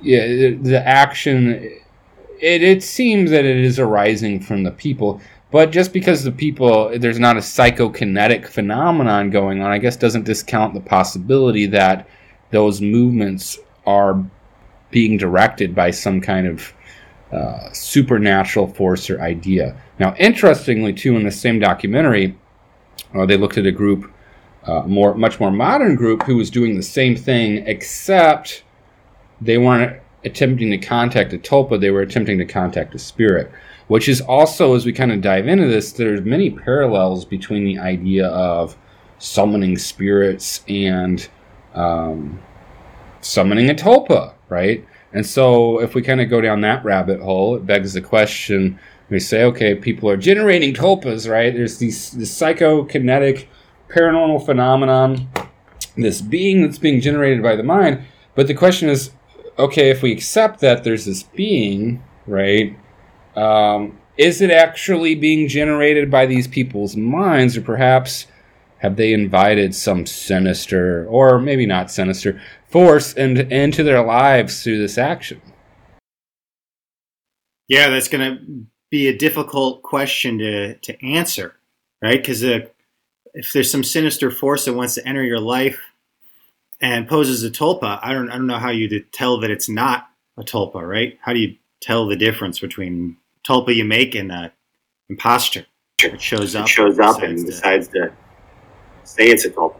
yeah, 0.00 0.26
the 0.60 0.82
action. 0.82 1.48
It, 2.40 2.62
it 2.62 2.82
seems 2.82 3.30
that 3.30 3.44
it 3.44 3.58
is 3.58 3.78
arising 3.78 4.40
from 4.40 4.62
the 4.62 4.70
people, 4.70 5.20
but 5.50 5.70
just 5.70 5.92
because 5.92 6.24
the 6.24 6.32
people 6.32 6.98
there's 6.98 7.18
not 7.18 7.36
a 7.36 7.40
psychokinetic 7.40 8.46
phenomenon 8.46 9.28
going 9.28 9.60
on, 9.60 9.70
I 9.70 9.76
guess 9.76 9.96
doesn't 9.96 10.24
discount 10.24 10.72
the 10.72 10.80
possibility 10.80 11.66
that 11.66 12.08
those 12.52 12.80
movements 12.80 13.58
are 13.86 14.24
being 14.90 15.18
directed 15.18 15.74
by 15.74 15.90
some 15.90 16.22
kind 16.22 16.46
of 16.46 16.72
uh, 17.32 17.72
supernatural 17.72 18.66
force 18.68 19.10
or 19.10 19.20
idea. 19.20 19.76
Now, 19.98 20.14
interestingly, 20.16 20.92
too, 20.92 21.16
in 21.16 21.24
the 21.24 21.30
same 21.30 21.58
documentary, 21.58 22.36
uh, 23.14 23.26
they 23.26 23.36
looked 23.36 23.58
at 23.58 23.66
a 23.66 23.72
group, 23.72 24.10
uh, 24.64 24.82
more 24.82 25.14
much 25.14 25.40
more 25.40 25.50
modern 25.50 25.94
group, 25.94 26.22
who 26.22 26.36
was 26.36 26.50
doing 26.50 26.76
the 26.76 26.82
same 26.82 27.16
thing, 27.16 27.66
except 27.66 28.62
they 29.40 29.58
weren't 29.58 30.00
attempting 30.24 30.70
to 30.70 30.78
contact 30.78 31.32
a 31.32 31.38
tulpa; 31.38 31.80
they 31.80 31.90
were 31.90 32.00
attempting 32.00 32.38
to 32.38 32.44
contact 32.44 32.94
a 32.94 32.98
spirit. 32.98 33.50
Which 33.88 34.08
is 34.08 34.20
also, 34.20 34.74
as 34.74 34.84
we 34.84 34.92
kind 34.92 35.12
of 35.12 35.22
dive 35.22 35.48
into 35.48 35.66
this, 35.66 35.92
there's 35.92 36.20
many 36.20 36.50
parallels 36.50 37.24
between 37.24 37.64
the 37.64 37.78
idea 37.78 38.28
of 38.28 38.76
summoning 39.18 39.78
spirits 39.78 40.62
and 40.68 41.26
um, 41.74 42.38
summoning 43.20 43.70
a 43.70 43.74
tulpa, 43.74 44.34
right? 44.48 44.84
And 45.12 45.24
so, 45.24 45.80
if 45.80 45.94
we 45.94 46.02
kind 46.02 46.20
of 46.20 46.28
go 46.28 46.40
down 46.40 46.60
that 46.62 46.84
rabbit 46.84 47.20
hole, 47.20 47.56
it 47.56 47.66
begs 47.66 47.94
the 47.94 48.02
question. 48.02 48.78
We 49.08 49.20
say, 49.20 49.44
okay, 49.44 49.74
people 49.74 50.10
are 50.10 50.18
generating 50.18 50.74
tulpas, 50.74 51.30
right? 51.30 51.52
There's 51.52 51.78
these 51.78 52.10
this 52.10 52.38
psychokinetic 52.38 53.46
paranormal 53.88 54.44
phenomenon, 54.44 55.28
this 55.96 56.20
being 56.20 56.62
that's 56.62 56.78
being 56.78 57.00
generated 57.00 57.42
by 57.42 57.56
the 57.56 57.62
mind. 57.62 58.04
But 58.34 58.46
the 58.46 58.54
question 58.54 58.88
is, 58.88 59.10
okay, 59.58 59.90
if 59.90 60.02
we 60.02 60.12
accept 60.12 60.60
that 60.60 60.84
there's 60.84 61.06
this 61.06 61.22
being, 61.22 62.02
right? 62.26 62.78
Um, 63.34 63.98
is 64.16 64.40
it 64.40 64.50
actually 64.50 65.14
being 65.14 65.48
generated 65.48 66.10
by 66.10 66.26
these 66.26 66.46
people's 66.46 66.96
minds, 66.96 67.56
or 67.56 67.62
perhaps 67.62 68.26
have 68.78 68.96
they 68.96 69.12
invited 69.12 69.74
some 69.74 70.06
sinister, 70.06 71.06
or 71.08 71.38
maybe 71.40 71.66
not 71.66 71.90
sinister, 71.90 72.40
force 72.68 73.14
and 73.14 73.38
into 73.38 73.82
their 73.82 74.02
lives 74.02 74.62
through 74.62 74.78
this 74.78 74.98
action? 74.98 75.40
Yeah, 77.68 77.90
that's 77.90 78.08
going 78.08 78.36
to 78.36 78.66
be 78.90 79.08
a 79.08 79.16
difficult 79.16 79.82
question 79.82 80.38
to, 80.38 80.74
to 80.76 81.06
answer, 81.06 81.56
right? 82.02 82.20
Because 82.20 82.42
uh, 82.42 82.60
if 83.34 83.52
there's 83.52 83.70
some 83.70 83.84
sinister 83.84 84.30
force 84.30 84.64
that 84.64 84.74
wants 84.74 84.94
to 84.94 85.06
enter 85.06 85.22
your 85.22 85.40
life 85.40 85.80
and 86.80 87.06
poses 87.06 87.44
a 87.44 87.50
tulpa, 87.50 87.98
I 88.02 88.12
don't, 88.12 88.30
I 88.30 88.36
don't 88.36 88.46
know 88.46 88.58
how 88.58 88.70
you 88.70 89.00
tell 89.12 89.38
that 89.40 89.50
it's 89.50 89.68
not 89.68 90.08
a 90.38 90.42
tulpa, 90.42 90.86
right? 90.86 91.18
How 91.20 91.34
do 91.34 91.40
you 91.40 91.56
tell 91.80 92.06
the 92.06 92.16
difference 92.16 92.58
between 92.58 93.16
tulpa 93.46 93.74
you 93.74 93.84
make 93.84 94.14
and 94.14 94.32
uh, 94.32 94.48
imposture. 95.08 95.66
It 96.00 96.20
shows 96.20 96.54
up. 96.54 96.66
It 96.66 96.68
shows 96.68 96.98
up 96.98 97.16
decides 97.16 97.22
and 97.22 97.38
to- 97.38 97.52
decides 97.52 97.88
to 97.88 98.12
say 99.04 99.28
it's 99.28 99.44
a 99.44 99.50
tulpa. 99.50 99.76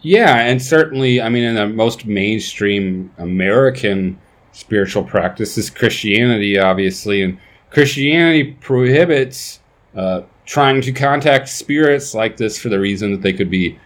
Yeah, 0.00 0.36
and 0.40 0.62
certainly, 0.62 1.20
I 1.20 1.28
mean, 1.28 1.44
in 1.44 1.54
the 1.54 1.68
most 1.68 2.06
mainstream 2.06 3.10
American 3.18 4.18
spiritual 4.52 5.02
practice 5.04 5.58
is 5.58 5.68
Christianity, 5.70 6.58
obviously, 6.58 7.22
and 7.22 7.38
Christianity 7.70 8.52
prohibits 8.60 9.60
uh, 9.96 10.22
trying 10.44 10.80
to 10.82 10.92
contact 10.92 11.48
spirits 11.48 12.14
like 12.14 12.36
this 12.36 12.58
for 12.58 12.68
the 12.68 12.78
reason 12.78 13.10
that 13.12 13.22
they 13.22 13.32
could 13.32 13.50
be 13.50 13.78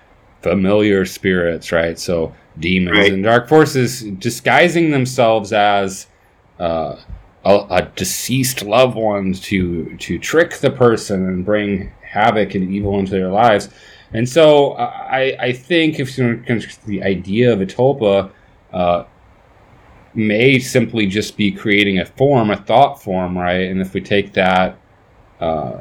familiar 0.42 1.04
spirits, 1.06 1.72
right? 1.72 1.98
So 1.98 2.34
demons 2.58 2.98
Right. 2.98 3.12
and 3.12 3.22
dark 3.24 3.48
forces 3.48 4.02
disguising 4.02 4.90
themselves 4.90 5.52
as 5.52 6.06
uh, 6.58 6.96
a, 7.44 7.54
a 7.70 7.90
deceased 7.96 8.62
loved 8.62 8.96
one 8.96 9.32
to 9.32 9.96
to 9.96 10.18
trick 10.18 10.58
the 10.58 10.70
person 10.70 11.26
and 11.26 11.44
bring 11.44 11.90
havoc 12.02 12.54
and 12.54 12.70
evil 12.70 12.98
into 12.98 13.12
their 13.12 13.28
lives. 13.30 13.70
And 14.12 14.28
so 14.28 14.72
uh, 14.72 14.90
I, 15.10 15.36
I 15.38 15.52
think 15.52 16.00
if 16.00 16.18
you 16.18 16.34
know, 16.34 16.60
the 16.86 17.02
idea 17.02 17.52
of 17.52 17.60
a 17.60 17.66
tulpa 17.66 18.30
uh, 18.72 19.04
may 20.14 20.58
simply 20.58 21.06
just 21.06 21.36
be 21.36 21.52
creating 21.52 22.00
a 22.00 22.04
form, 22.04 22.50
a 22.50 22.56
thought 22.56 23.02
form, 23.02 23.38
right? 23.38 23.70
And 23.70 23.80
if 23.80 23.94
we 23.94 24.00
take 24.00 24.32
that 24.32 24.78
uh, 25.40 25.78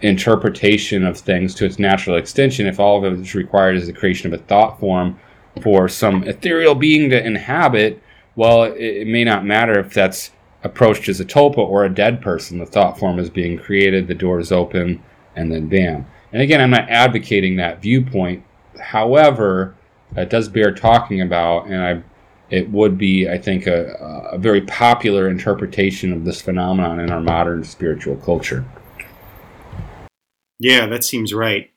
interpretation 0.00 1.04
of 1.04 1.16
things 1.16 1.54
to 1.54 1.64
its 1.64 1.78
natural 1.78 2.16
extension, 2.16 2.66
if 2.66 2.80
all 2.80 2.98
of 2.98 3.12
it 3.12 3.20
is 3.20 3.34
required 3.34 3.76
is 3.76 3.86
the 3.86 3.92
creation 3.92 4.32
of 4.32 4.40
a 4.40 4.42
thought 4.44 4.80
form 4.80 5.18
for 5.62 5.88
some 5.88 6.24
ethereal 6.24 6.74
being 6.74 7.08
to 7.10 7.24
inhabit, 7.24 8.02
well, 8.34 8.64
it, 8.64 8.76
it 8.76 9.06
may 9.06 9.24
not 9.24 9.44
matter 9.44 9.78
if 9.78 9.94
that's 9.94 10.32
approached 10.64 11.08
as 11.08 11.20
a 11.20 11.24
tulpa 11.24 11.58
or 11.58 11.84
a 11.84 11.94
dead 11.94 12.20
person. 12.20 12.58
The 12.58 12.66
thought 12.66 12.98
form 12.98 13.18
is 13.18 13.30
being 13.30 13.56
created, 13.56 14.08
the 14.08 14.14
door 14.14 14.40
is 14.40 14.50
open, 14.50 15.02
and 15.36 15.52
then 15.52 15.68
bam. 15.68 16.06
And 16.32 16.42
again, 16.42 16.60
I'm 16.60 16.70
not 16.70 16.88
advocating 16.88 17.56
that 17.56 17.80
viewpoint. 17.80 18.44
However, 18.80 19.74
it 20.16 20.30
does 20.30 20.48
bear 20.48 20.72
talking 20.72 21.20
about, 21.20 21.66
and 21.66 21.82
I, 21.82 22.02
it 22.50 22.70
would 22.70 22.98
be, 22.98 23.28
I 23.28 23.38
think, 23.38 23.66
a, 23.66 24.28
a 24.32 24.38
very 24.38 24.60
popular 24.62 25.28
interpretation 25.28 26.12
of 26.12 26.24
this 26.24 26.40
phenomenon 26.40 27.00
in 27.00 27.10
our 27.10 27.20
modern 27.20 27.64
spiritual 27.64 28.16
culture. 28.16 28.64
Yeah, 30.58 30.86
that 30.86 31.04
seems 31.04 31.34
right. 31.34 31.70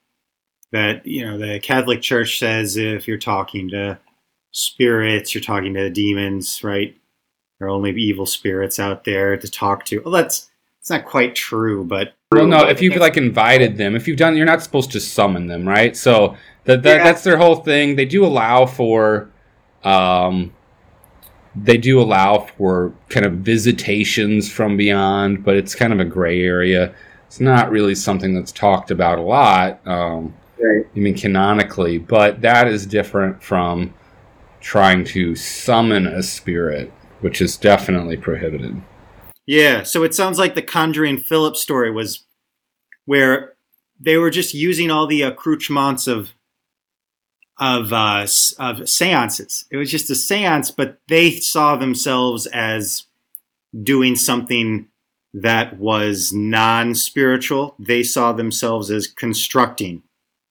That, 0.72 1.04
you 1.06 1.24
know, 1.24 1.38
the 1.38 1.58
Catholic 1.60 2.00
Church 2.00 2.38
says 2.38 2.76
if 2.76 3.08
you're 3.08 3.18
talking 3.18 3.68
to 3.70 3.98
spirits, 4.52 5.34
you're 5.34 5.42
talking 5.42 5.74
to 5.74 5.90
demons, 5.90 6.62
right? 6.62 6.96
There 7.58 7.68
are 7.68 7.70
only 7.70 7.90
evil 7.92 8.26
spirits 8.26 8.78
out 8.78 9.04
there 9.04 9.36
to 9.36 9.50
talk 9.50 9.84
to. 9.86 10.00
Well, 10.00 10.12
that's 10.12 10.49
it's 10.80 10.90
not 10.90 11.04
quite 11.04 11.34
true, 11.34 11.84
but 11.84 12.14
Well, 12.32 12.46
no, 12.46 12.66
if 12.68 12.80
you've 12.80 12.96
like 12.96 13.16
invited 13.16 13.76
them, 13.76 13.94
if 13.94 14.08
you've 14.08 14.16
done, 14.16 14.36
you're 14.36 14.46
not 14.46 14.62
supposed 14.62 14.90
to 14.92 15.00
summon 15.00 15.46
them, 15.46 15.68
right? 15.68 15.96
So 15.96 16.36
that, 16.64 16.82
that 16.82 16.96
Yeah. 16.96 17.04
that's 17.04 17.22
their 17.22 17.36
whole 17.36 17.56
thing. 17.56 17.96
They 17.96 18.06
do 18.06 18.24
allow 18.24 18.64
for, 18.66 19.28
um, 19.84 20.52
they 21.54 21.76
do 21.76 22.00
allow 22.00 22.38
for 22.56 22.92
kind 23.08 23.26
of 23.26 23.32
visitations 23.34 24.50
from 24.50 24.76
beyond, 24.76 25.44
but 25.44 25.56
it's 25.56 25.74
kind 25.74 25.92
of 25.92 26.00
a 26.00 26.04
gray 26.04 26.42
area. 26.42 26.94
It's 27.26 27.40
not 27.40 27.70
really 27.70 27.94
something 27.94 28.34
that's 28.34 28.52
talked 28.52 28.90
about 28.90 29.18
a 29.18 29.22
lot. 29.22 29.86
Um, 29.86 30.34
Right. 30.62 30.84
I 30.94 30.98
mean, 30.98 31.14
canonically, 31.14 31.96
but 31.96 32.42
that 32.42 32.68
is 32.68 32.84
different 32.84 33.42
from 33.42 33.94
trying 34.60 35.04
to 35.04 35.34
summon 35.34 36.06
a 36.06 36.22
spirit, 36.22 36.92
which 37.22 37.40
is 37.40 37.56
definitely 37.56 38.18
prohibited. 38.18 38.76
Yeah, 39.50 39.82
so 39.82 40.04
it 40.04 40.14
sounds 40.14 40.38
like 40.38 40.54
the 40.54 40.62
Conjuring 40.62 41.18
Philip 41.18 41.56
story 41.56 41.90
was 41.90 42.22
where 43.06 43.54
they 43.98 44.16
were 44.16 44.30
just 44.30 44.54
using 44.54 44.92
all 44.92 45.08
the 45.08 45.22
accoutrements 45.22 46.06
of 46.06 46.30
of 47.58 47.92
uh, 47.92 48.28
of 48.60 48.88
seances. 48.88 49.64
It 49.72 49.76
was 49.76 49.90
just 49.90 50.08
a 50.08 50.14
seance, 50.14 50.70
but 50.70 50.98
they 51.08 51.32
saw 51.32 51.74
themselves 51.74 52.46
as 52.46 53.06
doing 53.82 54.14
something 54.14 54.86
that 55.34 55.76
was 55.78 56.32
non-spiritual. 56.32 57.74
They 57.76 58.04
saw 58.04 58.30
themselves 58.30 58.88
as 58.88 59.08
constructing 59.08 60.04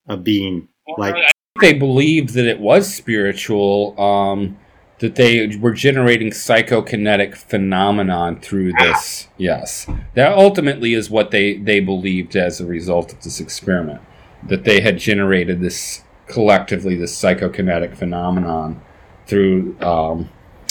a 0.10 0.18
being 0.18 0.68
like 0.98 1.16
they 1.62 1.72
believed 1.72 2.34
that 2.34 2.48
it 2.48 2.60
was 2.60 2.94
spiritual 2.94 3.98
um 3.98 4.58
that 5.00 5.16
they 5.16 5.56
were 5.58 5.74
generating 5.74 6.30
psychokinetic 6.30 7.36
phenomenon 7.36 8.40
through 8.40 8.72
this 8.74 9.28
yes 9.38 9.88
that 10.16 10.32
ultimately 10.34 10.94
is 10.94 11.10
what 11.10 11.32
they 11.32 11.58
they 11.58 11.80
believed 11.80 12.36
as 12.36 12.60
a 12.60 12.66
result 12.66 13.12
of 13.14 13.22
this 13.24 13.40
experiment 13.40 14.02
that 14.44 14.64
they 14.64 14.82
had 14.82 14.98
generated 14.98 15.62
this 15.62 16.04
collectively 16.28 16.96
this 16.96 17.16
psychokinetic 17.20 17.96
phenomenon 17.96 18.82
through 19.26 19.80
um, 19.82 20.30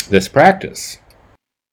this 0.09 0.29
practice 0.29 0.99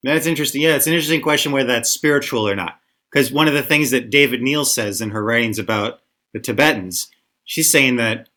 That's 0.06 0.28
interesting. 0.28 0.62
Yeah, 0.62 0.76
it's 0.76 0.86
an 0.86 0.94
interesting 0.94 1.22
question 1.22 1.52
whether 1.52 1.68
that's 1.68 1.90
spiritual 1.90 2.48
or 2.48 2.56
not. 2.56 2.80
Because 3.12 3.32
one 3.32 3.48
of 3.48 3.56
the 3.56 3.64
things 3.64 3.90
that 3.90 4.12
David-Néel 4.12 4.66
says 4.66 5.02
in 5.02 5.10
her 5.10 5.24
writings 5.24 5.58
about 5.58 6.02
the 6.32 6.40
Tibetans, 6.40 7.10
she's 7.44 7.72
saying 7.72 7.96
that 7.96 8.30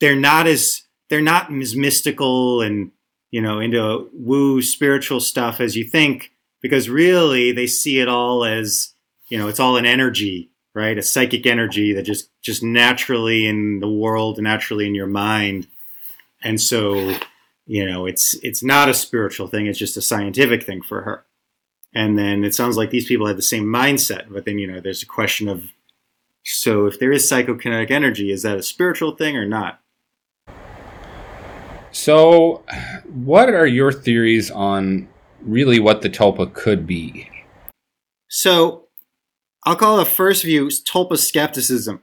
they're 0.00 0.16
not 0.16 0.48
as 0.48 0.82
they're 1.08 1.20
not 1.20 1.52
as 1.52 1.76
mystical 1.76 2.62
and 2.62 2.90
you 3.34 3.42
know 3.42 3.58
into 3.58 4.08
woo 4.12 4.62
spiritual 4.62 5.18
stuff 5.18 5.60
as 5.60 5.74
you 5.74 5.82
think, 5.82 6.30
because 6.62 6.88
really 6.88 7.50
they 7.50 7.66
see 7.66 7.98
it 7.98 8.06
all 8.06 8.44
as 8.44 8.94
you 9.26 9.36
know 9.36 9.48
it's 9.48 9.58
all 9.58 9.76
an 9.76 9.84
energy, 9.84 10.52
right? 10.72 10.96
A 10.96 11.02
psychic 11.02 11.44
energy 11.44 11.92
that 11.94 12.04
just 12.04 12.30
just 12.42 12.62
naturally 12.62 13.48
in 13.48 13.80
the 13.80 13.90
world, 13.90 14.40
naturally 14.40 14.86
in 14.86 14.94
your 14.94 15.08
mind, 15.08 15.66
and 16.44 16.60
so 16.60 17.12
you 17.66 17.84
know 17.84 18.06
it's 18.06 18.34
it's 18.34 18.62
not 18.62 18.88
a 18.88 18.94
spiritual 18.94 19.48
thing 19.48 19.66
it's 19.66 19.80
just 19.80 19.96
a 19.96 20.02
scientific 20.02 20.62
thing 20.62 20.80
for 20.80 21.02
her. 21.02 21.26
And 21.92 22.16
then 22.16 22.44
it 22.44 22.54
sounds 22.54 22.76
like 22.76 22.90
these 22.90 23.06
people 23.06 23.26
had 23.26 23.36
the 23.36 23.42
same 23.42 23.64
mindset 23.64 24.32
but 24.32 24.44
then 24.44 24.58
you 24.58 24.68
know 24.68 24.78
there's 24.78 25.02
a 25.02 25.06
question 25.06 25.48
of 25.48 25.72
so 26.44 26.86
if 26.86 27.00
there 27.00 27.10
is 27.10 27.28
psychokinetic 27.28 27.90
energy 27.90 28.30
is 28.30 28.42
that 28.42 28.58
a 28.58 28.62
spiritual 28.62 29.16
thing 29.16 29.36
or 29.36 29.46
not 29.46 29.80
so 31.94 32.64
what 33.04 33.48
are 33.54 33.68
your 33.68 33.92
theories 33.92 34.50
on 34.50 35.08
really 35.42 35.78
what 35.78 36.02
the 36.02 36.10
tulpa 36.10 36.52
could 36.52 36.88
be? 36.88 37.30
So 38.28 38.88
i'll 39.62 39.76
call 39.76 39.96
the 39.96 40.04
first 40.04 40.42
view 40.42 40.66
tulpa 40.66 41.16
skepticism. 41.16 42.02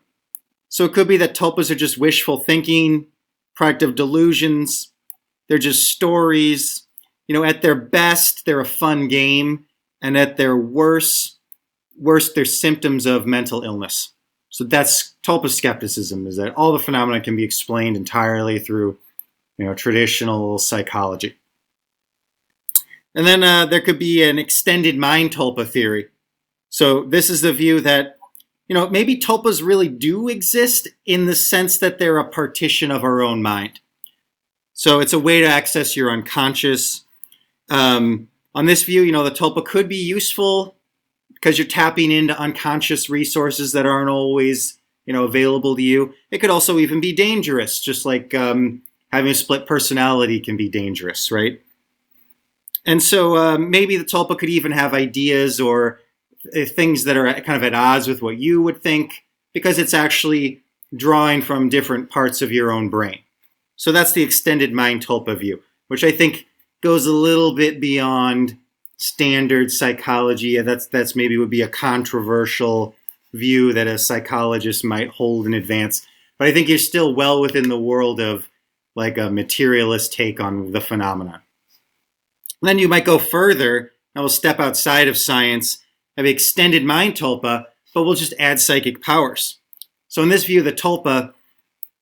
So 0.70 0.86
it 0.86 0.94
could 0.94 1.10
be 1.10 1.18
that 1.18 1.36
tulpas 1.36 1.70
are 1.70 1.76
just 1.76 1.98
wishful 1.98 2.40
thinking 2.40 3.08
product 3.54 3.84
of 3.84 3.96
delusions. 3.96 4.94
They're 5.50 5.58
just 5.58 5.90
stories. 5.90 6.84
You 7.28 7.36
know 7.36 7.44
at 7.44 7.62
their 7.62 7.76
best 7.76 8.46
they're 8.46 8.62
a 8.62 8.66
fun 8.66 9.10
game 9.10 9.66
and 10.02 10.18
at 10.18 10.38
their 10.38 10.56
worst 10.56 11.38
worst 12.00 12.34
they're 12.34 12.46
symptoms 12.46 13.06
of 13.06 13.26
mental 13.26 13.62
illness. 13.64 14.14
So 14.52 14.64
that's 14.64 15.16
tulpa 15.22 15.50
skepticism 15.50 16.28
is 16.28 16.38
that 16.38 16.56
all 16.56 16.72
the 16.72 16.80
phenomena 16.80 17.20
can 17.20 17.36
be 17.36 17.44
explained 17.44 17.98
entirely 17.98 18.58
through 18.58 18.98
you 19.62 19.68
know 19.68 19.74
traditional 19.74 20.58
psychology 20.58 21.38
and 23.14 23.28
then 23.28 23.44
uh, 23.44 23.66
there 23.66 23.82
could 23.82 24.00
be 24.00 24.24
an 24.24 24.40
extended 24.40 24.98
mind 24.98 25.32
tulpa 25.32 25.68
theory 25.68 26.08
so 26.70 27.04
this 27.04 27.30
is 27.30 27.42
the 27.42 27.54
view 27.54 27.80
that 27.80 28.18
you 28.68 28.74
know 28.74 28.90
maybe 28.90 29.18
tulpas 29.18 29.66
really 29.66 29.88
do 29.88 30.28
exist 30.28 30.88
in 31.06 31.26
the 31.26 31.36
sense 31.36 31.78
that 31.78 32.00
they're 32.00 32.18
a 32.18 32.30
partition 32.30 32.92
of 32.92 33.04
our 33.04 33.22
own 33.22 33.42
mind 33.42 33.80
so 34.82 35.00
it's 35.00 35.14
a 35.14 35.20
way 35.20 35.42
to 35.42 35.48
access 35.48 35.96
your 35.96 36.10
unconscious. 36.10 37.04
Um, 37.70 38.30
on 38.56 38.66
this 38.66 38.84
view, 38.84 39.04
you 39.04 39.12
know, 39.12 39.24
the 39.24 39.30
tulpa 39.30 39.64
could 39.64 39.88
be 39.88 39.96
useful 39.96 40.76
because 41.36 41.60
you're 41.60 41.68
tapping 41.68 42.10
into 42.10 42.36
unconscious 42.36 43.08
resources 43.08 43.74
that 43.74 43.86
aren't 43.86 44.10
always, 44.10 44.80
you 45.06 45.14
know, 45.14 45.26
available 45.26 45.76
to 45.76 45.84
you. 45.84 46.16
It 46.32 46.40
could 46.40 46.50
also 46.50 46.80
even 46.80 47.00
be 47.00 47.14
dangerous, 47.14 47.80
just 47.80 48.08
like 48.08 48.34
um, 48.34 48.82
having 49.12 49.32
a 49.32 49.36
split 49.36 49.66
personality 49.66 50.40
can 50.40 50.58
be 50.58 50.70
dangerous, 50.70 51.32
right? 51.32 51.62
And 52.86 53.02
so 53.02 53.38
um, 53.38 53.70
maybe 53.70 53.98
the 53.98 54.06
tulpa 54.06 54.38
could 54.38 54.50
even 54.50 54.72
have 54.72 54.94
ideas 54.94 55.60
or 55.60 56.00
uh, 56.56 56.66
things 56.66 57.04
that 57.04 57.18
are 57.18 57.32
kind 57.42 57.58
of 57.58 57.64
at 57.64 57.76
odds 57.76 58.08
with 58.08 58.22
what 58.22 58.38
you 58.38 58.62
would 58.62 58.82
think 58.82 59.26
because 59.54 59.78
it's 59.78 59.94
actually 59.94 60.62
drawing 60.96 61.42
from 61.42 61.70
different 61.70 62.10
parts 62.10 62.42
of 62.42 62.52
your 62.52 62.72
own 62.72 62.90
brain. 62.90 63.20
So 63.76 63.92
that's 63.92 64.14
the 64.14 64.24
extended 64.24 64.74
mind 64.74 65.06
tulpa 65.06 65.38
view, 65.38 65.62
which 65.88 66.04
I 66.04 66.12
think 66.12 66.48
goes 66.82 67.06
a 67.06 67.12
little 67.12 67.56
bit 67.56 67.80
beyond 67.80 68.58
standard 68.98 69.72
psychology. 69.72 70.60
That's 70.62 70.88
that's 70.88 71.16
maybe 71.16 71.38
would 71.38 71.50
be 71.50 71.62
a 71.62 71.68
controversial 71.68 72.96
view 73.34 73.74
that 73.74 73.88
a 73.88 73.98
psychologist 73.98 74.84
might 74.84 75.10
hold 75.10 75.46
in 75.46 75.54
advance. 75.54 76.06
But 76.38 76.48
I 76.48 76.52
think 76.52 76.68
you're 76.68 76.78
still 76.78 77.16
well 77.16 77.42
within 77.42 77.70
the 77.70 77.80
world 77.80 78.20
of 78.20 78.50
like 78.96 79.18
a 79.18 79.30
materialist 79.30 80.14
take 80.14 80.40
on 80.40 80.72
the 80.72 80.82
phenomenon. 80.82 81.42
then 82.62 82.80
you 82.80 82.88
might 82.88 83.06
go 83.06 83.18
further 83.18 83.92
and 84.14 84.22
we'll 84.22 84.30
step 84.30 84.60
outside 84.60 85.08
of 85.08 85.18
science 85.18 85.82
have 86.18 86.26
extended 86.26 86.84
mind 86.84 87.16
tulpa, 87.16 87.66
but 87.94 88.04
we'll 88.04 88.14
just 88.14 88.34
add 88.40 88.60
psychic 88.60 89.02
powers. 89.02 89.58
So 90.08 90.22
in 90.22 90.30
this 90.30 90.46
view, 90.46 90.62
the 90.62 90.74
tulpa, 90.74 91.34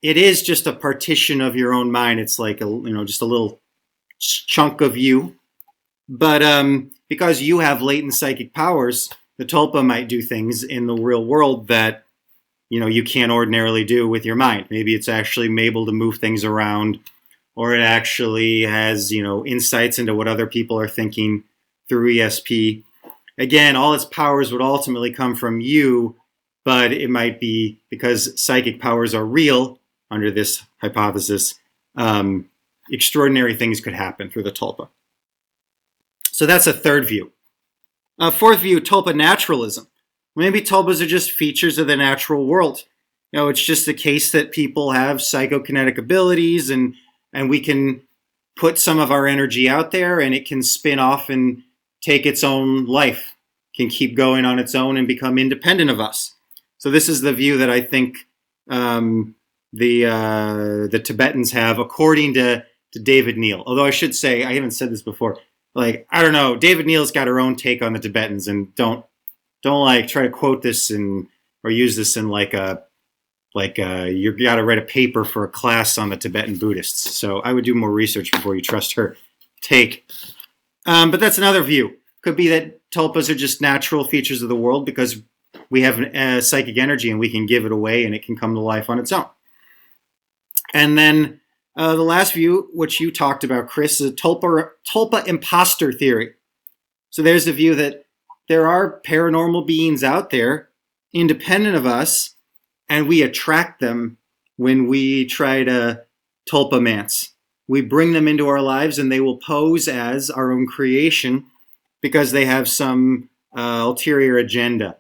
it 0.01 0.17
is 0.17 0.41
just 0.41 0.67
a 0.67 0.73
partition 0.73 1.41
of 1.41 1.55
your 1.55 1.73
own 1.73 1.91
mind. 1.91 2.19
It's 2.19 2.39
like 2.39 2.61
a 2.61 2.65
you 2.65 2.89
know 2.89 3.05
just 3.05 3.21
a 3.21 3.25
little 3.25 3.59
chunk 4.19 4.81
of 4.81 4.97
you. 4.97 5.35
But 6.07 6.41
um, 6.41 6.91
because 7.07 7.41
you 7.41 7.59
have 7.59 7.81
latent 7.81 8.13
psychic 8.13 8.53
powers, 8.53 9.09
the 9.37 9.45
tulpa 9.45 9.85
might 9.85 10.09
do 10.09 10.21
things 10.21 10.63
in 10.63 10.87
the 10.87 10.95
real 10.95 11.23
world 11.23 11.67
that 11.67 12.05
you 12.69 12.79
know 12.79 12.87
you 12.87 13.03
can't 13.03 13.31
ordinarily 13.31 13.83
do 13.83 14.07
with 14.07 14.25
your 14.25 14.35
mind. 14.35 14.67
Maybe 14.69 14.95
it's 14.95 15.09
actually 15.09 15.53
able 15.63 15.85
to 15.85 15.91
move 15.91 16.17
things 16.17 16.43
around, 16.43 16.99
or 17.55 17.75
it 17.75 17.81
actually 17.81 18.63
has 18.63 19.11
you 19.11 19.23
know 19.23 19.45
insights 19.45 19.99
into 19.99 20.15
what 20.15 20.27
other 20.27 20.47
people 20.47 20.79
are 20.79 20.87
thinking 20.87 21.43
through 21.87 22.13
ESP. 22.13 22.83
Again, 23.37 23.75
all 23.75 23.93
its 23.93 24.05
powers 24.05 24.51
would 24.51 24.61
ultimately 24.61 25.11
come 25.11 25.35
from 25.35 25.61
you, 25.61 26.15
but 26.63 26.91
it 26.91 27.09
might 27.09 27.39
be 27.39 27.79
because 27.89 28.39
psychic 28.41 28.79
powers 28.79 29.13
are 29.13 29.25
real 29.25 29.79
under 30.11 30.29
this 30.29 30.63
hypothesis. 30.79 31.55
Um, 31.95 32.49
extraordinary 32.91 33.55
things 33.55 33.81
could 33.81 33.93
happen 33.93 34.29
through 34.29 34.43
the 34.43 34.51
tulpa. 34.51 34.89
So 36.31 36.45
that's 36.45 36.67
a 36.67 36.73
third 36.73 37.07
view. 37.07 37.31
A 38.19 38.31
fourth 38.31 38.59
view, 38.59 38.81
tulpa 38.81 39.15
naturalism. 39.15 39.87
Maybe 40.39 40.61
tulpas 40.61 41.01
are 41.01 41.05
just 41.05 41.31
features 41.31 41.77
of 41.77 41.87
the 41.87 41.97
natural 41.97 42.45
world. 42.45 42.85
You 43.31 43.39
know, 43.39 43.49
it's 43.49 43.63
just 43.63 43.85
the 43.85 43.93
case 43.93 44.31
that 44.31 44.51
people 44.51 44.91
have 44.91 45.17
psychokinetic 45.17 45.97
abilities 45.97 46.69
and 46.69 46.95
and 47.33 47.49
we 47.49 47.59
can 47.59 48.01
put 48.55 48.77
some 48.79 48.99
of 48.99 49.11
our 49.11 49.27
energy 49.27 49.69
out 49.69 49.91
there 49.91 50.19
and 50.19 50.33
it 50.33 50.47
can 50.47 50.63
spin 50.63 50.97
off 50.97 51.29
and 51.29 51.63
take 52.01 52.25
its 52.25 52.43
own 52.43 52.85
life, 52.85 53.35
can 53.75 53.89
keep 53.89 54.15
going 54.15 54.45
on 54.45 54.59
its 54.59 54.73
own 54.73 54.97
and 54.97 55.07
become 55.07 55.37
independent 55.37 55.91
of 55.91 55.99
us. 55.99 56.35
So 56.77 56.89
this 56.89 57.07
is 57.09 57.21
the 57.21 57.33
view 57.33 57.57
that 57.57 57.69
I 57.69 57.81
think 57.81 58.17
um, 58.69 59.35
the 59.73 60.05
uh, 60.05 60.87
the 60.87 61.01
Tibetans 61.03 61.51
have, 61.51 61.77
according 61.79 62.33
to 62.35 62.65
to 62.93 62.99
David-Néel. 62.99 63.63
Although 63.65 63.85
I 63.85 63.91
should 63.91 64.15
say, 64.15 64.43
I 64.43 64.53
haven't 64.53 64.71
said 64.71 64.89
this 64.89 65.03
before. 65.03 65.37
Like 65.75 66.07
I 66.09 66.23
don't 66.23 66.33
know, 66.33 66.55
David-Néel's 66.55 67.11
got 67.11 67.27
her 67.27 67.39
own 67.39 67.55
take 67.55 67.81
on 67.81 67.93
the 67.93 67.99
Tibetans, 67.99 68.47
and 68.47 68.73
don't 68.75 69.05
don't 69.63 69.83
like 69.83 70.07
try 70.07 70.23
to 70.23 70.29
quote 70.29 70.61
this 70.61 70.89
and 70.89 71.27
or 71.63 71.71
use 71.71 71.95
this 71.95 72.17
in 72.17 72.29
like 72.29 72.53
a 72.53 72.83
like 73.55 73.79
uh, 73.79 74.05
you 74.05 74.31
got 74.37 74.55
to 74.55 74.63
write 74.63 74.77
a 74.77 74.83
paper 74.83 75.25
for 75.25 75.43
a 75.43 75.49
class 75.49 75.97
on 75.97 76.09
the 76.09 76.17
Tibetan 76.17 76.57
Buddhists. 76.57 77.17
So 77.17 77.39
I 77.39 77.51
would 77.51 77.65
do 77.65 77.73
more 77.73 77.91
research 77.91 78.31
before 78.31 78.55
you 78.55 78.61
trust 78.61 78.93
her 78.93 79.17
take. 79.61 80.09
Um, 80.85 81.11
but 81.11 81.19
that's 81.19 81.37
another 81.37 81.63
view. 81.63 81.97
Could 82.21 82.35
be 82.35 82.47
that 82.49 82.89
tulpas 82.91 83.29
are 83.29 83.35
just 83.35 83.61
natural 83.61 84.03
features 84.03 84.41
of 84.41 84.49
the 84.49 84.55
world 84.55 84.85
because 84.85 85.21
we 85.69 85.81
have 85.81 85.99
a 85.99 86.41
psychic 86.41 86.77
energy 86.77 87.09
and 87.09 87.19
we 87.19 87.31
can 87.31 87.45
give 87.45 87.65
it 87.65 87.71
away 87.71 88.05
and 88.05 88.13
it 88.13 88.23
can 88.23 88.37
come 88.37 88.53
to 88.53 88.59
life 88.59 88.89
on 88.89 88.99
its 88.99 89.11
own. 89.11 89.25
And 90.73 90.97
then 90.97 91.39
uh, 91.75 91.95
the 91.95 92.03
last 92.03 92.33
view, 92.33 92.69
which 92.73 92.99
you 92.99 93.11
talked 93.11 93.43
about, 93.43 93.69
Chris, 93.69 93.99
is 94.01 94.11
a 94.11 94.13
tulpa, 94.13 94.69
tulpa 94.87 95.25
imposter 95.27 95.91
theory. 95.91 96.33
So 97.09 97.21
there's 97.21 97.47
a 97.47 97.53
view 97.53 97.73
that 97.75 98.05
there 98.49 98.67
are 98.67 98.99
paranormal 99.05 99.65
beings 99.65 100.03
out 100.03 100.31
there 100.31 100.69
independent 101.13 101.75
of 101.75 101.85
us 101.85 102.35
and 102.89 103.07
we 103.07 103.21
attract 103.21 103.79
them 103.79 104.17
when 104.57 104.87
we 104.87 105.25
try 105.25 105.63
to 105.63 106.03
tulpamance. 106.51 107.29
We 107.67 107.81
bring 107.81 108.13
them 108.13 108.27
into 108.27 108.47
our 108.47 108.61
lives 108.61 108.97
and 108.99 109.11
they 109.11 109.21
will 109.21 109.37
pose 109.37 109.87
as 109.87 110.29
our 110.29 110.51
own 110.51 110.67
creation 110.67 111.45
because 112.01 112.31
they 112.31 112.45
have 112.45 112.67
some 112.67 113.29
uh, 113.55 113.83
ulterior 113.83 114.37
agenda. 114.37 114.97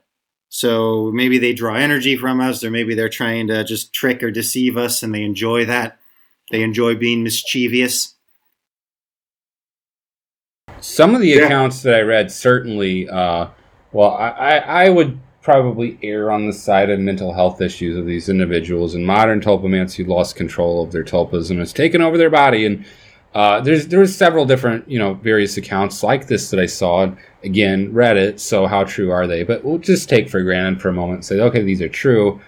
So 0.49 1.11
maybe 1.11 1.37
they 1.37 1.53
draw 1.53 1.75
energy 1.75 2.15
from 2.17 2.41
us, 2.41 2.63
or 2.63 2.71
maybe 2.71 2.95
they're 2.95 3.09
trying 3.09 3.47
to 3.47 3.63
just 3.63 3.93
trick 3.93 4.23
or 4.23 4.31
deceive 4.31 4.77
us 4.77 5.03
and 5.03 5.13
they 5.13 5.23
enjoy 5.23 5.65
that. 5.65 5.99
They 6.51 6.63
enjoy 6.63 6.95
being 6.95 7.23
mischievous. 7.23 8.15
Some 10.81 11.15
of 11.15 11.21
the 11.21 11.29
Yeah. 11.29 11.45
accounts 11.45 11.81
that 11.83 11.95
I 11.95 12.01
read 12.01 12.31
certainly, 12.31 13.07
uh, 13.09 13.47
well, 13.91 14.11
I, 14.11 14.29
I, 14.29 14.57
I 14.85 14.89
would 14.89 15.19
probably 15.41 15.97
err 16.03 16.31
on 16.31 16.45
the 16.45 16.53
side 16.53 16.89
of 16.89 16.99
mental 16.99 17.33
health 17.33 17.61
issues 17.61 17.97
of 17.97 18.05
these 18.05 18.29
individuals. 18.29 18.93
In 18.95 19.05
modern 19.05 19.41
tulpamancy, 19.41 20.05
lost 20.07 20.35
control 20.35 20.83
of 20.83 20.91
their 20.91 21.03
tulpas 21.03 21.49
and 21.49 21.59
it's 21.59 21.73
taken 21.73 22.01
over 22.01 22.17
their 22.17 22.29
body. 22.29 22.65
And 22.65 22.85
uh, 23.33 23.61
there's 23.61 23.87
there's 23.87 24.15
several 24.15 24.45
different 24.45 24.89
you 24.89 24.99
know 24.99 25.13
various 25.15 25.57
accounts 25.57 26.03
like 26.03 26.27
this 26.27 26.49
that 26.49 26.59
I 26.59 26.65
saw. 26.65 27.11
Again, 27.43 27.91
Reddit. 27.93 28.39
So 28.39 28.67
how 28.67 28.83
true 28.83 29.11
are 29.11 29.25
they? 29.25 29.43
But 29.43 29.63
we'll 29.63 29.77
just 29.77 30.09
take 30.09 30.29
for 30.29 30.43
granted 30.43 30.81
for 30.81 30.89
a 30.89 30.93
moment 30.93 31.15
and 31.17 31.25
say, 31.25 31.39
okay, 31.39 31.61
these 31.61 31.81
are 31.81 31.89
true. 31.89 32.41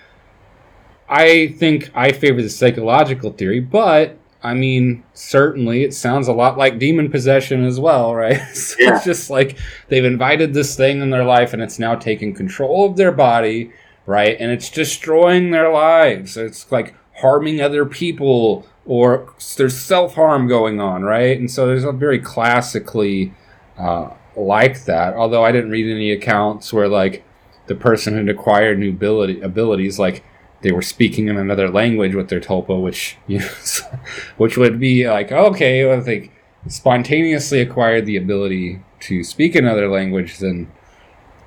I 1.07 1.55
think 1.57 1.91
I 1.93 2.11
favor 2.11 2.41
the 2.41 2.49
psychological 2.49 3.31
theory, 3.31 3.59
but 3.59 4.17
I 4.43 4.53
mean, 4.55 5.03
certainly 5.13 5.83
it 5.83 5.93
sounds 5.93 6.27
a 6.27 6.33
lot 6.33 6.57
like 6.57 6.79
demon 6.79 7.11
possession 7.11 7.63
as 7.63 7.79
well, 7.79 8.15
right? 8.15 8.39
so 8.55 8.75
Yeah. 8.79 8.95
it's 8.95 9.05
just 9.05 9.29
like 9.29 9.57
they've 9.89 10.05
invited 10.05 10.53
this 10.53 10.75
thing 10.75 11.01
in 11.01 11.09
their 11.11 11.23
life 11.23 11.53
and 11.53 11.61
it's 11.61 11.77
now 11.79 11.95
taking 11.95 12.33
control 12.33 12.87
of 12.89 12.97
their 12.97 13.11
body, 13.11 13.71
right? 14.05 14.35
And 14.39 14.51
it's 14.51 14.69
destroying 14.69 15.51
their 15.51 15.71
lives. 15.71 16.37
It's 16.37 16.71
like 16.71 16.95
harming 17.17 17.61
other 17.61 17.85
people 17.85 18.65
or 18.85 19.31
there's 19.57 19.77
self 19.79 20.15
harm 20.15 20.47
going 20.47 20.79
on, 20.81 21.03
right? 21.03 21.37
And 21.37 21.49
so 21.51 21.67
there's 21.67 21.83
a 21.83 21.91
very 21.91 22.17
classically 22.19 23.33
uh, 23.77 24.09
like 24.35 24.85
that. 24.85 25.13
Although 25.13 25.43
I 25.45 25.51
didn't 25.51 25.69
read 25.71 25.89
any 25.89 26.11
accounts 26.11 26.73
where 26.73 26.87
like 26.87 27.23
the 27.67 27.75
person 27.75 28.17
had 28.17 28.27
acquired 28.27 28.79
new 28.79 28.89
ability 28.89 29.39
abilities, 29.41 29.99
like 29.99 30.23
they 30.61 30.71
were 30.71 30.81
speaking 30.81 31.27
in 31.27 31.37
another 31.37 31.69
language 31.69 32.15
with 32.15 32.29
their 32.29 32.39
tulpa, 32.39 32.81
which 32.81 33.17
you 33.27 33.39
know, 33.39 33.49
which 34.37 34.57
would 34.57 34.79
be 34.79 35.07
like 35.07 35.31
okay, 35.31 35.85
well, 35.85 35.99
if 35.99 36.05
they 36.05 36.31
spontaneously 36.67 37.59
acquired 37.59 38.05
the 38.05 38.17
ability 38.17 38.81
to 39.01 39.23
speak 39.23 39.55
another 39.55 39.89
language, 39.89 40.37
then 40.39 40.71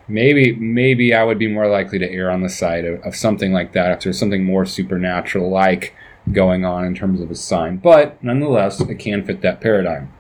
maybe 0.09 0.55
maybe 0.57 1.15
I 1.15 1.25
would 1.25 1.39
be 1.39 1.49
more 1.49 1.69
likely 1.69 1.99
to 1.99 2.11
err 2.11 2.31
on 2.31 2.43
the 2.43 2.49
side 2.49 2.85
of, 2.85 3.01
of 3.03 3.17
something 3.17 3.53
like 3.53 3.73
that 3.73 3.93
if 3.93 4.01
there's 4.05 4.19
something 4.19 4.45
more 4.45 4.67
supernatural 4.67 5.51
like 5.51 5.95
going 6.33 6.65
on 6.65 6.85
in 6.85 6.95
terms 6.95 7.21
of 7.21 7.31
a 7.31 7.35
sign. 7.35 7.77
But 7.77 8.23
nonetheless, 8.23 8.81
it 8.81 8.95
can 8.99 9.25
fit 9.25 9.43
that 9.43 9.61
paradigm. 9.61 10.13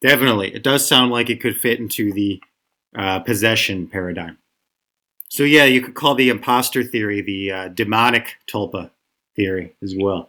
Definitely. 0.00 0.54
It 0.54 0.62
does 0.62 0.88
sound 0.88 1.10
like 1.10 1.28
it 1.28 1.40
could 1.40 1.56
fit 1.56 1.78
into 1.78 2.12
the 2.12 2.40
uh, 2.96 3.20
possession 3.20 3.86
paradigm. 3.86 4.38
So, 5.30 5.44
yeah, 5.44 5.64
you 5.64 5.80
could 5.80 5.94
call 5.94 6.16
the 6.16 6.28
imposter 6.28 6.82
theory 6.82 7.22
the 7.22 7.52
uh, 7.52 7.68
demonic 7.68 8.36
tulpa 8.46 8.90
theory 9.36 9.76
as 9.80 9.94
well. 9.96 10.28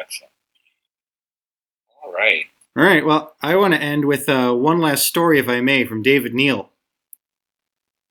Excellent. 0.00 0.32
All 2.02 2.10
right. 2.10 2.46
All 2.76 2.84
right. 2.84 3.04
Well, 3.04 3.36
I 3.42 3.56
want 3.56 3.74
to 3.74 3.80
end 3.80 4.06
with 4.06 4.30
uh, 4.30 4.54
one 4.54 4.80
last 4.80 5.04
story, 5.04 5.38
if 5.38 5.46
I 5.46 5.60
may, 5.60 5.84
from 5.84 6.02
David-Néel. 6.02 6.68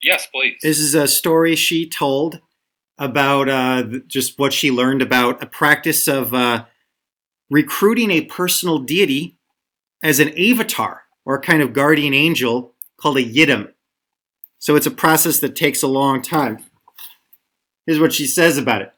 Yes, 0.04 0.28
please. 0.28 0.60
This 0.62 0.78
is 0.78 0.94
a 0.94 1.08
story 1.08 1.56
she 1.56 1.90
told 1.90 2.42
about 3.00 3.50
uh, 3.50 3.84
just 4.06 4.38
what 4.38 4.54
she 4.54 4.70
learned 4.70 5.02
about 5.02 5.42
a 5.42 5.48
practice 5.48 6.08
of 6.08 6.34
uh, 6.34 6.66
recruiting 7.50 8.12
a 8.12 8.26
personal 8.26 8.78
deity 8.78 9.36
as 10.04 10.20
an 10.20 10.30
avatar 10.38 11.06
or 11.26 11.36
a 11.36 11.42
kind 11.42 11.64
of 11.64 11.74
guardian 11.74 12.14
angel 12.14 12.76
called 12.98 13.18
a 13.18 13.24
yidam. 13.24 13.74
So 14.60 14.76
it's 14.76 14.86
a 14.86 14.92
process 14.92 15.40
that 15.40 15.56
takes 15.56 15.82
a 15.82 15.88
long 15.88 16.22
time. 16.22 16.64
Here's 17.86 18.00
what 18.00 18.14
she 18.14 18.28
says 18.28 18.58
about 18.58 18.82
it 18.82 18.94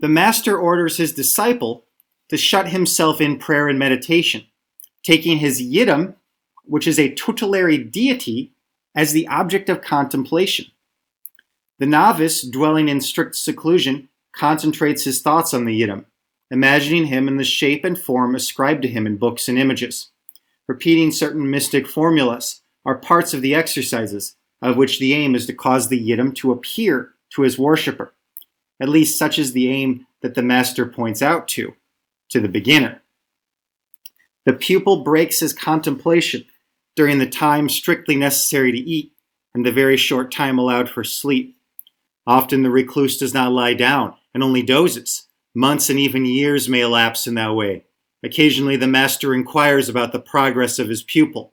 The 0.00 0.08
master 0.08 0.58
orders 0.58 0.96
his 0.96 1.12
disciple 1.12 1.84
to 2.30 2.36
shut 2.36 2.68
himself 2.68 3.20
in 3.20 3.38
prayer 3.38 3.68
and 3.68 3.78
meditation, 3.78 4.44
taking 5.02 5.38
his 5.38 5.62
yidam, 5.62 6.14
which 6.64 6.86
is 6.86 6.98
a 6.98 7.14
tutelary 7.14 7.78
deity, 7.78 8.52
as 8.94 9.12
the 9.12 9.28
object 9.28 9.68
of 9.68 9.82
contemplation. 9.82 10.66
The 11.78 11.86
novice, 11.86 12.42
dwelling 12.42 12.88
in 12.88 13.00
strict 13.00 13.34
seclusion, 13.36 14.08
concentrates 14.32 15.04
his 15.04 15.20
thoughts 15.20 15.52
on 15.52 15.64
the 15.64 15.80
Yidam, 15.80 16.04
imagining 16.50 17.06
him 17.06 17.28
in 17.28 17.36
the 17.36 17.44
shape 17.44 17.84
and 17.84 17.98
form 17.98 18.34
ascribed 18.34 18.82
to 18.82 18.88
him 18.88 19.06
in 19.06 19.16
books 19.16 19.48
and 19.48 19.58
images. 19.58 20.10
Repeating 20.68 21.10
certain 21.10 21.50
mystic 21.50 21.86
formulas 21.86 22.62
are 22.86 22.96
parts 22.96 23.34
of 23.34 23.42
the 23.42 23.54
exercises, 23.54 24.36
of 24.64 24.78
which 24.78 24.98
the 24.98 25.12
aim 25.12 25.34
is 25.34 25.44
to 25.46 25.52
cause 25.52 25.88
the 25.88 26.10
Yidam 26.10 26.34
to 26.34 26.50
appear 26.50 27.12
to 27.34 27.42
his 27.42 27.58
worshipper. 27.58 28.14
At 28.80 28.88
least 28.88 29.18
such 29.18 29.38
is 29.38 29.52
the 29.52 29.70
aim 29.70 30.06
that 30.22 30.34
the 30.34 30.42
master 30.42 30.86
points 30.86 31.20
out 31.20 31.46
to, 31.48 31.74
to 32.30 32.40
the 32.40 32.48
beginner. 32.48 33.02
The 34.46 34.54
pupil 34.54 35.04
breaks 35.04 35.40
his 35.40 35.52
contemplation 35.52 36.46
during 36.96 37.18
the 37.18 37.28
time 37.28 37.68
strictly 37.68 38.16
necessary 38.16 38.72
to 38.72 38.78
eat 38.78 39.12
and 39.54 39.66
the 39.66 39.70
very 39.70 39.98
short 39.98 40.32
time 40.32 40.58
allowed 40.58 40.88
for 40.88 41.04
sleep. 41.04 41.56
Often 42.26 42.62
the 42.62 42.70
recluse 42.70 43.18
does 43.18 43.34
not 43.34 43.52
lie 43.52 43.74
down 43.74 44.14
and 44.32 44.42
only 44.42 44.62
dozes. 44.62 45.28
Months 45.54 45.90
and 45.90 45.98
even 45.98 46.24
years 46.24 46.70
may 46.70 46.80
elapse 46.80 47.26
in 47.26 47.34
that 47.34 47.54
way. 47.54 47.84
Occasionally 48.22 48.76
the 48.76 48.86
master 48.86 49.34
inquires 49.34 49.90
about 49.90 50.12
the 50.12 50.20
progress 50.20 50.78
of 50.78 50.88
his 50.88 51.02
pupil. 51.02 51.52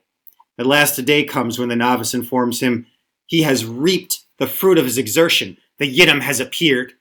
At 0.58 0.66
last 0.66 0.98
a 0.98 1.02
day 1.02 1.24
comes 1.24 1.58
when 1.58 1.68
the 1.68 1.76
novice 1.76 2.14
informs 2.14 2.60
him 2.60 2.86
he 3.32 3.40
has 3.40 3.64
reaped 3.64 4.26
the 4.38 4.46
fruit 4.46 4.76
of 4.76 4.84
his 4.84 4.98
exertion. 4.98 5.56
The 5.78 5.90
Yidam 5.90 6.20
has 6.20 6.38
appeared. 6.38 6.92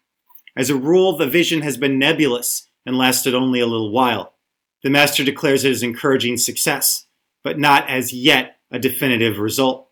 As 0.55 0.69
a 0.69 0.77
rule, 0.77 1.17
the 1.17 1.27
vision 1.27 1.59
has 1.61 1.75
been 1.75 1.99
nebulous 1.99 2.69
and 2.86 2.97
lasted 2.97 3.36
only 3.36 3.59
a 3.59 3.67
little 3.67 3.91
while. 3.91 4.36
The 4.82 4.89
master 4.89 5.25
declares 5.25 5.65
it 5.65 5.71
as 5.71 5.84
encouraging 5.84 6.38
success, 6.38 7.05
but 7.43 7.59
not 7.59 7.89
as 7.89 8.13
yet 8.13 8.55
a 8.71 8.79
definitive 8.79 9.39
result. 9.39 9.89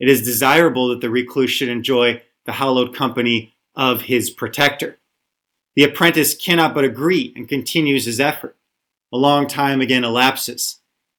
It 0.00 0.08
is 0.08 0.24
desirable 0.24 0.88
that 0.88 1.02
the 1.02 1.10
recluse 1.10 1.50
should 1.50 1.68
enjoy 1.68 2.22
the 2.46 2.52
hallowed 2.52 2.96
company 2.96 3.54
of 3.74 4.00
his 4.00 4.30
protector. 4.30 5.00
The 5.76 5.84
apprentice 5.84 6.34
cannot 6.34 6.72
but 6.72 6.84
agree 6.84 7.30
and 7.36 7.46
continues 7.46 8.06
his 8.06 8.20
effort. 8.20 8.56
A 9.12 9.18
long 9.18 9.46
time 9.46 9.82
again 9.82 10.02
elapses. 10.02 10.78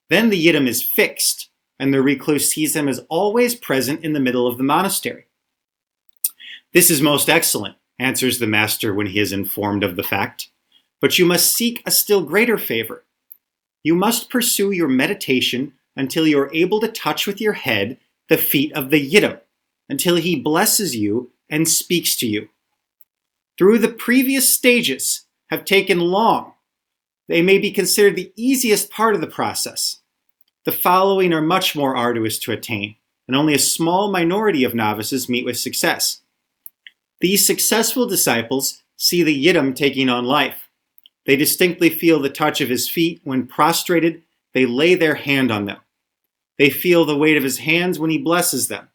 Then 0.10 0.32
the 0.32 0.44
yidam 0.44 0.68
is 0.68 0.82
fixed, 0.82 1.50
and 1.84 1.94
the 1.94 2.02
recluse 2.02 2.50
sees 2.50 2.78
him 2.78 2.88
as 2.88 3.02
always 3.10 3.56
present 3.56 4.06
in 4.06 4.14
the 4.14 4.20
middle 4.22 4.48
of 4.48 4.58
the 4.58 4.64
monastery. 4.64 5.26
This 6.72 6.90
is 6.90 7.02
most 7.02 7.28
excellent, 7.28 7.76
answers 8.00 8.40
the 8.40 8.48
master 8.48 8.94
when 8.94 9.08
he 9.08 9.20
is 9.20 9.34
informed 9.34 9.84
of 9.84 9.98
the 9.98 10.02
fact. 10.02 10.48
But 11.02 11.20
you 11.20 11.26
must 11.26 11.54
seek 11.54 11.84
a 11.86 11.92
still 11.92 12.24
greater 12.24 12.58
favor. 12.58 13.04
You 13.84 13.96
must 13.96 14.30
pursue 14.30 14.72
your 14.72 14.88
meditation 14.88 15.74
until 15.94 16.26
you 16.26 16.40
are 16.40 16.54
able 16.54 16.80
to 16.80 16.88
touch 16.88 17.28
with 17.28 17.42
your 17.42 17.52
head 17.52 17.98
the 18.30 18.38
feet 18.38 18.72
of 18.72 18.90
the 18.90 19.12
yidam, 19.12 19.42
until 19.90 20.16
he 20.16 20.40
blesses 20.40 20.96
you 20.96 21.32
and 21.50 21.68
speaks 21.68 22.16
to 22.16 22.26
you. 22.26 22.48
Through 23.58 23.80
the 23.80 23.92
previous 23.92 24.50
stages 24.50 25.26
have 25.50 25.66
taken 25.66 26.00
long. 26.00 26.54
They 27.28 27.42
may 27.42 27.58
be 27.58 27.72
considered 27.72 28.16
the 28.16 28.32
easiest 28.38 28.90
part 28.90 29.16
of 29.16 29.20
the 29.20 29.28
process. 29.28 30.00
The 30.66 30.72
following 30.72 31.34
are 31.34 31.42
much 31.42 31.76
more 31.76 31.96
arduous 31.96 32.40
to 32.40 32.52
attain, 32.54 32.96
and 33.28 33.36
only 33.36 33.54
a 33.54 33.60
small 33.60 34.12
minority 34.12 34.64
of 34.64 34.74
novices 34.74 35.28
meet 35.28 35.44
with 35.44 35.58
success. 35.58 36.22
These 37.20 37.46
successful 37.46 38.08
disciples 38.08 38.84
see 38.96 39.24
the 39.24 39.46
Yidam 39.46 39.76
taking 39.76 40.10
on 40.10 40.26
life. 40.26 40.70
They 41.26 41.36
distinctly 41.36 41.90
feel 41.90 42.20
the 42.20 42.30
touch 42.30 42.62
of 42.62 42.70
his 42.70 42.90
feet 42.90 43.22
when 43.24 43.48
prostrated, 43.48 44.24
they 44.54 44.66
lay 44.66 44.96
their 44.96 45.16
hand 45.16 45.52
on 45.52 45.66
them. 45.66 45.78
They 46.58 46.70
feel 46.70 47.06
the 47.06 47.18
weight 47.18 47.38
of 47.38 47.44
his 47.44 47.60
hands 47.60 48.00
when 48.00 48.10
he 48.10 48.18
blesses 48.18 48.68
them. 48.68 48.90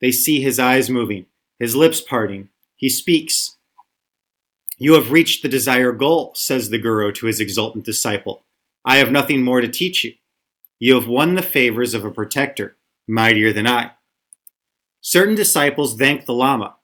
They 0.00 0.12
see 0.12 0.40
his 0.40 0.58
eyes 0.58 0.88
moving, 0.88 1.26
his 1.58 1.76
lips 1.76 2.00
parting. 2.00 2.48
He 2.76 2.88
speaks. 2.88 3.56
You 4.78 4.94
have 4.94 5.12
reached 5.12 5.42
the 5.42 5.48
desired 5.48 5.98
goal, 5.98 6.32
says 6.34 6.70
the 6.70 6.78
Guru 6.78 7.12
to 7.12 7.26
his 7.26 7.40
exultant 7.40 7.84
disciple. 7.84 8.44
I 8.84 8.96
have 8.96 9.12
nothing 9.12 9.42
more 9.42 9.60
to 9.60 9.68
teach 9.68 10.04
you. 10.04 10.14
You 10.84 10.96
have 10.96 11.06
won 11.06 11.36
the 11.36 11.42
favors 11.42 11.94
of 11.94 12.04
a 12.04 12.10
protector, 12.10 12.74
mightier 13.06 13.52
than 13.52 13.68
I. 13.68 13.92
Certain 15.00 15.36
disciples 15.36 15.94
thank 15.94 16.26
the 16.26 16.34
Lama, 16.34 16.74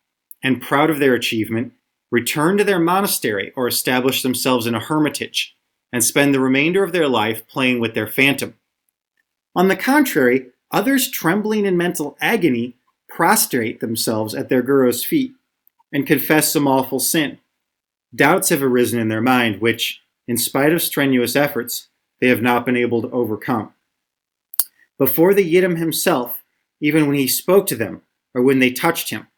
and 0.40 0.62
proud 0.62 0.88
of 0.88 1.00
their 1.00 1.14
achievement, 1.14 1.72
return 2.08 2.56
to 2.58 2.62
their 2.62 2.78
monastery 2.78 3.52
or 3.56 3.66
establish 3.66 4.22
themselves 4.22 4.68
in 4.68 4.76
a 4.76 4.78
hermitage, 4.78 5.56
and 5.92 6.04
spend 6.04 6.32
the 6.32 6.38
remainder 6.38 6.84
of 6.84 6.92
their 6.92 7.08
life 7.08 7.44
playing 7.48 7.80
with 7.80 7.94
their 7.94 8.06
phantom. 8.06 8.54
On 9.56 9.66
the 9.66 9.74
contrary, 9.74 10.46
others 10.70 11.10
trembling 11.10 11.66
in 11.66 11.76
mental 11.76 12.16
agony 12.20 12.76
prostrate 13.08 13.80
themselves 13.80 14.32
at 14.32 14.48
their 14.48 14.62
guru's 14.62 15.04
feet 15.04 15.32
and 15.92 16.06
confess 16.06 16.52
some 16.52 16.68
awful 16.68 17.00
sin. 17.00 17.38
Doubts 18.14 18.50
have 18.50 18.62
arisen 18.62 19.00
in 19.00 19.08
their 19.08 19.20
mind, 19.20 19.60
which, 19.60 20.02
in 20.28 20.38
spite 20.38 20.72
of 20.72 20.82
strenuous 20.82 21.34
efforts, 21.34 21.88
they 22.20 22.28
have 22.28 22.42
not 22.42 22.64
been 22.64 22.76
able 22.76 23.02
to 23.02 23.10
overcome. 23.10 23.74
Before 24.98 25.32
the 25.32 25.54
Yidam 25.54 25.78
himself, 25.78 26.42
even 26.80 27.06
when 27.06 27.16
he 27.16 27.28
spoke 27.28 27.66
to 27.68 27.76
them 27.76 28.02
or 28.34 28.42
when 28.42 28.58
they 28.58 28.70
touched 28.70 29.10
him, 29.10 29.28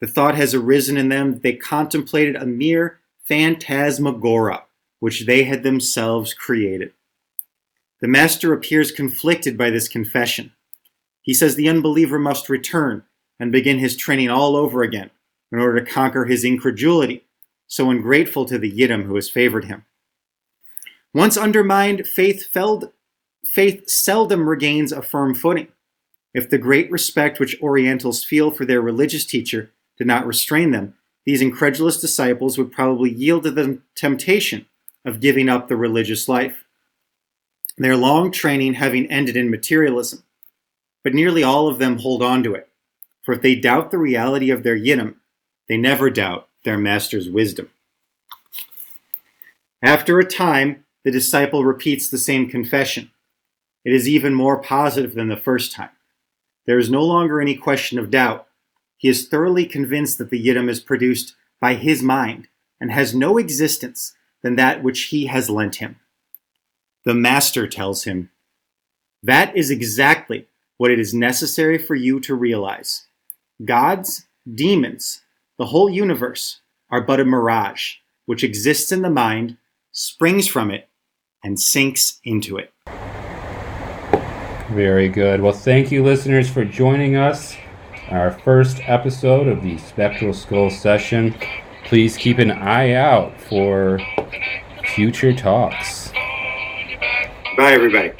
the 0.00 0.06
thought 0.06 0.34
has 0.34 0.54
arisen 0.54 0.96
in 0.96 1.08
them 1.08 1.32
that 1.32 1.42
they 1.42 1.54
contemplated 1.54 2.36
a 2.36 2.46
mere 2.46 3.00
phantasmagora 3.28 4.62
which 5.00 5.26
they 5.26 5.44
had 5.44 5.62
themselves 5.62 6.34
created. 6.34 6.92
The 8.00 8.08
Master 8.08 8.52
appears 8.52 8.92
conflicted 8.92 9.56
by 9.56 9.70
this 9.70 9.88
confession. 9.88 10.52
He 11.22 11.34
says 11.34 11.54
the 11.54 11.68
unbeliever 11.68 12.18
must 12.18 12.48
return 12.48 13.04
and 13.40 13.50
begin 13.50 13.78
his 13.78 13.96
training 13.96 14.30
all 14.30 14.54
over 14.54 14.82
again 14.82 15.10
in 15.50 15.58
order 15.58 15.80
to 15.80 15.90
conquer 15.90 16.24
his 16.24 16.44
incredulity, 16.44 17.24
so 17.66 17.90
ungrateful 17.90 18.44
to 18.46 18.58
the 18.58 18.70
Yidam 18.70 19.04
who 19.04 19.14
has 19.14 19.30
favored 19.30 19.64
him. 19.64 19.84
Once 21.14 21.36
undermined, 21.36 22.06
faith 22.06 22.46
felled 22.46 22.92
faith 23.46 23.88
seldom 23.88 24.48
regains 24.48 24.92
a 24.92 25.02
firm 25.02 25.34
footing. 25.34 25.68
If 26.34 26.50
the 26.50 26.58
great 26.58 26.90
respect 26.90 27.40
which 27.40 27.60
Orientals 27.62 28.22
feel 28.24 28.50
for 28.50 28.64
their 28.64 28.80
religious 28.80 29.24
teacher 29.24 29.70
did 29.96 30.06
not 30.06 30.26
restrain 30.26 30.70
them, 30.70 30.94
these 31.24 31.42
incredulous 31.42 32.00
disciples 32.00 32.58
would 32.58 32.70
probably 32.70 33.10
yield 33.10 33.44
to 33.44 33.50
the 33.50 33.80
temptation 33.94 34.66
of 35.04 35.20
giving 35.20 35.48
up 35.48 35.68
the 35.68 35.76
religious 35.76 36.28
life. 36.28 36.64
Their 37.78 37.96
long 37.96 38.30
training 38.30 38.74
having 38.74 39.10
ended 39.10 39.36
in 39.36 39.50
materialism, 39.50 40.22
but 41.02 41.14
nearly 41.14 41.42
all 41.42 41.68
of 41.68 41.78
them 41.78 41.98
hold 41.98 42.22
on 42.22 42.42
to 42.42 42.54
it. 42.54 42.68
For 43.22 43.32
if 43.32 43.42
they 43.42 43.54
doubt 43.54 43.90
the 43.90 43.98
reality 43.98 44.50
of 44.50 44.62
their 44.62 44.78
yidam, 44.78 45.16
they 45.68 45.76
never 45.76 46.10
doubt 46.10 46.48
their 46.64 46.78
master's 46.78 47.28
wisdom. 47.28 47.70
After 49.82 50.18
a 50.18 50.24
time, 50.24 50.84
the 51.04 51.10
disciple 51.10 51.64
repeats 51.64 52.08
the 52.08 52.18
same 52.18 52.48
confession. 52.48 53.10
It 53.86 53.94
is 53.94 54.08
even 54.08 54.34
more 54.34 54.58
positive 54.60 55.14
than 55.14 55.28
the 55.28 55.36
first 55.36 55.70
time. 55.70 55.90
There 56.66 56.76
is 56.76 56.90
no 56.90 57.04
longer 57.04 57.40
any 57.40 57.54
question 57.54 58.00
of 58.00 58.10
doubt. 58.10 58.48
He 58.96 59.08
is 59.08 59.28
thoroughly 59.28 59.64
convinced 59.64 60.18
that 60.18 60.28
the 60.30 60.44
Yidam 60.44 60.68
is 60.68 60.80
produced 60.80 61.36
by 61.60 61.74
his 61.74 62.02
mind 62.02 62.48
and 62.80 62.90
has 62.90 63.14
no 63.14 63.38
existence 63.38 64.16
than 64.42 64.56
that 64.56 64.82
which 64.82 65.04
he 65.04 65.26
has 65.26 65.48
lent 65.48 65.76
him. 65.76 66.00
The 67.04 67.14
Master 67.14 67.68
tells 67.68 68.02
him, 68.02 68.30
That 69.22 69.56
is 69.56 69.70
exactly 69.70 70.48
what 70.78 70.90
it 70.90 70.98
is 70.98 71.14
necessary 71.14 71.78
for 71.78 71.94
you 71.94 72.18
to 72.20 72.34
realize. 72.34 73.06
Gods, 73.64 74.26
demons, 74.52 75.22
the 75.58 75.66
whole 75.66 75.88
universe 75.88 76.60
are 76.90 77.02
but 77.02 77.20
a 77.20 77.24
mirage 77.24 77.98
which 78.24 78.42
exists 78.42 78.90
in 78.90 79.02
the 79.02 79.10
mind, 79.10 79.58
springs 79.92 80.48
from 80.48 80.72
it, 80.72 80.88
and 81.44 81.60
sinks 81.60 82.18
into 82.24 82.58
it. 82.58 82.72
Very 84.76 85.08
good. 85.08 85.40
Well, 85.40 85.54
thank 85.54 85.90
you, 85.90 86.04
listeners, 86.04 86.50
for 86.50 86.62
joining 86.62 87.16
us. 87.16 87.56
Our 88.10 88.30
first 88.30 88.78
episode 88.82 89.48
of 89.48 89.62
the 89.62 89.78
Spectral 89.78 90.34
Skull 90.34 90.68
session. 90.68 91.34
Please 91.86 92.14
keep 92.18 92.38
an 92.38 92.50
eye 92.50 92.92
out 92.92 93.40
for 93.40 93.98
future 94.94 95.32
talks. 95.32 96.12
Bye, 97.56 97.72
everybody. 97.72 98.12